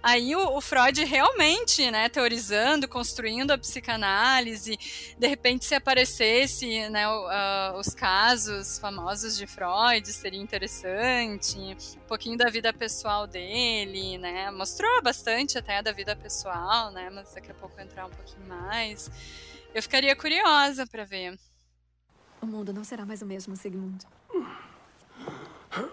Aí 0.09 0.33
o, 0.37 0.55
o, 0.55 0.61
Freud 0.61 1.03
realmente, 1.03 1.91
né, 1.91 2.07
teorizando, 2.07 2.87
construindo 2.87 3.51
a 3.51 3.57
psicanálise, 3.57 4.79
de 5.19 5.27
repente 5.27 5.65
se 5.65 5.75
aparecesse, 5.75 6.87
né, 6.87 7.05
o, 7.09 7.25
uh, 7.25 7.77
os 7.77 7.93
casos 7.93 8.79
famosos 8.79 9.35
de 9.35 9.45
Freud, 9.45 10.07
seria 10.13 10.41
interessante, 10.41 11.57
um 11.59 12.07
pouquinho 12.07 12.37
da 12.37 12.49
vida 12.49 12.71
pessoal 12.71 13.27
dele, 13.27 14.17
né, 14.17 14.49
mostrou 14.49 15.03
bastante 15.03 15.57
até 15.57 15.81
da 15.81 15.91
vida 15.91 16.15
pessoal, 16.15 16.89
né, 16.89 17.09
mas 17.09 17.33
daqui 17.33 17.51
a 17.51 17.55
pouco 17.55 17.77
entrar 17.81 18.05
um 18.05 18.09
pouquinho 18.09 18.47
mais. 18.47 19.11
Eu 19.75 19.83
ficaria 19.83 20.15
curiosa 20.15 20.87
para 20.87 21.03
ver. 21.03 21.37
O 22.41 22.45
mundo 22.45 22.71
não 22.71 22.85
será 22.85 23.05
mais 23.05 23.21
o 23.21 23.25
mesmo, 23.25 23.57
Sigmund. 23.57 24.07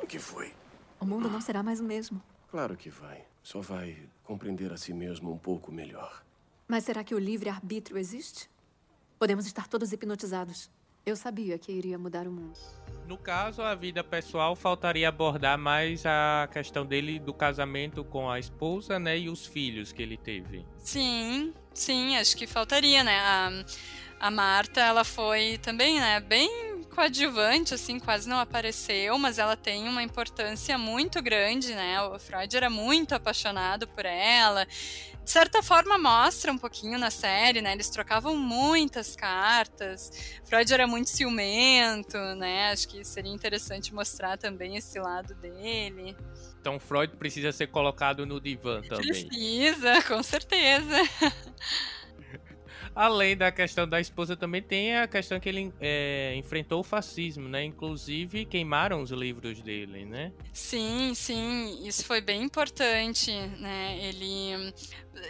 O 0.01 0.07
que 0.07 0.21
foi? 0.21 0.55
O 1.01 1.05
mundo 1.05 1.29
não 1.29 1.41
será 1.41 1.65
mais 1.65 1.81
o 1.81 1.85
mesmo. 1.85 2.23
Claro 2.49 2.77
que 2.77 2.89
vai. 2.89 3.34
Só 3.45 3.61
vai 3.61 3.99
compreender 4.23 4.73
a 4.73 4.77
si 4.79 4.95
mesmo 4.95 5.31
um 5.31 5.37
pouco 5.37 5.71
melhor. 5.71 6.25
Mas 6.67 6.85
será 6.85 7.05
que 7.05 7.15
o 7.15 7.19
livre-arbítrio 7.19 7.99
existe? 7.99 8.49
Podemos 9.19 9.47
estar 9.47 9.69
todos 9.69 9.93
hipnotizados. 9.93 10.71
Eu 11.05 11.15
sabia 11.15 11.59
que 11.59 11.71
iria 11.71 11.99
mudar 11.99 12.27
o 12.27 12.33
mundo. 12.33 12.59
No 13.07 13.19
caso, 13.19 13.61
a 13.61 13.75
vida 13.75 14.03
pessoal 14.03 14.57
faltaria 14.57 15.11
abordar 15.11 15.59
mais 15.59 16.07
a 16.07 16.49
questão 16.51 16.87
dele 16.87 17.19
do 17.19 17.35
casamento 17.35 18.03
com 18.03 18.31
a 18.31 18.39
esposa, 18.39 18.99
né, 18.99 19.19
e 19.19 19.29
os 19.29 19.45
filhos 19.45 19.93
que 19.93 20.03
ele 20.03 20.17
teve. 20.17 20.65
Sim, 20.79 21.53
sim, 21.75 22.17
acho 22.17 22.35
que 22.39 22.47
faltaria, 22.47 23.05
né? 23.05 23.19
A, 23.19 23.65
a 24.21 24.31
Marta, 24.31 24.81
ela 24.81 25.05
foi 25.05 25.59
também, 25.59 26.01
né, 26.01 26.19
bem 26.19 26.74
coadjuvante, 26.95 27.75
assim, 27.75 27.99
quase 27.99 28.29
não 28.29 28.39
apareceu, 28.39 29.19
mas 29.19 29.39
ela 29.39 29.57
tem 29.57 29.89
uma 29.89 30.03
importância 30.03 30.79
muito 30.79 31.21
grande, 31.21 31.75
né? 31.75 32.01
O 32.03 32.19
Freud 32.19 32.57
era 32.57 32.71
muito 32.71 33.15
apaixonado 33.15 33.89
por 33.89 34.07
ela. 34.07 34.67
De 35.25 35.31
certa 35.31 35.63
forma, 35.63 35.99
mostra 35.99 36.53
um 36.53 36.59
pouquinho 36.59 36.99
na 36.99 37.11
série, 37.11 37.61
né? 37.63 37.73
Eles 37.73 37.89
trocavam 37.89 38.37
muitas 38.37 39.17
cartas. 39.17 40.39
Freud 40.45 40.73
era 40.73 40.87
muito 40.87 41.09
ciumento, 41.09 42.19
né? 42.37 42.71
Acho 42.71 42.89
que 42.89 43.03
seria 43.05 43.33
interessante 43.33 43.93
mostrar 43.93 44.37
também 44.37 44.77
esse 44.77 44.99
lado 45.01 45.35
dele. 45.35 46.15
Então, 46.61 46.79
Freud 46.79 47.17
precisa 47.17 47.53
ser 47.53 47.69
colocado 47.69 48.25
no 48.25 48.41
divã 48.41 48.83
também. 48.83 49.27
Precisa, 49.27 50.03
com 50.03 50.23
certeza. 50.23 50.97
Além 52.95 53.37
da 53.37 53.51
questão 53.51 53.89
da 53.89 54.01
esposa, 54.01 54.37
também 54.37 54.63
tem 54.63 54.97
a 54.97 55.09
questão 55.09 55.41
que 55.41 55.49
ele 55.49 55.73
é, 55.81 56.35
enfrentou 56.37 56.81
o 56.81 56.85
fascismo, 56.85 57.49
né? 57.49 57.65
Inclusive 57.65 58.45
queimaram 58.45 59.03
os 59.03 59.11
livros 59.11 59.61
dele, 59.61 60.05
né? 60.05 60.33
Sim, 60.53 61.13
sim, 61.15 61.85
isso 61.87 62.05
foi 62.05 62.21
bem 62.21 62.43
importante, 62.43 63.33
né? 63.59 63.99
Ele, 64.01 64.73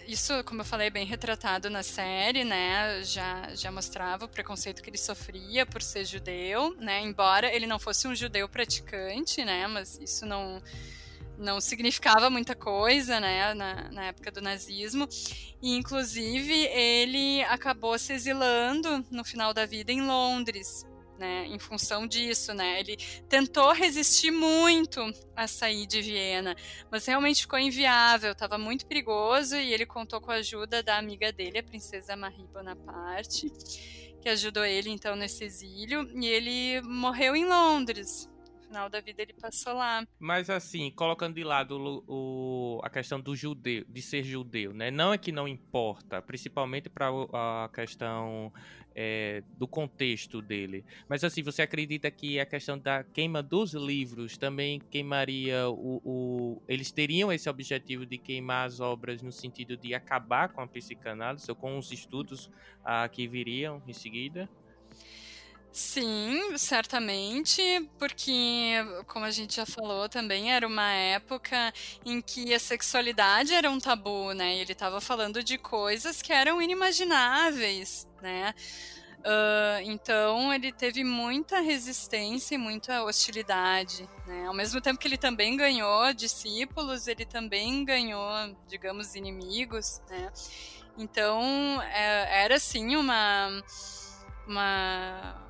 isso, 0.06 0.44
como 0.44 0.60
eu 0.60 0.64
falei, 0.64 0.88
é 0.88 0.90
bem 0.90 1.06
retratado 1.06 1.70
na 1.70 1.82
série, 1.82 2.44
né? 2.44 3.02
Já, 3.02 3.54
já 3.54 3.72
mostrava 3.72 4.26
o 4.26 4.28
preconceito 4.28 4.82
que 4.82 4.90
ele 4.90 4.98
sofria 4.98 5.64
por 5.64 5.80
ser 5.80 6.04
judeu, 6.04 6.76
né? 6.76 7.00
Embora 7.00 7.50
ele 7.54 7.66
não 7.66 7.78
fosse 7.78 8.06
um 8.06 8.14
judeu 8.14 8.46
praticante, 8.46 9.42
né? 9.42 9.66
Mas 9.66 9.98
isso 9.98 10.26
não 10.26 10.62
não 11.38 11.60
significava 11.60 12.30
muita 12.30 12.54
coisa, 12.54 13.20
né, 13.20 13.54
na, 13.54 13.90
na, 13.90 14.04
época 14.06 14.30
do 14.30 14.40
nazismo. 14.40 15.08
E, 15.62 15.76
inclusive, 15.76 16.66
ele 16.66 17.42
acabou 17.44 17.98
se 17.98 18.12
exilando 18.12 19.04
no 19.10 19.24
final 19.24 19.52
da 19.52 19.66
vida 19.66 19.92
em 19.92 20.02
Londres, 20.02 20.86
né, 21.18 21.46
em 21.46 21.58
função 21.58 22.06
disso, 22.06 22.52
né, 22.52 22.80
ele 22.80 22.96
tentou 23.28 23.72
resistir 23.72 24.30
muito 24.30 25.00
a 25.36 25.46
sair 25.46 25.86
de 25.86 26.02
Viena, 26.02 26.56
mas 26.90 27.06
realmente 27.06 27.42
ficou 27.42 27.58
inviável, 27.58 28.32
estava 28.32 28.58
muito 28.58 28.86
perigoso 28.86 29.56
e 29.56 29.72
ele 29.72 29.86
contou 29.86 30.20
com 30.20 30.32
a 30.32 30.36
ajuda 30.36 30.82
da 30.82 30.98
amiga 30.98 31.32
dele, 31.32 31.58
a 31.58 31.62
princesa 31.62 32.16
Marie 32.16 32.46
Bonaparte, 32.52 33.48
que 34.20 34.28
ajudou 34.28 34.64
ele 34.64 34.90
então 34.90 35.14
nesse 35.14 35.44
exílio, 35.44 36.10
e 36.20 36.26
ele 36.26 36.80
morreu 36.82 37.36
em 37.36 37.44
Londres, 37.44 38.28
final 38.74 38.90
da 38.90 39.00
vida 39.00 39.22
ele 39.22 39.32
passou 39.32 39.74
lá. 39.74 40.04
Mas 40.18 40.50
assim, 40.50 40.90
colocando 40.90 41.36
de 41.36 41.44
lado 41.44 41.78
o, 41.78 42.04
o, 42.08 42.80
a 42.82 42.90
questão 42.90 43.20
do 43.20 43.36
judeu, 43.36 43.84
de 43.88 44.02
ser 44.02 44.24
judeu, 44.24 44.74
né? 44.74 44.90
Não 44.90 45.12
é 45.12 45.18
que 45.18 45.30
não 45.30 45.46
importa, 45.46 46.20
principalmente 46.20 46.88
para 46.88 47.08
a 47.08 47.70
questão 47.72 48.52
é, 48.92 49.44
do 49.56 49.68
contexto 49.68 50.42
dele. 50.42 50.84
Mas 51.08 51.22
assim, 51.22 51.40
você 51.40 51.62
acredita 51.62 52.10
que 52.10 52.40
a 52.40 52.46
questão 52.46 52.76
da 52.76 53.04
queima 53.04 53.40
dos 53.40 53.74
livros 53.74 54.36
também 54.36 54.80
queimaria 54.80 55.68
o, 55.68 56.00
o, 56.04 56.62
Eles 56.66 56.90
teriam 56.90 57.32
esse 57.32 57.48
objetivo 57.48 58.04
de 58.04 58.18
queimar 58.18 58.66
as 58.66 58.80
obras 58.80 59.22
no 59.22 59.30
sentido 59.30 59.76
de 59.76 59.94
acabar 59.94 60.48
com 60.48 60.60
a 60.60 60.66
psicanálise 60.66 61.48
ou 61.48 61.54
com 61.54 61.78
os 61.78 61.92
estudos 61.92 62.50
ah, 62.84 63.08
que 63.08 63.28
viriam 63.28 63.80
em 63.86 63.92
seguida? 63.92 64.48
Sim, 65.76 66.56
certamente, 66.56 67.60
porque, 67.98 68.74
como 69.08 69.24
a 69.24 69.30
gente 69.32 69.56
já 69.56 69.66
falou 69.66 70.08
também, 70.08 70.52
era 70.52 70.64
uma 70.68 70.88
época 70.92 71.74
em 72.06 72.22
que 72.22 72.54
a 72.54 72.60
sexualidade 72.60 73.52
era 73.52 73.68
um 73.68 73.80
tabu, 73.80 74.32
né? 74.34 74.56
Ele 74.58 74.70
estava 74.70 75.00
falando 75.00 75.42
de 75.42 75.58
coisas 75.58 76.22
que 76.22 76.32
eram 76.32 76.62
inimagináveis, 76.62 78.06
né? 78.22 78.54
Uh, 79.18 79.82
então 79.82 80.54
ele 80.54 80.70
teve 80.70 81.02
muita 81.02 81.58
resistência 81.58 82.54
e 82.54 82.58
muita 82.58 83.02
hostilidade. 83.02 84.08
Né? 84.28 84.46
Ao 84.46 84.54
mesmo 84.54 84.80
tempo 84.80 85.00
que 85.00 85.08
ele 85.08 85.18
também 85.18 85.56
ganhou 85.56 86.12
discípulos, 86.14 87.08
ele 87.08 87.24
também 87.24 87.84
ganhou, 87.84 88.30
digamos, 88.68 89.16
inimigos. 89.16 90.00
Né? 90.08 90.30
Então 90.96 91.82
é, 91.82 92.44
era 92.44 92.54
assim 92.54 92.94
uma, 92.94 93.48
uma 94.46 95.43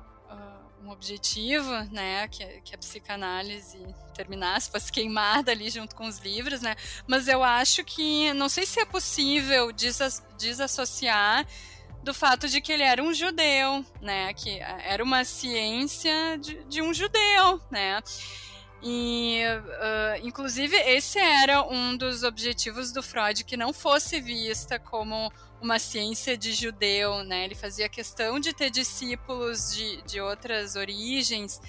um 0.85 0.91
objetivo, 0.91 1.71
né, 1.91 2.27
que, 2.27 2.45
que 2.61 2.75
a 2.75 2.77
psicanálise 2.77 3.79
terminasse, 4.13 4.69
fosse 4.69 4.91
queimada 4.91 5.51
ali 5.51 5.69
junto 5.69 5.95
com 5.95 6.07
os 6.07 6.19
livros, 6.19 6.61
né, 6.61 6.75
mas 7.07 7.27
eu 7.27 7.43
acho 7.43 7.83
que, 7.83 8.31
não 8.33 8.47
sei 8.47 8.65
se 8.65 8.79
é 8.79 8.85
possível 8.85 9.71
desassociar 10.37 11.45
do 12.03 12.13
fato 12.13 12.47
de 12.47 12.61
que 12.61 12.71
ele 12.71 12.83
era 12.83 13.01
um 13.01 13.13
judeu, 13.13 13.83
né, 13.99 14.31
que 14.33 14.59
era 14.59 15.03
uma 15.03 15.25
ciência 15.25 16.37
de, 16.39 16.63
de 16.65 16.81
um 16.81 16.93
judeu, 16.93 17.59
né, 17.71 18.01
e, 18.87 19.41
uh, 19.47 20.27
inclusive, 20.27 20.75
esse 20.75 21.17
era 21.17 21.63
um 21.63 21.97
dos 21.97 22.21
objetivos 22.21 22.91
do 22.91 23.01
Freud, 23.01 23.43
que 23.43 23.57
não 23.57 23.73
fosse 23.73 24.21
vista 24.21 24.77
como 24.77 25.33
uma 25.59 25.79
ciência 25.79 26.37
de 26.37 26.53
judeu, 26.53 27.23
né? 27.23 27.45
Ele 27.45 27.55
fazia 27.55 27.89
questão 27.89 28.39
de 28.39 28.53
ter 28.53 28.69
discípulos 28.69 29.73
de, 29.73 30.03
de 30.03 30.21
outras 30.21 30.75
origens, 30.75 31.59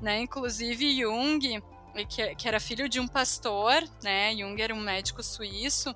né? 0.00 0.20
Inclusive 0.20 0.98
Jung, 0.98 1.62
que, 2.08 2.34
que 2.36 2.48
era 2.48 2.58
filho 2.58 2.88
de 2.88 2.98
um 2.98 3.06
pastor, 3.06 3.84
né? 4.02 4.34
Jung 4.34 4.58
era 4.62 4.74
um 4.74 4.80
médico 4.80 5.22
suíço 5.22 5.94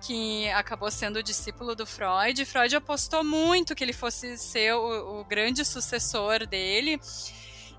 que 0.00 0.48
acabou 0.52 0.90
sendo 0.90 1.22
discípulo 1.22 1.74
do 1.74 1.84
Freud. 1.84 2.46
Freud 2.46 2.74
apostou 2.74 3.22
muito 3.22 3.74
que 3.74 3.84
ele 3.84 3.92
fosse 3.92 4.38
ser 4.38 4.72
o, 4.72 5.20
o 5.20 5.24
grande 5.26 5.66
sucessor 5.66 6.46
dele. 6.46 6.98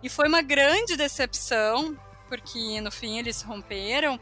E 0.04 0.10
foi 0.10 0.28
uma 0.28 0.44
grande 0.44 0.96
decepção, 0.96 1.98
porque 2.30 2.80
no 2.80 2.92
fim 2.92 3.18
eles 3.18 3.42
romperam 3.42 4.18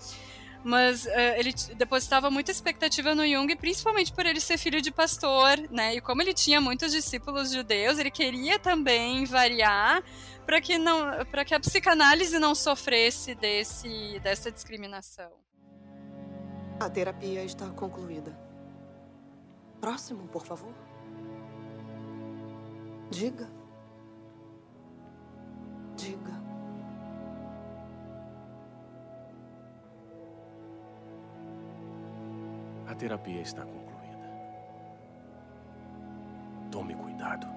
mas 0.63 1.05
uh, 1.05 1.09
ele 1.37 1.53
depositava 1.75 2.29
muita 2.29 2.51
expectativa 2.51 3.15
no 3.15 3.25
Jung, 3.25 3.55
principalmente 3.55 4.11
por 4.11 4.25
ele 4.25 4.41
ser 4.41 4.57
filho 4.57 4.81
de 4.81 4.91
pastor, 4.91 5.57
né? 5.69 5.95
E 5.95 6.01
como 6.01 6.21
ele 6.21 6.33
tinha 6.33 6.59
muitos 6.59 6.91
discípulos 6.91 7.51
judeus, 7.51 7.97
ele 7.99 8.11
queria 8.11 8.59
também 8.59 9.23
variar 9.23 10.03
para 10.45 10.59
que 10.59 10.77
não, 10.77 11.25
para 11.31 11.45
que 11.45 11.53
a 11.53 11.59
psicanálise 11.59 12.37
não 12.37 12.53
sofresse 12.53 13.33
desse 13.35 14.19
dessa 14.19 14.51
discriminação. 14.51 15.31
A 16.79 16.89
terapia 16.89 17.43
está 17.43 17.69
concluída. 17.69 18.37
Próximo, 19.79 20.27
por 20.27 20.45
favor. 20.45 20.73
Diga. 23.09 23.49
Diga. 25.95 26.36
A 32.87 32.95
terapia 32.95 33.41
está 33.41 33.63
concluída. 33.63 34.27
Tome 36.71 36.95
cuidado. 36.95 37.47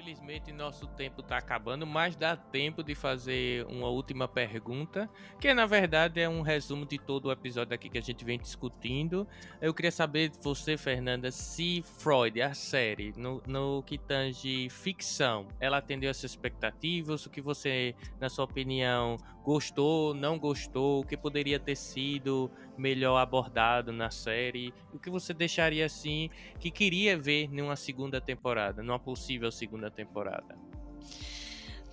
Infelizmente, 0.00 0.50
nosso 0.50 0.86
tempo 0.86 1.20
está 1.20 1.36
acabando, 1.36 1.86
mas 1.86 2.16
dá 2.16 2.34
tempo 2.34 2.82
de 2.82 2.94
fazer 2.94 3.66
uma 3.66 3.88
última 3.88 4.26
pergunta, 4.26 5.10
que 5.38 5.52
na 5.52 5.66
verdade 5.66 6.18
é 6.18 6.26
um 6.26 6.40
resumo 6.40 6.86
de 6.86 6.96
todo 6.98 7.26
o 7.26 7.30
episódio 7.32 7.74
aqui 7.74 7.90
que 7.90 7.98
a 7.98 8.00
gente 8.00 8.24
vem 8.24 8.38
discutindo. 8.38 9.28
Eu 9.60 9.74
queria 9.74 9.92
saber 9.92 10.30
de 10.30 10.38
você, 10.42 10.78
Fernanda, 10.78 11.30
se 11.30 11.84
Freud, 11.98 12.40
a 12.40 12.54
série, 12.54 13.12
no, 13.14 13.42
no 13.46 13.82
que 13.82 13.98
tange 13.98 14.70
ficção, 14.70 15.46
ela 15.60 15.76
atendeu 15.76 16.08
essas 16.08 16.30
expectativas, 16.30 17.26
o 17.26 17.30
que 17.30 17.42
você, 17.42 17.94
na 18.18 18.30
sua 18.30 18.46
opinião, 18.46 19.18
gostou, 19.44 20.14
não 20.14 20.38
gostou, 20.38 21.00
o 21.00 21.04
que 21.04 21.16
poderia 21.16 21.58
ter 21.58 21.76
sido 21.76 22.50
melhor 22.76 23.18
abordado 23.18 23.92
na 23.92 24.10
série, 24.10 24.72
o 24.92 24.98
que 24.98 25.10
você 25.10 25.34
deixaria 25.34 25.84
assim 25.84 26.30
que 26.58 26.70
queria 26.70 27.18
ver 27.18 27.48
numa 27.52 27.76
segunda 27.76 28.20
temporada, 28.20 28.82
numa 28.82 28.98
possível 28.98 29.50
segunda 29.50 29.89
temporada. 29.90 30.58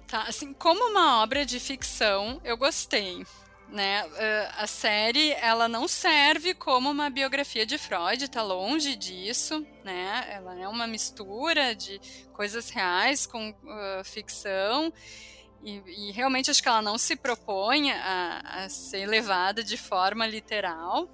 Tá, 0.07 0.23
assim, 0.23 0.53
como 0.53 0.89
uma 0.89 1.21
obra 1.21 1.45
de 1.45 1.59
ficção, 1.59 2.39
eu 2.43 2.55
gostei. 2.55 3.25
Né? 3.69 4.05
Uh, 4.05 4.53
a 4.59 4.67
série 4.67 5.33
ela 5.33 5.67
não 5.67 5.89
serve 5.89 6.53
como 6.53 6.89
uma 6.89 7.09
biografia 7.09 7.65
de 7.65 7.77
Freud, 7.77 8.23
está 8.23 8.41
longe 8.41 8.95
disso, 8.95 9.65
né? 9.83 10.25
Ela 10.29 10.57
é 10.57 10.67
uma 10.69 10.87
mistura 10.87 11.75
de 11.75 11.99
coisas 12.31 12.69
reais 12.69 13.27
com 13.27 13.49
uh, 13.49 14.03
ficção. 14.05 14.93
E, 15.61 15.81
e, 15.85 16.11
realmente 16.13 16.49
acho 16.49 16.63
que 16.63 16.69
ela 16.69 16.81
não 16.81 16.97
se 16.97 17.17
propõe 17.17 17.91
a, 17.91 18.63
a 18.63 18.69
ser 18.69 19.05
levada 19.05 19.61
de 19.61 19.75
forma 19.75 20.25
literal. 20.25 21.09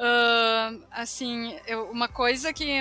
Uh, 0.00 0.82
assim, 0.90 1.54
eu, 1.66 1.90
uma 1.90 2.08
coisa 2.08 2.54
que, 2.54 2.80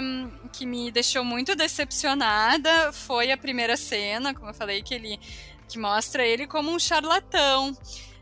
que 0.53 0.65
me 0.65 0.89
deixou 0.89 1.21
muito 1.21 1.53
decepcionada 1.53 2.93
foi 2.93 3.29
a 3.29 3.37
primeira 3.37 3.75
cena, 3.75 4.33
como 4.33 4.49
eu 4.49 4.53
falei, 4.53 4.81
que 4.81 4.93
ele 4.93 5.19
que 5.67 5.77
mostra 5.77 6.25
ele 6.25 6.47
como 6.47 6.71
um 6.71 6.79
charlatão, 6.79 7.77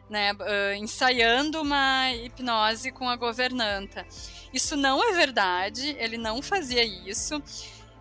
né, 0.10 0.34
uh, 0.34 0.74
ensaiando 0.76 1.62
uma 1.62 2.12
hipnose 2.12 2.92
com 2.92 3.08
a 3.08 3.16
governanta. 3.16 4.06
Isso 4.52 4.76
não 4.76 5.08
é 5.08 5.14
verdade, 5.14 5.96
ele 6.00 6.18
não 6.18 6.42
fazia 6.42 6.84
isso. 6.84 7.42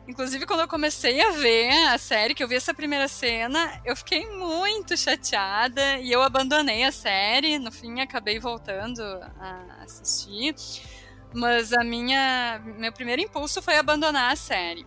Inclusive, 0.08 0.46
quando 0.46 0.60
eu 0.60 0.68
comecei 0.68 1.20
a 1.20 1.32
ver 1.32 1.88
a 1.88 1.98
série, 1.98 2.34
que 2.34 2.42
eu 2.42 2.46
vi 2.46 2.54
essa 2.54 2.72
primeira 2.72 3.08
cena, 3.08 3.80
eu 3.84 3.96
fiquei 3.96 4.24
muito 4.26 4.96
chateada 4.96 5.98
e 5.98 6.12
eu 6.12 6.22
abandonei 6.22 6.84
a 6.84 6.92
série. 6.92 7.58
No 7.58 7.72
fim, 7.72 8.00
acabei 8.00 8.38
voltando 8.38 9.02
a 9.40 9.82
assistir. 9.82 10.54
Mas 11.34 11.72
a 11.72 11.82
minha, 11.82 12.60
meu 12.78 12.92
primeiro 12.92 13.20
impulso 13.20 13.60
foi 13.60 13.76
abandonar 13.76 14.32
a 14.32 14.36
série. 14.36 14.86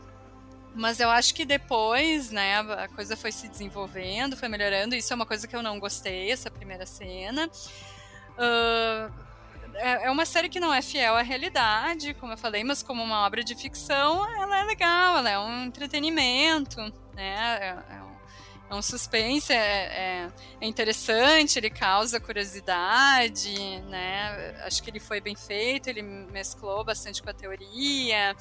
Mas 0.74 1.02
eu 1.02 1.10
acho 1.10 1.36
que 1.36 1.44
depois, 1.44 2.32
né, 2.32 2.60
a 2.60 2.88
coisa 2.88 3.18
foi 3.18 3.34
se 3.34 3.50
desenvolvendo, 3.50 4.38
foi 4.38 4.48
melhorando. 4.48 4.96
Isso 4.96 5.12
é 5.12 5.16
uma 5.16 5.26
coisa 5.26 5.48
que 5.48 5.56
eu 5.56 5.62
não 5.62 5.80
gostei, 5.80 6.32
essa 6.32 6.50
primeira 6.50 6.86
cena. 6.86 7.50
Uh, 8.38 9.29
é, 9.80 10.06
é 10.06 10.12
uma 10.12 10.26
série 10.26 10.50
que 10.50 10.60
não 10.60 10.74
é 10.74 10.82
fiel 10.82 11.16
à 11.16 11.22
realidade, 11.22 12.14
como 12.16 12.34
eu 12.34 12.38
falei, 12.38 12.64
mas 12.64 12.84
como 12.84 13.04
uma 13.04 13.26
obra 13.26 13.44
de 13.44 13.56
ficção, 13.56 14.26
ela 14.42 14.60
é 14.60 14.64
legal, 14.64 15.18
ela 15.18 15.30
é 15.30 15.40
um 15.40 15.66
entretenimento, 15.66 16.82
né? 17.14 17.58
É, 17.62 17.68
é, 17.68 18.02
um, 18.02 18.72
é 18.72 18.76
um, 18.76 18.82
suspense, 18.82 19.54
é, 19.54 19.56
é, 19.56 20.28
é, 20.62 20.68
interessante, 20.68 21.58
ele 21.58 21.70
causa 21.70 22.20
curiosidade, 22.20 23.82
né? 23.88 24.56
Acho 24.66 24.84
que 24.84 24.90
ele 24.90 25.00
foi 25.00 25.22
bem 25.22 25.36
feito, 25.36 25.88
ele 25.88 26.02
mesclou 26.02 26.84
bastante 26.84 27.24
com 27.24 27.30
a 27.30 27.34
teoria. 27.34 28.36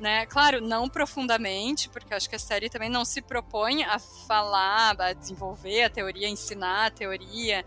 Né? 0.00 0.26
Claro, 0.26 0.60
não 0.60 0.88
profundamente, 0.88 1.88
porque 1.88 2.12
acho 2.12 2.28
que 2.28 2.34
a 2.34 2.38
série 2.38 2.68
também 2.68 2.90
não 2.90 3.04
se 3.04 3.22
propõe 3.22 3.84
a 3.84 4.00
falar, 4.00 5.00
a 5.00 5.12
desenvolver 5.12 5.84
a 5.84 5.90
teoria, 5.90 6.28
ensinar 6.28 6.86
a 6.86 6.90
teoria, 6.90 7.64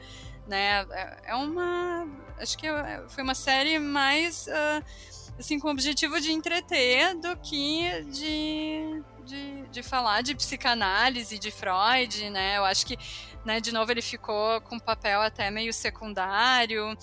né? 0.47 0.85
É, 0.91 1.17
é 1.27 1.35
uma, 1.35 2.07
acho 2.39 2.57
que 2.57 2.67
é, 2.67 3.03
foi 3.07 3.23
uma 3.23 3.35
série 3.35 3.79
mais 3.79 4.47
uh, 4.47 4.85
assim 5.37 5.59
com 5.59 5.67
o 5.67 5.71
objetivo 5.71 6.19
de 6.19 6.31
entreter 6.31 7.15
do 7.15 7.35
que 7.37 8.03
de, 8.11 9.03
de, 9.25 9.67
de 9.69 9.83
falar 9.83 10.21
de 10.21 10.35
psicanálise, 10.35 11.39
de 11.39 11.51
Freud, 11.51 12.29
né? 12.29 12.57
Eu 12.57 12.65
acho 12.65 12.85
que, 12.85 12.97
né? 13.43 13.59
De 13.59 13.71
novo 13.71 13.91
ele 13.91 14.01
ficou 14.01 14.61
com 14.61 14.75
um 14.75 14.79
papel 14.79 15.21
até 15.21 15.49
meio 15.49 15.73
secundário 15.73 16.97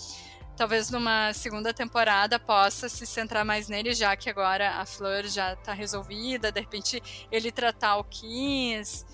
talvez 0.57 0.91
numa 0.91 1.33
segunda 1.33 1.73
temporada 1.73 2.39
possa 2.39 2.89
se 2.89 3.07
centrar 3.07 3.45
mais 3.45 3.69
nele, 3.69 3.95
já 3.95 4.15
que 4.17 4.29
agora 4.29 4.73
a 4.77 4.87
Flor 4.87 5.25
já 5.25 5.55
está 5.55 5.73
resolvida, 5.73 6.53
de 6.53 6.61
repente 6.61 7.03
ele 7.31 7.51
tratar 7.51 7.97
o 7.97 8.05
Kiss 8.05 9.05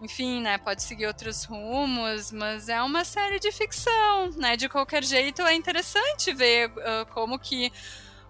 enfim, 0.00 0.40
né, 0.40 0.58
pode 0.58 0.82
seguir 0.82 1.06
outros 1.06 1.44
rumos, 1.44 2.30
mas 2.30 2.68
é 2.68 2.80
uma 2.82 3.04
série 3.04 3.40
de 3.40 3.50
ficção, 3.50 4.30
né? 4.36 4.56
De 4.56 4.68
qualquer 4.68 5.02
jeito 5.02 5.42
é 5.42 5.54
interessante 5.54 6.32
ver 6.32 6.70
uh, 6.70 7.06
como 7.12 7.38
que 7.38 7.72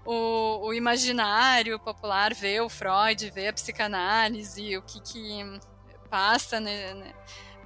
o, 0.05 0.69
o, 0.69 0.75
imaginário 0.75 1.79
popular 1.79 2.33
vê 2.33 2.61
o 2.61 2.69
Freud, 2.71 3.31
vê 3.31 3.49
a 3.49 3.53
psicanálise, 3.53 4.77
o 4.79 4.83
que 4.83 5.01
que 5.01 5.61
passa, 6.09 6.59
né, 6.59 6.95
né 6.95 7.12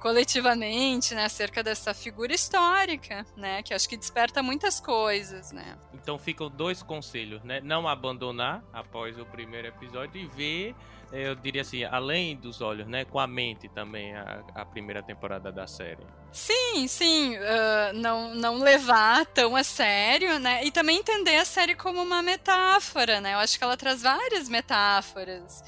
coletivamente, 0.01 1.15
né, 1.15 1.23
acerca 1.23 1.63
dessa 1.63 1.93
figura 1.93 2.33
histórica, 2.33 3.25
né, 3.37 3.63
que 3.63 3.73
acho 3.73 3.87
que 3.87 3.95
desperta 3.95 4.43
muitas 4.43 4.77
coisas, 4.77 5.53
né. 5.53 5.77
Então 5.93 6.19
ficam 6.19 6.49
dois 6.49 6.83
conselhos, 6.83 7.41
né, 7.41 7.61
não 7.61 7.87
abandonar 7.87 8.61
após 8.73 9.17
o 9.17 9.25
primeiro 9.25 9.69
episódio 9.69 10.19
e 10.19 10.27
ver, 10.27 10.75
eu 11.13 11.35
diria 11.35 11.61
assim, 11.61 11.83
além 11.83 12.35
dos 12.35 12.59
olhos, 12.59 12.87
né, 12.87 13.05
com 13.05 13.19
a 13.19 13.27
mente 13.27 13.69
também 13.69 14.15
a, 14.15 14.43
a 14.55 14.65
primeira 14.65 15.01
temporada 15.01 15.51
da 15.51 15.67
série. 15.67 16.03
Sim, 16.31 16.87
sim, 16.87 17.37
uh, 17.37 17.93
não, 17.93 18.33
não 18.33 18.57
levar 18.57 19.25
tão 19.27 19.55
a 19.55 19.63
sério, 19.63 20.39
né, 20.39 20.65
e 20.65 20.71
também 20.71 20.97
entender 20.99 21.37
a 21.37 21.45
série 21.45 21.75
como 21.75 22.01
uma 22.01 22.21
metáfora, 22.21 23.21
né, 23.21 23.35
eu 23.35 23.39
acho 23.39 23.57
que 23.57 23.63
ela 23.63 23.77
traz 23.77 24.01
várias 24.01 24.49
metáforas 24.49 25.63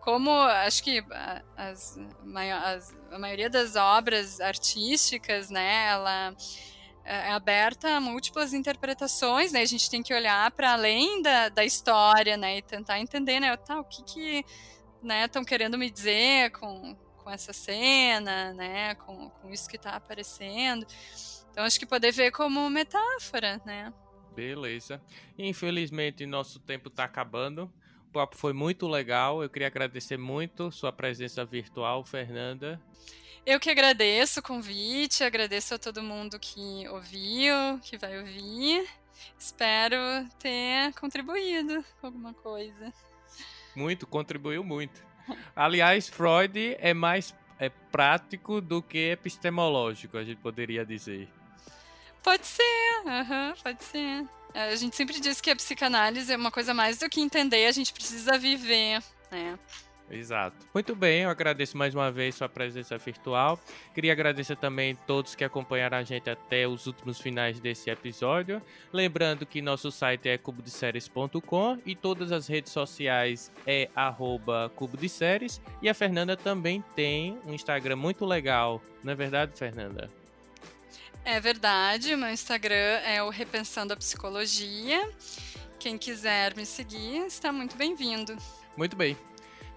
como 0.00 0.30
acho 0.30 0.82
que 0.82 1.04
as, 1.56 1.98
as, 2.38 2.90
a 3.10 3.18
maioria 3.18 3.50
das 3.50 3.76
obras 3.76 4.40
artísticas, 4.40 5.50
né, 5.50 5.88
ela 5.88 6.34
é, 7.04 7.28
é 7.28 7.32
aberta 7.32 7.88
a 7.96 8.00
múltiplas 8.00 8.52
interpretações, 8.52 9.52
né? 9.52 9.60
A 9.60 9.66
gente 9.66 9.90
tem 9.90 10.02
que 10.02 10.14
olhar 10.14 10.50
para 10.52 10.72
além 10.72 11.22
da, 11.22 11.48
da 11.48 11.64
história, 11.64 12.36
né, 12.36 12.58
e 12.58 12.62
tentar 12.62 13.00
entender, 13.00 13.40
né, 13.40 13.56
tá, 13.56 13.80
o 13.80 13.84
que 13.84 14.02
que, 14.02 14.44
né, 15.02 15.24
estão 15.24 15.44
querendo 15.44 15.78
me 15.78 15.90
dizer 15.90 16.50
com, 16.52 16.94
com 17.16 17.30
essa 17.30 17.52
cena, 17.52 18.52
né, 18.54 18.94
com, 18.96 19.30
com 19.30 19.50
isso 19.50 19.68
que 19.68 19.76
está 19.76 19.96
aparecendo. 19.96 20.86
Então 21.50 21.64
acho 21.64 21.78
que 21.78 21.86
poder 21.86 22.12
ver 22.12 22.30
como 22.30 22.68
metáfora, 22.70 23.60
né? 23.64 23.92
Beleza. 24.34 25.02
Infelizmente 25.38 26.24
nosso 26.26 26.60
tempo 26.60 26.88
está 26.88 27.04
acabando. 27.04 27.70
O 28.08 28.12
papo 28.12 28.36
foi 28.36 28.52
muito 28.52 28.88
legal. 28.88 29.42
Eu 29.42 29.50
queria 29.50 29.68
agradecer 29.68 30.16
muito 30.16 30.70
sua 30.70 30.92
presença 30.92 31.44
virtual, 31.44 32.04
Fernanda. 32.04 32.80
Eu 33.44 33.58
que 33.58 33.70
agradeço 33.70 34.40
o 34.40 34.42
convite, 34.42 35.24
agradeço 35.24 35.74
a 35.74 35.78
todo 35.78 36.02
mundo 36.02 36.38
que 36.38 36.86
ouviu, 36.88 37.78
que 37.82 37.96
vai 37.96 38.18
ouvir. 38.18 38.86
Espero 39.38 39.96
ter 40.38 40.92
contribuído 40.94 41.84
com 42.00 42.06
alguma 42.06 42.34
coisa. 42.34 42.92
Muito, 43.74 44.06
contribuiu 44.06 44.64
muito. 44.64 45.02
Aliás, 45.54 46.08
Freud 46.08 46.76
é 46.78 46.92
mais 46.92 47.34
é 47.58 47.68
prático 47.68 48.60
do 48.60 48.82
que 48.82 49.10
epistemológico, 49.10 50.16
a 50.16 50.24
gente 50.24 50.38
poderia 50.38 50.84
dizer. 50.84 51.28
Pode 52.22 52.46
ser, 52.46 53.02
uhum, 53.04 53.54
pode 53.62 53.84
ser. 53.84 54.26
A 54.54 54.74
gente 54.74 54.96
sempre 54.96 55.20
diz 55.20 55.40
que 55.40 55.50
a 55.50 55.56
psicanálise 55.56 56.32
é 56.32 56.36
uma 56.36 56.50
coisa 56.50 56.72
mais 56.72 56.98
do 56.98 57.08
que 57.08 57.20
entender, 57.20 57.66
a 57.66 57.72
gente 57.72 57.92
precisa 57.92 58.38
viver, 58.38 59.02
né? 59.30 59.58
Exato. 60.10 60.56
Muito 60.74 60.94
bem, 60.96 61.22
eu 61.22 61.30
agradeço 61.30 61.76
mais 61.76 61.94
uma 61.94 62.10
vez 62.10 62.34
sua 62.34 62.48
presença 62.48 62.98
virtual. 62.98 63.58
Queria 63.94 64.12
agradecer 64.12 64.56
também 64.56 64.96
todos 65.06 65.34
que 65.34 65.44
acompanharam 65.44 65.98
a 65.98 66.02
gente 66.02 66.28
até 66.28 66.66
os 66.66 66.86
últimos 66.86 67.20
finais 67.20 67.60
desse 67.60 67.90
episódio. 67.90 68.60
Lembrando 68.92 69.46
que 69.46 69.62
nosso 69.62 69.90
site 69.92 70.28
é 70.28 70.36
cubodeséries.com 70.36 71.78
e 71.86 71.94
todas 71.94 72.32
as 72.32 72.48
redes 72.48 72.72
sociais 72.72 73.52
é 73.66 73.88
arroba 73.94 74.70
cubo 74.74 74.96
de 74.96 75.08
séries. 75.08 75.60
E 75.80 75.88
a 75.88 75.94
Fernanda 75.94 76.36
também 76.36 76.82
tem 76.96 77.38
um 77.46 77.54
Instagram 77.54 77.96
muito 77.96 78.24
legal, 78.24 78.82
não 79.04 79.12
é 79.12 79.16
verdade, 79.16 79.52
Fernanda? 79.56 80.10
É 81.24 81.38
verdade, 81.38 82.16
meu 82.16 82.30
Instagram 82.30 83.00
é 83.04 83.22
o 83.22 83.28
Repensando 83.28 83.92
a 83.92 83.96
Psicologia. 83.96 85.08
Quem 85.78 85.96
quiser 85.96 86.56
me 86.56 86.66
seguir 86.66 87.26
está 87.26 87.52
muito 87.52 87.76
bem-vindo. 87.76 88.36
Muito 88.76 88.96
bem. 88.96 89.16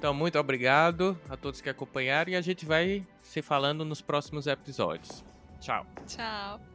Então, 0.04 0.14
muito 0.14 0.38
obrigado 0.38 1.18
a 1.30 1.38
todos 1.38 1.62
que 1.62 1.70
acompanharam 1.70 2.30
e 2.30 2.36
a 2.36 2.42
gente 2.42 2.66
vai 2.66 3.08
se 3.22 3.42
falando 3.42 3.86
nos 3.86 4.02
próximos 4.02 4.48
episódios. 4.48 5.24
Tchau. 5.62 5.86
Tchau. 6.06 6.73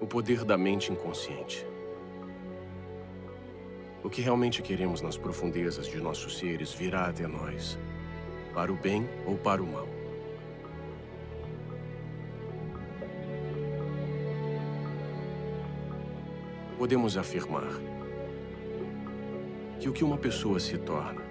O 0.00 0.06
poder 0.06 0.44
da 0.44 0.56
mente 0.56 0.92
inconsciente. 0.92 1.66
O 4.02 4.08
que 4.08 4.22
realmente 4.22 4.62
queremos 4.62 5.02
nas 5.02 5.16
profundezas 5.16 5.86
de 5.86 6.00
nossos 6.00 6.38
seres 6.38 6.72
virá 6.72 7.06
até 7.06 7.26
nós, 7.26 7.78
para 8.54 8.72
o 8.72 8.76
bem 8.76 9.08
ou 9.26 9.36
para 9.36 9.62
o 9.62 9.66
mal. 9.66 9.88
Podemos 16.78 17.16
afirmar 17.16 17.72
que 19.80 19.88
o 19.88 19.92
que 19.92 20.04
uma 20.04 20.16
pessoa 20.16 20.60
se 20.60 20.78
torna 20.78 21.22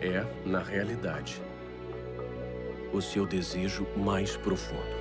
é, 0.00 0.24
na 0.44 0.62
realidade, 0.62 1.40
o 2.92 3.00
seu 3.00 3.26
desejo 3.26 3.86
mais 3.96 4.36
profundo. 4.36 4.93